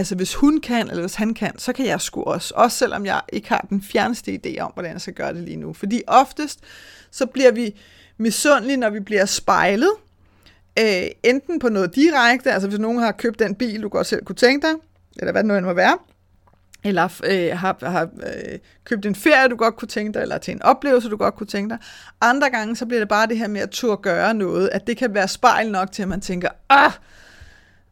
altså 0.00 0.14
hvis 0.14 0.34
hun 0.34 0.60
kan, 0.60 0.88
eller 0.88 1.00
hvis 1.00 1.14
han 1.14 1.34
kan, 1.34 1.58
så 1.58 1.72
kan 1.72 1.86
jeg 1.86 2.00
sgu 2.00 2.22
også. 2.22 2.54
Også 2.56 2.76
selvom 2.76 3.06
jeg 3.06 3.20
ikke 3.32 3.48
har 3.48 3.66
den 3.70 3.82
fjerneste 3.82 4.40
idé 4.46 4.60
om, 4.60 4.70
hvordan 4.74 4.92
jeg 4.92 5.00
skal 5.00 5.14
gøre 5.14 5.34
det 5.34 5.42
lige 5.42 5.56
nu. 5.56 5.72
Fordi 5.72 6.02
oftest, 6.06 6.60
så 7.10 7.26
bliver 7.26 7.52
vi 7.52 7.80
misundelige, 8.18 8.76
når 8.76 8.90
vi 8.90 9.00
bliver 9.00 9.24
spejlet, 9.24 9.90
øh, 10.78 11.02
enten 11.22 11.58
på 11.58 11.68
noget 11.68 11.94
direkte, 11.94 12.52
altså 12.52 12.68
hvis 12.68 12.78
nogen 12.78 12.98
har 12.98 13.12
købt 13.12 13.38
den 13.38 13.54
bil, 13.54 13.82
du 13.82 13.88
godt 13.88 14.06
selv 14.06 14.24
kunne 14.24 14.36
tænke 14.36 14.66
dig, 14.66 14.74
eller 15.18 15.32
hvad 15.32 15.42
det 15.42 15.48
nu 15.48 15.56
end 15.56 15.66
må 15.66 15.72
være, 15.72 15.98
eller 16.84 17.08
øh, 17.24 17.58
har, 17.58 17.76
har 17.90 18.02
øh, 18.02 18.58
købt 18.84 19.06
en 19.06 19.14
ferie, 19.14 19.48
du 19.48 19.56
godt 19.56 19.76
kunne 19.76 19.88
tænke 19.88 20.12
dig, 20.12 20.22
eller 20.22 20.38
til 20.38 20.54
en 20.54 20.62
oplevelse, 20.62 21.08
du 21.08 21.16
godt 21.16 21.34
kunne 21.34 21.46
tænke 21.46 21.70
dig. 21.70 21.78
Andre 22.20 22.50
gange, 22.50 22.76
så 22.76 22.86
bliver 22.86 23.00
det 23.00 23.08
bare 23.08 23.26
det 23.26 23.38
her 23.38 23.48
med 23.48 23.60
at 23.60 23.70
turde 23.70 24.02
gøre 24.02 24.34
noget, 24.34 24.68
at 24.72 24.86
det 24.86 24.96
kan 24.96 25.14
være 25.14 25.28
spejl 25.28 25.70
nok 25.70 25.92
til, 25.92 26.02
at 26.02 26.08
man 26.08 26.20
tænker, 26.20 26.48
ah, 26.68 26.92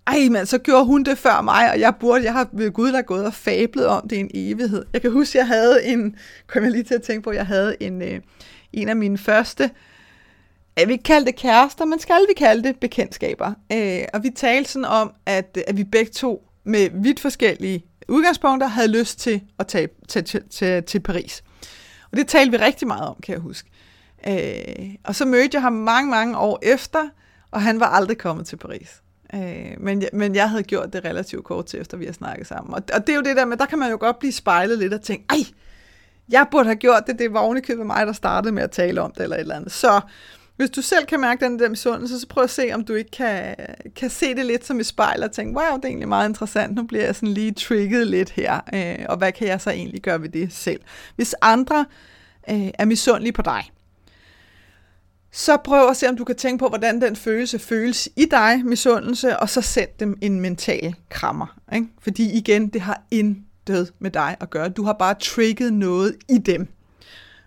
ej, 0.09 0.29
men 0.31 0.47
så 0.47 0.59
gjorde 0.59 0.85
hun 0.85 1.03
det 1.03 1.19
før 1.19 1.41
mig, 1.41 1.71
og 1.71 1.81
jeg 1.81 1.95
burde, 2.01 2.25
jeg 2.25 2.33
har 2.33 2.49
ved 2.53 2.71
Gud 2.71 2.93
der 2.93 3.03
gået 3.03 3.27
og 3.27 3.35
fablet 3.35 3.87
om 3.87 4.09
det 4.09 4.17
i 4.17 4.21
en 4.21 4.31
evighed. 4.35 4.85
Jeg 4.93 5.03
kan 5.03 5.13
huske, 5.13 5.39
jeg 5.39 5.47
havde 5.47 5.85
en, 5.85 6.17
kom 6.47 6.63
jeg 6.63 6.73
lige 6.73 6.83
til 6.83 6.95
at 6.95 7.03
tænke 7.03 7.23
på, 7.23 7.33
jeg 7.33 7.47
havde 7.47 7.77
en, 7.81 8.03
øh, 8.03 8.21
en 8.73 8.89
af 8.89 8.97
mine 8.97 9.19
første, 9.19 9.71
jeg 10.79 10.87
vil 10.87 10.93
ikke 10.93 11.05
kalde 11.05 11.27
det 11.27 11.37
kærester, 11.37 11.85
men 11.85 11.99
skal 11.99 12.27
vi 12.29 12.35
kalde 12.35 12.63
det 12.63 12.77
bekendtskaber. 12.77 13.53
Øh, 13.73 14.01
og 14.15 14.23
vi 14.23 14.31
talte 14.31 14.71
sådan 14.71 14.85
om, 14.85 15.13
at, 15.27 15.59
at 15.67 15.77
vi 15.77 15.85
begge 15.85 16.13
to 16.13 16.49
med 16.65 16.89
vidt 16.93 17.21
forskellige 17.21 17.85
udgangspunkter 18.09 18.67
havde 18.67 18.89
lyst 18.89 19.19
til 19.19 19.43
at 19.59 19.67
tage, 19.67 19.89
tage, 20.09 20.23
tage, 20.23 20.45
tage 20.51 20.81
til 20.81 21.01
Paris. 21.01 21.43
Og 22.11 22.17
det 22.17 22.27
talte 22.27 22.51
vi 22.51 22.57
rigtig 22.57 22.89
meget 22.89 23.09
om, 23.09 23.17
kan 23.23 23.33
jeg 23.33 23.41
huske. 23.41 23.71
Øh, 24.29 24.95
og 25.05 25.15
så 25.15 25.25
mødte 25.25 25.51
jeg 25.53 25.63
ham 25.63 25.73
mange, 25.73 26.11
mange 26.11 26.39
år 26.39 26.59
efter, 26.63 27.09
og 27.51 27.63
han 27.63 27.81
var 27.81 27.87
aldrig 27.87 28.19
kommet 28.19 28.47
til 28.47 28.57
Paris. 28.57 29.03
Øh, 29.35 29.75
men, 29.79 30.05
men 30.13 30.35
jeg 30.35 30.51
havde 30.51 30.63
gjort 30.63 30.93
det 30.93 31.05
relativt 31.05 31.45
kort 31.45 31.67
til, 31.67 31.81
efter 31.81 31.97
vi 31.97 32.05
har 32.05 32.13
snakket 32.13 32.47
sammen. 32.47 32.75
Og, 32.75 32.83
og 32.95 33.07
det 33.07 33.13
er 33.13 33.17
jo 33.17 33.23
det 33.23 33.37
der 33.37 33.45
med, 33.45 33.57
der 33.57 33.67
kan 33.67 33.79
man 33.79 33.91
jo 33.91 33.97
godt 34.01 34.19
blive 34.19 34.33
spejlet 34.33 34.79
lidt 34.79 34.95
og 34.95 35.03
tænke, 35.03 35.25
ej, 35.31 35.45
jeg 36.29 36.47
burde 36.51 36.65
have 36.65 36.77
gjort 36.77 37.03
det, 37.07 37.19
det 37.19 37.33
var 37.33 37.41
ovenikøbet 37.41 37.87
mig, 37.87 38.07
der 38.07 38.13
startede 38.13 38.53
med 38.53 38.63
at 38.63 38.71
tale 38.71 39.01
om 39.01 39.13
det, 39.17 39.23
eller 39.23 39.37
et 39.37 39.41
eller 39.41 39.57
andet. 39.57 39.73
Så 39.73 40.01
hvis 40.57 40.71
du 40.71 40.83
selv 40.83 41.07
kan 41.07 41.21
mærke 41.21 41.45
den 41.45 41.59
der 41.59 41.69
misundelse, 41.69 42.21
så 42.21 42.27
prøv 42.29 42.45
at 42.45 42.51
se, 42.51 42.71
om 42.75 42.85
du 42.85 42.95
ikke 42.95 43.11
kan, 43.11 43.57
kan 43.97 44.11
se 44.11 44.35
det 44.35 44.47
lidt 44.47 44.67
som 44.67 44.81
et 44.81 44.87
spejl 44.87 45.23
og 45.23 45.33
tænke, 45.33 45.59
wow, 45.59 45.77
det 45.77 45.85
er 45.85 45.89
egentlig 45.89 46.09
meget 46.09 46.29
interessant, 46.29 46.75
nu 46.75 46.83
bliver 46.83 47.05
jeg 47.05 47.15
sådan 47.15 47.29
lige 47.29 47.53
trigget 47.53 48.07
lidt 48.07 48.31
her, 48.31 48.61
øh, 48.75 49.07
og 49.09 49.17
hvad 49.17 49.33
kan 49.33 49.49
jeg 49.49 49.61
så 49.61 49.71
egentlig 49.71 50.03
gøre 50.03 50.23
ved 50.23 50.29
det 50.29 50.53
selv? 50.53 50.81
Hvis 51.17 51.35
andre 51.43 51.87
øh, 52.51 52.69
er 52.79 52.85
misundelige 52.85 53.33
på 53.33 53.43
dig, 53.43 53.71
så 55.33 55.57
prøv 55.57 55.89
at 55.89 55.97
se, 55.97 56.09
om 56.09 56.17
du 56.17 56.25
kan 56.25 56.37
tænke 56.37 56.59
på, 56.59 56.69
hvordan 56.69 57.01
den 57.01 57.17
følelse 57.17 57.59
føles 57.59 58.09
i 58.17 58.25
dig, 58.31 58.63
misundelse, 58.65 59.39
og 59.39 59.49
så 59.49 59.61
send 59.61 59.89
dem 60.01 60.19
en 60.21 60.41
mental 60.41 60.95
krammer. 61.11 61.59
Ikke? 61.75 61.87
Fordi 62.01 62.33
igen, 62.33 62.69
det 62.69 62.81
har 62.81 63.03
intet 63.11 63.93
med 63.99 64.11
dig 64.11 64.37
at 64.41 64.51
gøre. 64.51 64.69
Du 64.69 64.83
har 64.83 64.93
bare 64.93 65.15
trigget 65.21 65.73
noget 65.73 66.17
i 66.29 66.39
dem. 66.39 66.69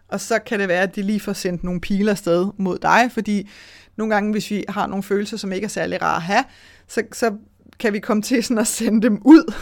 Og 0.07 0.21
så 0.21 0.39
kan 0.39 0.59
det 0.59 0.67
være, 0.67 0.81
at 0.83 0.95
de 0.95 1.01
lige 1.01 1.19
får 1.19 1.33
sendt 1.33 1.63
nogle 1.63 1.81
piler 1.81 2.15
sted 2.15 2.47
mod 2.57 2.77
dig, 2.77 3.09
fordi 3.11 3.49
nogle 3.95 4.13
gange, 4.13 4.31
hvis 4.31 4.51
vi 4.51 4.65
har 4.69 4.87
nogle 4.87 5.03
følelser, 5.03 5.37
som 5.37 5.51
ikke 5.51 5.65
er 5.65 5.69
særlig 5.69 6.01
rare 6.01 6.15
at 6.15 6.21
have, 6.21 6.43
så, 6.87 7.03
så 7.13 7.33
kan 7.79 7.93
vi 7.93 7.99
komme 7.99 8.23
til 8.23 8.43
sådan 8.43 8.57
at 8.57 8.67
sende 8.67 9.01
dem 9.01 9.21
ud 9.25 9.53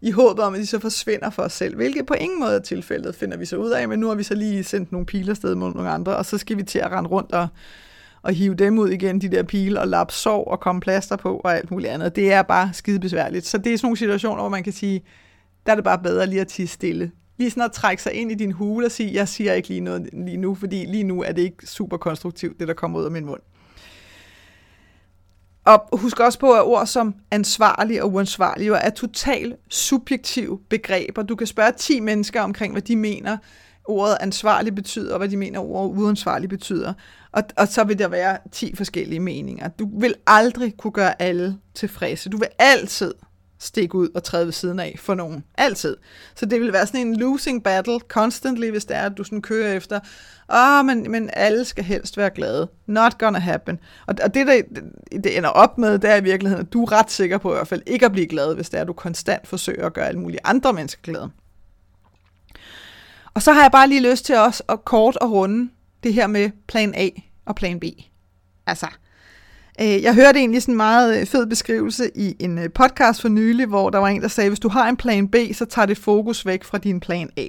i 0.00 0.10
håbet 0.10 0.44
om, 0.44 0.54
at 0.54 0.60
de 0.60 0.66
så 0.66 0.78
forsvinder 0.78 1.30
for 1.30 1.42
os 1.42 1.52
selv, 1.52 1.76
hvilket 1.76 2.06
på 2.06 2.14
ingen 2.14 2.40
måde 2.40 2.54
er 2.54 2.60
tilfældet, 2.60 3.14
finder 3.14 3.36
vi 3.36 3.44
så 3.44 3.56
ud 3.56 3.70
af, 3.70 3.88
men 3.88 3.98
nu 3.98 4.08
har 4.08 4.14
vi 4.14 4.22
så 4.22 4.34
lige 4.34 4.64
sendt 4.64 4.92
nogle 4.92 5.06
piler 5.06 5.34
sted 5.34 5.54
mod 5.54 5.74
nogle 5.74 5.90
andre, 5.90 6.16
og 6.16 6.26
så 6.26 6.38
skal 6.38 6.56
vi 6.56 6.62
til 6.62 6.78
at 6.78 6.90
rende 6.90 7.10
rundt 7.10 7.32
og, 7.32 7.48
og 8.22 8.32
hive 8.32 8.54
dem 8.54 8.78
ud 8.78 8.88
igen, 8.88 9.20
de 9.20 9.28
der 9.28 9.42
pile, 9.42 9.80
og 9.80 9.88
lappe 9.88 10.12
sov 10.12 10.44
og 10.46 10.60
komme 10.60 10.80
plaster 10.80 11.16
på 11.16 11.36
og 11.44 11.56
alt 11.56 11.70
muligt 11.70 11.92
andet. 11.92 12.16
Det 12.16 12.32
er 12.32 12.42
bare 12.42 12.70
skide 12.72 13.00
besværligt. 13.00 13.46
Så 13.46 13.58
det 13.58 13.72
er 13.72 13.76
sådan 13.76 13.86
nogle 13.86 13.96
situationer, 13.96 14.42
hvor 14.42 14.48
man 14.48 14.62
kan 14.62 14.72
sige, 14.72 15.02
der 15.66 15.72
er 15.72 15.76
det 15.76 15.84
bare 15.84 15.98
bedre 15.98 16.26
lige 16.26 16.40
at 16.40 16.48
tisse 16.48 16.74
stille. 16.74 17.10
Lige 17.38 17.50
sådan 17.50 17.62
at 17.62 17.72
trække 17.72 18.02
sig 18.02 18.12
ind 18.12 18.32
i 18.32 18.34
din 18.34 18.52
hule 18.52 18.86
og 18.86 18.92
sige, 18.92 19.14
jeg 19.14 19.28
siger 19.28 19.52
ikke 19.52 19.68
lige 19.68 19.80
noget 19.80 20.08
lige 20.12 20.36
nu, 20.36 20.54
fordi 20.54 20.84
lige 20.84 21.04
nu 21.04 21.22
er 21.22 21.32
det 21.32 21.42
ikke 21.42 21.66
super 21.66 21.96
konstruktivt, 21.96 22.60
det 22.60 22.68
der 22.68 22.74
kommer 22.74 22.98
ud 22.98 23.04
af 23.04 23.10
min 23.10 23.24
mund. 23.24 23.40
Og 25.66 25.98
husk 25.98 26.20
også 26.20 26.38
på, 26.38 26.52
at 26.52 26.62
ord 26.62 26.86
som 26.86 27.14
ansvarlig 27.30 28.02
og 28.02 28.12
uansvarlig 28.12 28.68
er 28.68 28.90
totalt 28.90 29.54
subjektive 29.70 30.58
begreber. 30.68 31.22
Du 31.22 31.36
kan 31.36 31.46
spørge 31.46 31.72
10 31.72 32.00
mennesker 32.00 32.40
omkring, 32.40 32.72
hvad 32.72 32.82
de 32.82 32.96
mener, 32.96 33.36
ordet 33.84 34.16
ansvarlig 34.20 34.74
betyder, 34.74 35.12
og 35.12 35.18
hvad 35.18 35.28
de 35.28 35.36
mener, 35.36 35.60
ordet 35.60 35.98
uansvarlig 35.98 36.48
betyder. 36.48 36.92
Og, 37.32 37.42
og 37.56 37.68
så 37.68 37.84
vil 37.84 37.98
der 37.98 38.08
være 38.08 38.38
10 38.52 38.76
forskellige 38.76 39.20
meninger. 39.20 39.68
Du 39.68 40.00
vil 40.00 40.14
aldrig 40.26 40.76
kunne 40.76 40.92
gøre 40.92 41.22
alle 41.22 41.58
tilfredse. 41.74 42.30
Du 42.30 42.36
vil 42.36 42.48
altid 42.58 43.14
stikke 43.58 43.94
ud 43.94 44.08
og 44.14 44.24
træde 44.24 44.44
ved 44.44 44.52
siden 44.52 44.80
af 44.80 44.96
for 44.98 45.14
nogen. 45.14 45.44
Altid. 45.58 45.96
Så 46.34 46.46
det 46.46 46.60
vil 46.60 46.72
være 46.72 46.86
sådan 46.86 47.06
en 47.06 47.16
losing 47.16 47.64
battle 47.64 47.98
constantly, 48.08 48.70
hvis 48.70 48.84
det 48.84 48.96
er, 48.96 49.02
at 49.02 49.12
du 49.18 49.24
sådan 49.24 49.42
kører 49.42 49.72
efter, 49.72 50.00
åh, 50.52 50.78
oh, 50.78 50.84
men, 50.86 51.10
men 51.10 51.30
alle 51.32 51.64
skal 51.64 51.84
helst 51.84 52.16
være 52.16 52.30
glade. 52.30 52.68
Not 52.86 53.18
gonna 53.18 53.38
happen. 53.38 53.78
Og, 54.06 54.14
og 54.22 54.34
det, 54.34 54.46
der 54.46 54.62
det 55.10 55.36
ender 55.36 55.48
op 55.48 55.78
med, 55.78 55.98
det 55.98 56.10
er 56.10 56.16
i 56.16 56.22
virkeligheden, 56.22 56.66
at 56.66 56.72
du 56.72 56.84
er 56.84 56.92
ret 56.92 57.10
sikker 57.10 57.38
på 57.38 57.52
i 57.52 57.54
hvert 57.54 57.68
fald 57.68 57.82
ikke 57.86 58.06
at 58.06 58.12
blive 58.12 58.26
glad, 58.26 58.54
hvis 58.54 58.70
det 58.70 58.76
er, 58.76 58.80
at 58.80 58.88
du 58.88 58.92
konstant 58.92 59.46
forsøger 59.46 59.86
at 59.86 59.92
gøre 59.92 60.08
alle 60.08 60.20
mulige 60.20 60.40
andre 60.44 60.72
mennesker 60.72 61.02
glade. 61.02 61.30
Og 63.34 63.42
så 63.42 63.52
har 63.52 63.62
jeg 63.62 63.72
bare 63.72 63.88
lige 63.88 64.10
lyst 64.10 64.24
til 64.24 64.36
også 64.36 64.62
at 64.68 64.84
kort 64.84 65.16
og 65.16 65.32
runde 65.32 65.70
det 66.02 66.14
her 66.14 66.26
med 66.26 66.50
plan 66.66 66.94
A 66.94 67.08
og 67.46 67.54
plan 67.54 67.80
B. 67.80 67.84
Altså, 68.66 68.86
Øh, 69.80 70.02
jeg 70.02 70.14
hørte 70.14 70.38
egentlig 70.38 70.62
sådan 70.62 70.72
en 70.72 70.76
meget 70.76 71.20
øh, 71.20 71.26
fed 71.26 71.46
beskrivelse 71.46 72.10
i 72.14 72.36
en 72.38 72.58
øh, 72.58 72.70
podcast 72.70 73.20
for 73.20 73.28
nylig, 73.28 73.66
hvor 73.66 73.90
der 73.90 73.98
var 73.98 74.08
en, 74.08 74.22
der 74.22 74.28
sagde, 74.28 74.50
hvis 74.50 74.60
du 74.60 74.68
har 74.68 74.88
en 74.88 74.96
plan 74.96 75.28
B, 75.28 75.36
så 75.52 75.64
tager 75.64 75.86
det 75.86 75.98
fokus 75.98 76.46
væk 76.46 76.64
fra 76.64 76.78
din 76.78 77.00
plan 77.00 77.30
A. 77.36 77.46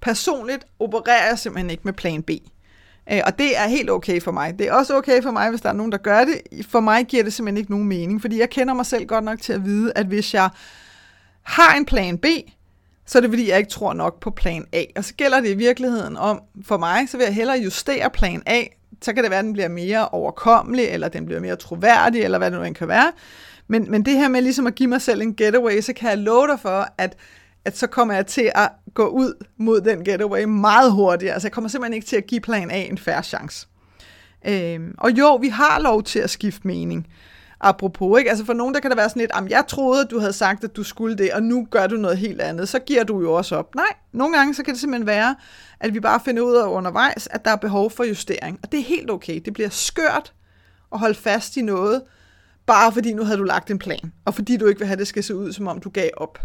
Personligt 0.00 0.64
opererer 0.78 1.28
jeg 1.28 1.38
simpelthen 1.38 1.70
ikke 1.70 1.82
med 1.84 1.92
plan 1.92 2.22
B. 2.22 2.30
Og 3.24 3.38
det 3.38 3.58
er 3.58 3.66
helt 3.68 3.90
okay 3.90 4.22
for 4.22 4.32
mig. 4.32 4.58
Det 4.58 4.68
er 4.68 4.72
også 4.72 4.96
okay 4.96 5.22
for 5.22 5.30
mig, 5.30 5.50
hvis 5.50 5.60
der 5.60 5.68
er 5.68 5.72
nogen, 5.72 5.92
der 5.92 5.98
gør 5.98 6.24
det. 6.24 6.66
For 6.68 6.80
mig 6.80 7.06
giver 7.06 7.22
det 7.22 7.32
simpelthen 7.32 7.58
ikke 7.58 7.70
nogen 7.70 7.88
mening, 7.88 8.20
fordi 8.20 8.40
jeg 8.40 8.50
kender 8.50 8.74
mig 8.74 8.86
selv 8.86 9.06
godt 9.06 9.24
nok 9.24 9.40
til 9.40 9.52
at 9.52 9.64
vide, 9.64 9.92
at 9.94 10.06
hvis 10.06 10.34
jeg 10.34 10.48
har 11.42 11.76
en 11.76 11.84
plan 11.84 12.18
B, 12.18 12.26
så 13.06 13.18
er 13.18 13.20
det 13.20 13.30
fordi, 13.30 13.48
jeg 13.48 13.58
ikke 13.58 13.70
tror 13.70 13.92
nok 13.92 14.20
på 14.20 14.30
plan 14.30 14.66
A. 14.72 14.84
Og 14.96 15.04
så 15.04 15.14
gælder 15.14 15.40
det 15.40 15.50
i 15.50 15.54
virkeligheden 15.54 16.16
om, 16.16 16.40
for 16.64 16.78
mig, 16.78 17.08
så 17.08 17.16
vil 17.16 17.24
jeg 17.24 17.34
hellere 17.34 17.58
justere 17.58 18.10
plan 18.10 18.42
A 18.46 18.62
så 19.02 19.12
kan 19.12 19.22
det 19.22 19.30
være, 19.30 19.38
at 19.38 19.44
den 19.44 19.52
bliver 19.52 19.68
mere 19.68 20.08
overkommelig, 20.08 20.84
eller 20.84 21.08
den 21.08 21.26
bliver 21.26 21.40
mere 21.40 21.56
troværdig, 21.56 22.22
eller 22.22 22.38
hvad 22.38 22.50
det 22.50 22.58
nu 22.58 22.64
end 22.64 22.74
kan 22.74 22.88
være. 22.88 23.12
Men, 23.68 23.90
men 23.90 24.04
det 24.04 24.14
her 24.14 24.28
med 24.28 24.42
ligesom 24.42 24.66
at 24.66 24.74
give 24.74 24.88
mig 24.88 25.02
selv 25.02 25.22
en 25.22 25.34
getaway, 25.34 25.80
så 25.80 25.92
kan 25.92 26.10
jeg 26.10 26.18
love 26.18 26.46
dig 26.46 26.60
for, 26.60 26.88
at, 26.98 27.16
at 27.64 27.78
så 27.78 27.86
kommer 27.86 28.14
jeg 28.14 28.26
til 28.26 28.50
at 28.54 28.68
gå 28.94 29.06
ud 29.06 29.44
mod 29.56 29.80
den 29.80 30.04
getaway 30.04 30.44
meget 30.44 30.92
hurtigt. 30.92 31.32
Altså 31.32 31.48
jeg 31.48 31.52
kommer 31.52 31.68
simpelthen 31.68 31.94
ikke 31.94 32.06
til 32.06 32.16
at 32.16 32.26
give 32.26 32.40
plan 32.40 32.70
A 32.70 32.82
en 32.82 32.98
færre 32.98 33.22
chance. 33.22 33.66
Øhm, 34.46 34.94
og 34.98 35.10
jo, 35.10 35.36
vi 35.36 35.48
har 35.48 35.80
lov 35.80 36.02
til 36.02 36.18
at 36.18 36.30
skifte 36.30 36.66
mening. 36.66 37.06
Apropos, 37.60 38.18
ikke? 38.18 38.30
Altså 38.30 38.44
for 38.44 38.52
nogen, 38.52 38.74
der 38.74 38.80
kan 38.80 38.90
det 38.90 38.96
være 38.96 39.08
sådan 39.08 39.20
lidt, 39.20 39.50
jeg 39.50 39.64
troede, 39.68 40.00
at 40.00 40.10
du 40.10 40.18
havde 40.18 40.32
sagt, 40.32 40.64
at 40.64 40.76
du 40.76 40.82
skulle 40.82 41.18
det, 41.18 41.32
og 41.32 41.42
nu 41.42 41.66
gør 41.70 41.86
du 41.86 41.96
noget 41.96 42.18
helt 42.18 42.40
andet. 42.40 42.68
Så 42.68 42.78
giver 42.78 43.04
du 43.04 43.20
jo 43.20 43.32
også 43.32 43.56
op. 43.56 43.74
Nej, 43.74 43.92
nogle 44.12 44.36
gange 44.36 44.54
så 44.54 44.62
kan 44.62 44.74
det 44.74 44.80
simpelthen 44.80 45.06
være, 45.06 45.36
at 45.80 45.94
vi 45.94 46.00
bare 46.00 46.20
finder 46.24 46.42
ud 46.42 46.54
af 46.54 46.66
undervejs, 46.66 47.28
at 47.30 47.44
der 47.44 47.50
er 47.50 47.56
behov 47.56 47.90
for 47.90 48.04
justering. 48.04 48.58
Og 48.62 48.72
det 48.72 48.80
er 48.80 48.84
helt 48.84 49.10
okay. 49.10 49.40
Det 49.44 49.52
bliver 49.52 49.68
skørt 49.68 50.32
at 50.92 50.98
holde 50.98 51.14
fast 51.14 51.56
i 51.56 51.62
noget, 51.62 52.02
bare 52.66 52.92
fordi 52.92 53.12
nu 53.12 53.24
havde 53.24 53.38
du 53.38 53.44
lagt 53.44 53.70
en 53.70 53.78
plan, 53.78 54.12
og 54.24 54.34
fordi 54.34 54.56
du 54.56 54.66
ikke 54.66 54.78
vil 54.78 54.86
have, 54.86 54.92
at 54.92 54.98
det 54.98 55.08
skal 55.08 55.24
se 55.24 55.36
ud, 55.36 55.52
som 55.52 55.66
om 55.66 55.80
du 55.80 55.90
gav 55.90 56.10
op. 56.16 56.40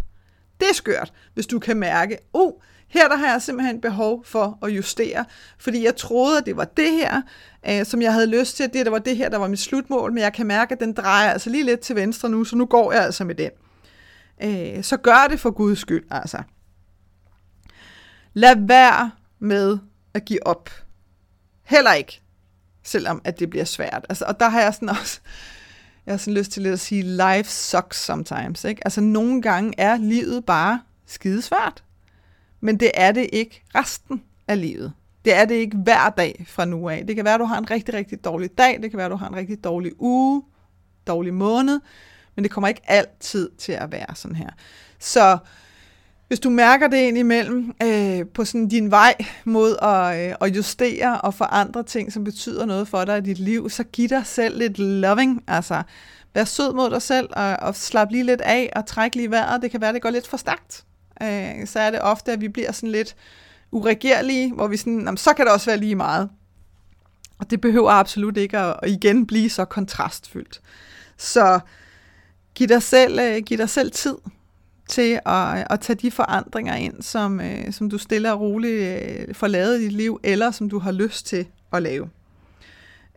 Det 0.59 0.69
er 0.69 0.73
skørt, 0.73 1.13
hvis 1.33 1.47
du 1.47 1.59
kan 1.59 1.77
mærke, 1.77 2.17
oh, 2.33 2.51
her 2.87 3.07
der 3.07 3.15
har 3.15 3.31
jeg 3.31 3.41
simpelthen 3.41 3.81
behov 3.81 4.25
for 4.25 4.57
at 4.63 4.69
justere, 4.69 5.25
fordi 5.57 5.85
jeg 5.85 5.95
troede, 5.95 6.37
at 6.37 6.45
det 6.45 6.57
var 6.57 6.65
det 6.65 6.91
her, 6.91 7.21
øh, 7.69 7.85
som 7.85 8.01
jeg 8.01 8.13
havde 8.13 8.39
lyst 8.39 8.55
til, 8.55 8.63
at 8.63 8.73
det 8.73 8.85
der 8.85 8.91
var 8.91 8.99
det 8.99 9.17
her, 9.17 9.29
der 9.29 9.37
var 9.37 9.47
mit 9.47 9.59
slutmål, 9.59 10.13
men 10.13 10.23
jeg 10.23 10.33
kan 10.33 10.47
mærke, 10.47 10.73
at 10.73 10.79
den 10.79 10.93
drejer 10.93 11.31
altså 11.31 11.49
lige 11.49 11.63
lidt 11.63 11.79
til 11.79 11.95
venstre 11.95 12.29
nu, 12.29 12.43
så 12.43 12.55
nu 12.55 12.65
går 12.65 12.91
jeg 12.91 13.03
altså 13.03 13.23
med 13.23 13.35
den. 13.35 13.51
Øh, 14.43 14.83
så 14.83 14.97
gør 14.97 15.27
det 15.29 15.39
for 15.39 15.51
Guds 15.51 15.79
skyld, 15.79 16.03
altså. 16.11 16.43
Lad 18.33 18.55
være 18.67 19.11
med 19.39 19.77
at 20.13 20.25
give 20.25 20.47
op. 20.47 20.69
Heller 21.63 21.93
ikke, 21.93 22.21
selvom 22.83 23.21
at 23.23 23.39
det 23.39 23.49
bliver 23.49 23.65
svært. 23.65 24.05
Altså, 24.09 24.25
og 24.25 24.39
der 24.39 24.49
har 24.49 24.61
jeg 24.61 24.73
sådan 24.73 24.89
også, 24.89 25.19
jeg 26.05 26.13
har 26.13 26.17
sådan 26.17 26.33
lyst 26.33 26.51
til 26.51 26.63
lidt 26.63 26.73
at 26.73 26.79
sige, 26.79 27.03
life 27.03 27.51
sucks 27.51 28.03
sometimes. 28.03 28.63
Ikke? 28.63 28.81
Altså 28.85 29.01
nogle 29.01 29.41
gange 29.41 29.73
er 29.77 29.97
livet 29.97 30.45
bare 30.45 30.81
skidesvært. 31.05 31.83
Men 32.59 32.79
det 32.79 32.91
er 32.93 33.11
det 33.11 33.29
ikke 33.33 33.63
resten 33.75 34.23
af 34.47 34.61
livet. 34.61 34.93
Det 35.25 35.35
er 35.35 35.45
det 35.45 35.55
ikke 35.55 35.77
hver 35.77 36.09
dag 36.09 36.45
fra 36.47 36.65
nu 36.65 36.89
af. 36.89 37.03
Det 37.07 37.15
kan 37.15 37.25
være, 37.25 37.33
at 37.33 37.39
du 37.39 37.45
har 37.45 37.57
en 37.57 37.71
rigtig, 37.71 37.93
rigtig 37.93 38.25
dårlig 38.25 38.57
dag. 38.57 38.79
Det 38.81 38.91
kan 38.91 38.97
være, 38.97 39.05
at 39.05 39.11
du 39.11 39.15
har 39.15 39.27
en 39.27 39.35
rigtig 39.35 39.63
dårlig 39.63 39.91
uge, 40.01 40.43
dårlig 41.07 41.33
måned. 41.33 41.79
Men 42.35 42.43
det 42.43 42.51
kommer 42.51 42.67
ikke 42.67 42.81
altid 42.85 43.49
til 43.57 43.71
at 43.71 43.91
være 43.91 44.15
sådan 44.15 44.35
her. 44.35 44.49
Så 44.99 45.37
hvis 46.27 46.39
du 46.39 46.49
mærker 46.49 46.87
det 46.87 46.97
ind 46.97 47.17
imellem 47.17 47.73
øh, 47.83 48.25
på 48.33 48.45
sådan 48.45 48.67
din 48.67 48.91
vej 48.91 49.15
mod 49.45 49.75
at, 49.81 50.29
øh, 50.29 50.35
at 50.41 50.55
justere 50.55 51.21
og 51.21 51.33
forandre 51.33 51.83
ting, 51.83 52.13
som 52.13 52.23
betyder 52.23 52.65
noget 52.65 52.87
for 52.87 53.05
dig 53.05 53.17
i 53.17 53.21
dit 53.21 53.39
liv, 53.39 53.69
så 53.69 53.83
giv 53.83 54.09
dig 54.09 54.25
selv 54.25 54.57
lidt 54.57 54.79
loving. 54.79 55.43
Altså, 55.47 55.83
vær 56.33 56.43
sød 56.43 56.73
mod 56.73 56.89
dig 56.89 57.01
selv 57.01 57.29
og, 57.31 57.57
og 57.61 57.75
slap 57.75 58.11
lige 58.11 58.23
lidt 58.23 58.41
af 58.41 58.71
og 58.75 58.85
træk 58.85 59.15
lige 59.15 59.31
vejret. 59.31 59.61
Det 59.61 59.71
kan 59.71 59.81
være, 59.81 59.89
at 59.89 59.93
det 59.93 60.01
går 60.01 60.09
lidt 60.09 60.27
for 60.27 60.37
stærkt. 60.37 60.85
Øh, 61.21 61.67
så 61.67 61.79
er 61.79 61.91
det 61.91 62.01
ofte, 62.01 62.31
at 62.31 62.41
vi 62.41 62.47
bliver 62.47 62.71
sådan 62.71 62.91
lidt 62.91 63.15
uregerlige, 63.71 64.53
hvor 64.53 64.67
vi 64.67 64.77
sådan, 64.77 65.17
så 65.17 65.33
kan 65.33 65.45
det 65.45 65.53
også 65.53 65.65
være 65.65 65.77
lige 65.77 65.95
meget. 65.95 66.29
Og 67.39 67.49
det 67.49 67.61
behøver 67.61 67.91
absolut 67.91 68.37
ikke 68.37 68.57
at, 68.57 68.75
at 68.83 68.89
igen 68.89 69.27
blive 69.27 69.49
så 69.49 69.65
kontrastfyldt. 69.65 70.61
Så 71.17 71.59
giv 72.55 72.67
dig 72.67 72.83
selv, 72.83 73.19
øh, 73.19 73.37
giv 73.43 73.57
dig 73.57 73.69
selv 73.69 73.91
tid 73.91 74.15
til 74.89 75.19
at, 75.25 75.67
at 75.69 75.79
tage 75.79 75.97
de 75.97 76.11
forandringer 76.11 76.75
ind, 76.75 77.01
som, 77.01 77.41
øh, 77.41 77.71
som 77.71 77.89
du 77.89 77.97
stille 77.97 78.33
og 78.33 78.39
roligt 78.39 79.03
øh, 79.27 79.35
får 79.35 79.47
lavet 79.47 79.81
i 79.81 79.83
dit 79.83 79.91
liv, 79.91 80.19
eller 80.23 80.51
som 80.51 80.69
du 80.69 80.79
har 80.79 80.91
lyst 80.91 81.25
til 81.25 81.47
at 81.73 81.81
lave. 81.81 82.09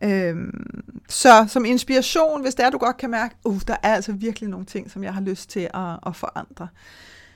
Øhm, 0.03 0.83
så 1.09 1.47
som 1.49 1.65
inspiration, 1.65 2.43
hvis 2.43 2.55
det 2.55 2.65
er, 2.65 2.71
du 2.71 2.79
godt 2.79 2.97
kan 2.97 3.11
mærke, 3.11 3.35
uh, 3.45 3.61
der 3.69 3.77
er 3.83 3.95
altså 3.95 4.13
virkelig 4.13 4.49
nogle 4.49 4.67
ting, 4.67 4.91
som 4.91 5.05
jeg 5.05 5.15
har 5.15 5.21
lyst 5.21 5.51
til 5.51 5.69
at, 5.75 5.99
at 6.07 6.17
forandre. 6.17 6.69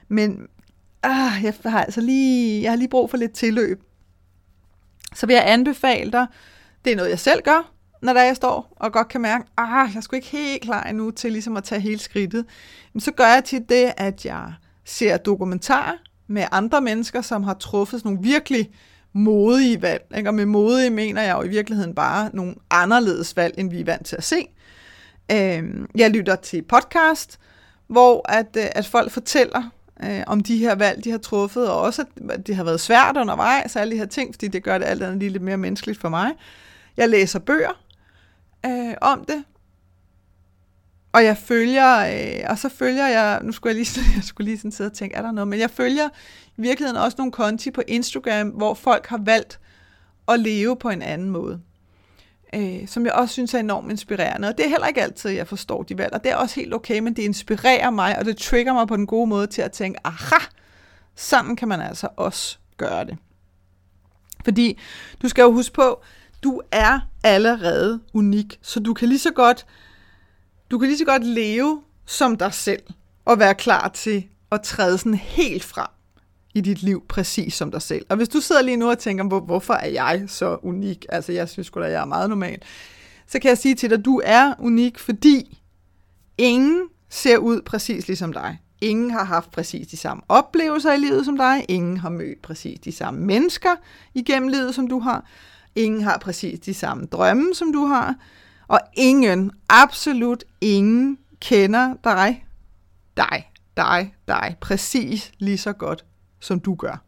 Men 0.08 0.48
ah, 1.02 1.44
jeg 1.44 1.54
har 1.64 1.84
altså 1.84 2.00
lige, 2.00 2.62
jeg 2.62 2.70
har 2.70 2.76
lige 2.76 2.88
brug 2.88 3.10
for 3.10 3.16
lidt 3.16 3.32
tilløb. 3.32 3.82
Så 5.14 5.26
vil 5.26 5.34
jeg 5.34 5.44
anbefale 5.46 6.12
dig, 6.12 6.26
det 6.84 6.92
er 6.92 6.96
noget, 6.96 7.10
jeg 7.10 7.18
selv 7.18 7.42
gør, 7.42 7.72
når 8.02 8.12
der 8.12 8.22
jeg 8.22 8.36
står 8.36 8.72
og 8.76 8.92
godt 8.92 9.08
kan 9.08 9.20
mærke, 9.20 9.44
ah, 9.56 9.88
jeg 9.92 9.96
er 9.96 10.00
sgu 10.00 10.16
ikke 10.16 10.28
helt 10.28 10.62
klar 10.62 10.82
endnu 10.82 11.10
til 11.10 11.32
ligesom 11.32 11.56
at 11.56 11.64
tage 11.64 11.80
hele 11.80 11.98
skridtet, 11.98 12.46
så 12.98 13.12
gør 13.12 13.26
jeg 13.26 13.44
til 13.44 13.64
det, 13.68 13.92
at 13.96 14.24
jeg 14.24 14.52
ser 14.84 15.16
dokumentarer 15.16 15.96
med 16.26 16.44
andre 16.52 16.80
mennesker, 16.80 17.22
som 17.22 17.42
har 17.42 17.54
truffet 17.54 18.00
sådan 18.00 18.12
nogle 18.12 18.28
virkelig 18.28 18.70
modige 19.12 19.82
valg. 19.82 20.04
Ikke? 20.16 20.30
Og 20.30 20.34
med 20.34 20.46
modige 20.46 20.90
mener 20.90 21.22
jeg 21.22 21.36
jo 21.36 21.42
i 21.42 21.48
virkeligheden 21.48 21.94
bare 21.94 22.30
nogle 22.32 22.54
anderledes 22.70 23.36
valg, 23.36 23.54
end 23.58 23.70
vi 23.70 23.80
er 23.80 23.84
vant 23.84 24.06
til 24.06 24.16
at 24.16 24.24
se. 24.24 24.46
Øhm, 25.32 25.86
jeg 25.94 26.10
lytter 26.10 26.36
til 26.36 26.62
podcast, 26.62 27.38
hvor 27.86 28.30
at, 28.30 28.56
øh, 28.56 28.64
at 28.72 28.86
folk 28.86 29.10
fortæller 29.10 29.70
øh, 30.04 30.22
om 30.26 30.40
de 30.40 30.58
her 30.58 30.74
valg, 30.74 31.04
de 31.04 31.10
har 31.10 31.18
truffet, 31.18 31.70
og 31.70 31.80
også 31.80 32.04
at 32.30 32.46
det 32.46 32.56
har 32.56 32.64
været 32.64 32.80
svært 32.80 33.16
undervejs, 33.16 33.76
alle 33.76 33.92
de 33.92 33.98
her 33.98 34.06
ting, 34.06 34.34
fordi 34.34 34.48
det 34.48 34.62
gør 34.62 34.78
det 34.78 34.84
alt 34.84 35.02
andet 35.02 35.18
lige 35.18 35.30
lidt 35.30 35.42
mere 35.42 35.56
menneskeligt 35.56 36.00
for 36.00 36.08
mig. 36.08 36.32
Jeg 36.96 37.08
læser 37.08 37.38
bøger, 37.38 37.82
øh, 38.66 38.94
om 39.00 39.24
det. 39.24 39.44
Og 41.12 41.24
jeg 41.24 41.36
følger, 41.36 41.98
øh, 41.98 42.50
og 42.50 42.58
så 42.58 42.68
følger 42.68 43.06
jeg, 43.06 43.40
nu 43.42 43.52
skulle 43.52 43.70
jeg 43.70 43.76
lige, 43.76 44.00
jeg 44.16 44.24
skulle 44.24 44.44
lige 44.44 44.58
sådan 44.58 44.72
sidde 44.72 44.88
og 44.88 44.92
tænke, 44.92 45.16
er 45.16 45.22
der 45.22 45.32
noget, 45.32 45.48
men 45.48 45.58
jeg 45.58 45.70
følger 45.70 46.08
i 46.56 46.60
virkeligheden 46.60 47.02
også 47.02 47.14
nogle 47.18 47.32
konti 47.32 47.70
på 47.70 47.82
Instagram, 47.88 48.48
hvor 48.48 48.74
folk 48.74 49.06
har 49.06 49.20
valgt 49.24 49.60
at 50.28 50.40
leve 50.40 50.76
på 50.76 50.90
en 50.90 51.02
anden 51.02 51.30
måde. 51.30 51.60
Øh, 52.54 52.88
som 52.88 53.06
jeg 53.06 53.12
også 53.12 53.32
synes 53.32 53.54
er 53.54 53.58
enormt 53.58 53.90
inspirerende. 53.90 54.48
Og 54.48 54.58
det 54.58 54.64
er 54.64 54.70
heller 54.70 54.86
ikke 54.86 55.02
altid, 55.02 55.30
jeg 55.30 55.48
forstår 55.48 55.82
de 55.82 55.98
valg, 55.98 56.12
og 56.12 56.24
det 56.24 56.32
er 56.32 56.36
også 56.36 56.60
helt 56.60 56.74
okay, 56.74 56.98
men 56.98 57.16
det 57.16 57.22
inspirerer 57.22 57.90
mig, 57.90 58.18
og 58.18 58.24
det 58.24 58.36
trigger 58.36 58.72
mig 58.72 58.88
på 58.88 58.96
den 58.96 59.06
gode 59.06 59.26
måde 59.26 59.46
til 59.46 59.62
at 59.62 59.72
tænke, 59.72 60.06
aha, 60.06 60.44
sådan 61.16 61.56
kan 61.56 61.68
man 61.68 61.80
altså 61.80 62.08
også 62.16 62.58
gøre 62.76 63.04
det. 63.04 63.16
Fordi 64.44 64.78
du 65.22 65.28
skal 65.28 65.42
jo 65.42 65.52
huske 65.52 65.74
på, 65.74 66.02
du 66.42 66.60
er 66.72 67.00
allerede 67.24 68.00
unik, 68.14 68.58
så 68.62 68.80
du 68.80 68.94
kan 68.94 69.08
lige 69.08 69.18
så 69.18 69.30
godt, 69.30 69.66
du 70.70 70.78
kan 70.78 70.88
lige 70.88 70.98
så 70.98 71.04
godt 71.04 71.24
leve 71.24 71.82
som 72.06 72.36
dig 72.36 72.54
selv, 72.54 72.82
og 73.24 73.38
være 73.38 73.54
klar 73.54 73.88
til 73.88 74.28
at 74.52 74.62
træde 74.62 74.98
sådan 74.98 75.14
helt 75.14 75.64
frem 75.64 75.97
i 76.54 76.60
dit 76.60 76.82
liv, 76.82 77.02
præcis 77.08 77.54
som 77.54 77.70
dig 77.70 77.82
selv. 77.82 78.06
Og 78.08 78.16
hvis 78.16 78.28
du 78.28 78.40
sidder 78.40 78.62
lige 78.62 78.76
nu 78.76 78.90
og 78.90 78.98
tænker, 78.98 79.24
hvor, 79.24 79.40
hvorfor 79.40 79.74
er 79.74 79.88
jeg 79.88 80.24
så 80.26 80.58
unik? 80.62 81.06
Altså, 81.08 81.32
jeg 81.32 81.48
synes 81.48 81.70
godt 81.70 81.84
at 81.84 81.92
jeg 81.92 82.00
er 82.00 82.06
meget 82.06 82.28
normal. 82.28 82.62
Så 83.26 83.38
kan 83.38 83.48
jeg 83.48 83.58
sige 83.58 83.74
til 83.74 83.90
dig, 83.90 83.98
at 83.98 84.04
du 84.04 84.20
er 84.24 84.54
unik, 84.58 84.98
fordi 84.98 85.58
ingen 86.38 86.82
ser 87.08 87.36
ud 87.36 87.62
præcis 87.62 88.06
ligesom 88.06 88.32
dig. 88.32 88.58
Ingen 88.80 89.10
har 89.10 89.24
haft 89.24 89.50
præcis 89.50 89.86
de 89.86 89.96
samme 89.96 90.22
oplevelser 90.28 90.92
i 90.92 90.96
livet 90.96 91.24
som 91.24 91.36
dig. 91.36 91.64
Ingen 91.68 91.96
har 91.96 92.08
mødt 92.08 92.42
præcis 92.42 92.80
de 92.80 92.92
samme 92.92 93.20
mennesker 93.20 93.70
igennem 94.14 94.48
livet, 94.48 94.74
som 94.74 94.88
du 94.88 94.98
har. 94.98 95.26
Ingen 95.74 96.02
har 96.02 96.18
præcis 96.18 96.60
de 96.60 96.74
samme 96.74 97.06
drømme, 97.06 97.54
som 97.54 97.72
du 97.72 97.84
har. 97.84 98.14
Og 98.68 98.80
ingen, 98.94 99.50
absolut 99.68 100.44
ingen, 100.60 101.18
kender 101.40 101.94
dig, 102.04 102.44
dig, 103.16 103.50
dig, 103.76 104.14
dig, 104.28 104.56
præcis 104.60 105.32
lige 105.38 105.58
så 105.58 105.72
godt, 105.72 106.04
som 106.40 106.60
du 106.60 106.74
gør. 106.74 107.02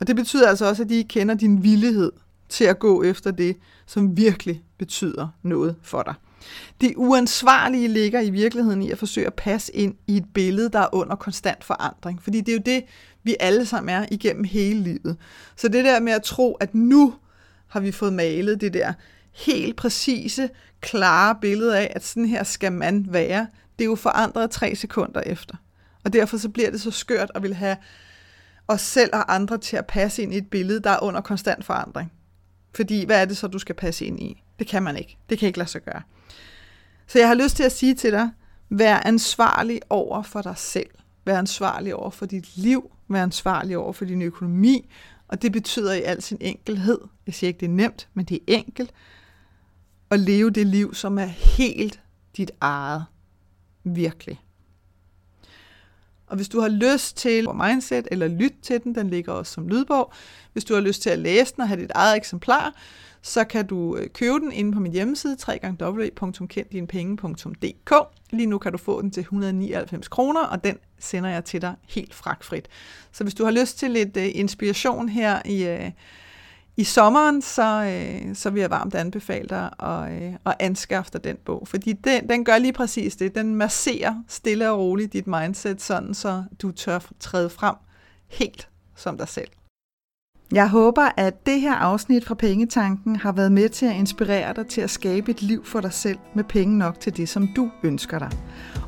Og 0.00 0.06
det 0.06 0.16
betyder 0.16 0.48
altså 0.48 0.68
også, 0.68 0.82
at 0.82 0.88
de 0.88 1.04
kender 1.04 1.34
din 1.34 1.62
villighed 1.62 2.12
til 2.48 2.64
at 2.64 2.78
gå 2.78 3.02
efter 3.02 3.30
det, 3.30 3.56
som 3.86 4.16
virkelig 4.16 4.64
betyder 4.78 5.28
noget 5.42 5.76
for 5.82 6.02
dig. 6.02 6.14
Det 6.80 6.92
uansvarlige 6.96 7.88
ligger 7.88 8.20
i 8.20 8.30
virkeligheden 8.30 8.82
i 8.82 8.90
at 8.90 8.98
forsøge 8.98 9.26
at 9.26 9.34
passe 9.34 9.76
ind 9.76 9.94
i 10.06 10.16
et 10.16 10.24
billede, 10.34 10.68
der 10.68 10.78
er 10.78 10.94
under 10.94 11.16
konstant 11.16 11.64
forandring. 11.64 12.22
Fordi 12.22 12.40
det 12.40 12.48
er 12.48 12.56
jo 12.56 12.62
det, 12.66 12.84
vi 13.22 13.36
alle 13.40 13.66
sammen 13.66 13.94
er 13.94 14.06
igennem 14.10 14.44
hele 14.44 14.80
livet. 14.82 15.16
Så 15.56 15.68
det 15.68 15.84
der 15.84 16.00
med 16.00 16.12
at 16.12 16.22
tro, 16.22 16.54
at 16.54 16.74
nu 16.74 17.14
har 17.66 17.80
vi 17.80 17.92
fået 17.92 18.12
malet 18.12 18.60
det 18.60 18.74
der 18.74 18.92
helt 19.32 19.76
præcise, 19.76 20.50
klare 20.80 21.36
billede 21.40 21.78
af, 21.78 21.92
at 21.96 22.04
sådan 22.04 22.26
her 22.26 22.44
skal 22.44 22.72
man 22.72 23.06
være, 23.08 23.46
det 23.78 23.84
er 23.84 23.88
jo 23.88 23.94
forandret 23.94 24.50
tre 24.50 24.74
sekunder 24.74 25.20
efter. 25.20 25.56
Og 26.04 26.12
derfor 26.12 26.36
så 26.36 26.48
bliver 26.48 26.70
det 26.70 26.80
så 26.80 26.90
skørt 26.90 27.30
at 27.34 27.42
vil 27.42 27.54
have 27.54 27.76
os 28.68 28.80
selv 28.80 29.10
og 29.12 29.34
andre 29.34 29.58
til 29.58 29.76
at 29.76 29.86
passe 29.86 30.22
ind 30.22 30.34
i 30.34 30.36
et 30.36 30.50
billede, 30.50 30.80
der 30.80 30.90
er 30.90 31.02
under 31.02 31.20
konstant 31.20 31.64
forandring. 31.64 32.12
Fordi 32.74 33.04
hvad 33.04 33.20
er 33.20 33.24
det 33.24 33.36
så, 33.36 33.46
du 33.46 33.58
skal 33.58 33.74
passe 33.74 34.06
ind 34.06 34.20
i? 34.20 34.42
Det 34.58 34.66
kan 34.66 34.82
man 34.82 34.96
ikke. 34.96 35.16
Det 35.30 35.38
kan 35.38 35.46
ikke 35.46 35.58
lade 35.58 35.70
sig 35.70 35.82
gøre. 35.82 36.02
Så 37.06 37.18
jeg 37.18 37.28
har 37.28 37.34
lyst 37.34 37.56
til 37.56 37.62
at 37.62 37.72
sige 37.72 37.94
til 37.94 38.12
dig, 38.12 38.30
vær 38.70 38.96
ansvarlig 39.04 39.80
over 39.90 40.22
for 40.22 40.42
dig 40.42 40.58
selv. 40.58 40.90
Vær 41.24 41.38
ansvarlig 41.38 41.94
over 41.94 42.10
for 42.10 42.26
dit 42.26 42.56
liv. 42.56 42.90
Vær 43.08 43.22
ansvarlig 43.22 43.76
over 43.78 43.92
for 43.92 44.04
din 44.04 44.22
økonomi. 44.22 44.90
Og 45.28 45.42
det 45.42 45.52
betyder 45.52 45.92
i 45.92 46.02
al 46.02 46.22
sin 46.22 46.38
enkelhed, 46.40 46.98
jeg 47.26 47.34
siger 47.34 47.48
ikke, 47.48 47.60
det 47.60 47.66
er 47.66 47.70
nemt, 47.70 48.08
men 48.14 48.24
det 48.24 48.34
er 48.34 48.40
enkelt, 48.46 48.92
at 50.10 50.20
leve 50.20 50.50
det 50.50 50.66
liv, 50.66 50.94
som 50.94 51.18
er 51.18 51.24
helt 51.24 52.00
dit 52.36 52.50
eget. 52.60 53.04
Virkelig. 53.84 54.40
Og 56.34 56.36
hvis 56.36 56.48
du 56.48 56.60
har 56.60 56.68
lyst 56.68 57.16
til 57.16 57.48
Mindset 57.54 58.08
eller 58.10 58.28
lytte 58.28 58.56
til 58.62 58.84
den, 58.84 58.94
den 58.94 59.10
ligger 59.10 59.32
også 59.32 59.52
som 59.52 59.68
lydbog. 59.68 60.12
Hvis 60.52 60.64
du 60.64 60.74
har 60.74 60.80
lyst 60.80 61.02
til 61.02 61.10
at 61.10 61.18
læse 61.18 61.54
den 61.54 61.62
og 61.62 61.68
have 61.68 61.80
dit 61.80 61.90
eget 61.94 62.16
eksemplar, 62.16 62.74
så 63.22 63.44
kan 63.44 63.66
du 63.66 63.96
øh, 63.96 64.08
købe 64.08 64.40
den 64.40 64.52
inde 64.52 64.72
på 64.72 64.80
min 64.80 64.92
hjemmeside, 64.92 65.36
www.kenddinepenge.dk. 65.80 67.92
Lige 68.30 68.46
nu 68.46 68.58
kan 68.58 68.72
du 68.72 68.78
få 68.78 69.02
den 69.02 69.10
til 69.10 69.20
199 69.20 70.08
kroner, 70.08 70.40
og 70.40 70.64
den 70.64 70.78
sender 70.98 71.30
jeg 71.30 71.44
til 71.44 71.62
dig 71.62 71.74
helt 71.88 72.14
fragtfrit. 72.14 72.68
Så 73.12 73.24
hvis 73.24 73.34
du 73.34 73.44
har 73.44 73.50
lyst 73.50 73.78
til 73.78 73.90
lidt 73.90 74.16
øh, 74.16 74.30
inspiration 74.34 75.08
her 75.08 75.42
i, 75.44 75.66
øh, 75.66 75.90
i 76.76 76.84
sommeren, 76.84 77.42
så, 77.42 77.84
øh, 77.84 78.36
så 78.36 78.50
vil 78.50 78.60
jeg 78.60 78.70
varmt 78.70 78.94
anbefale 78.94 79.48
dig 79.48 79.70
at, 79.82 80.22
øh, 80.22 80.32
at 80.46 80.54
anskaffe 80.60 81.10
dig 81.12 81.24
den 81.24 81.36
bog. 81.44 81.68
Fordi 81.68 81.92
den, 81.92 82.28
den 82.28 82.44
gør 82.44 82.58
lige 82.58 82.72
præcis 82.72 83.16
det. 83.16 83.34
Den 83.34 83.54
masserer 83.54 84.14
stille 84.28 84.70
og 84.70 84.78
roligt 84.78 85.12
dit 85.12 85.26
mindset, 85.26 85.82
sådan 85.82 86.14
så 86.14 86.44
du 86.62 86.70
tør 86.70 86.98
træde 87.20 87.50
frem 87.50 87.74
helt 88.28 88.68
som 88.96 89.18
dig 89.18 89.28
selv. 89.28 89.48
Jeg 90.52 90.68
håber, 90.68 91.08
at 91.16 91.46
det 91.46 91.60
her 91.60 91.74
afsnit 91.74 92.24
fra 92.24 92.34
Pengetanken 92.34 93.16
har 93.16 93.32
været 93.32 93.52
med 93.52 93.68
til 93.68 93.86
at 93.86 93.96
inspirere 93.96 94.54
dig 94.54 94.66
til 94.66 94.80
at 94.80 94.90
skabe 94.90 95.30
et 95.30 95.42
liv 95.42 95.64
for 95.64 95.80
dig 95.80 95.92
selv 95.92 96.18
med 96.34 96.44
penge 96.44 96.78
nok 96.78 97.00
til 97.00 97.16
det, 97.16 97.28
som 97.28 97.48
du 97.56 97.70
ønsker 97.82 98.18
dig. 98.18 98.30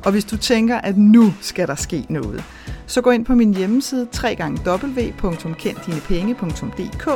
Og 0.05 0.11
hvis 0.11 0.25
du 0.25 0.37
tænker, 0.37 0.77
at 0.77 0.97
nu 0.97 1.33
skal 1.41 1.67
der 1.67 1.75
ske 1.75 2.05
noget, 2.09 2.43
så 2.87 3.01
gå 3.01 3.11
ind 3.11 3.25
på 3.25 3.35
min 3.35 3.53
hjemmeside 3.53 4.07
www.kenddinepenge.dk 4.23 7.09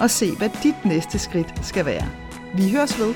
og 0.00 0.10
se, 0.10 0.36
hvad 0.36 0.50
dit 0.62 0.84
næste 0.84 1.18
skridt 1.18 1.66
skal 1.66 1.86
være. 1.86 2.08
Vi 2.54 2.70
høres 2.70 2.98
ved. 2.98 3.14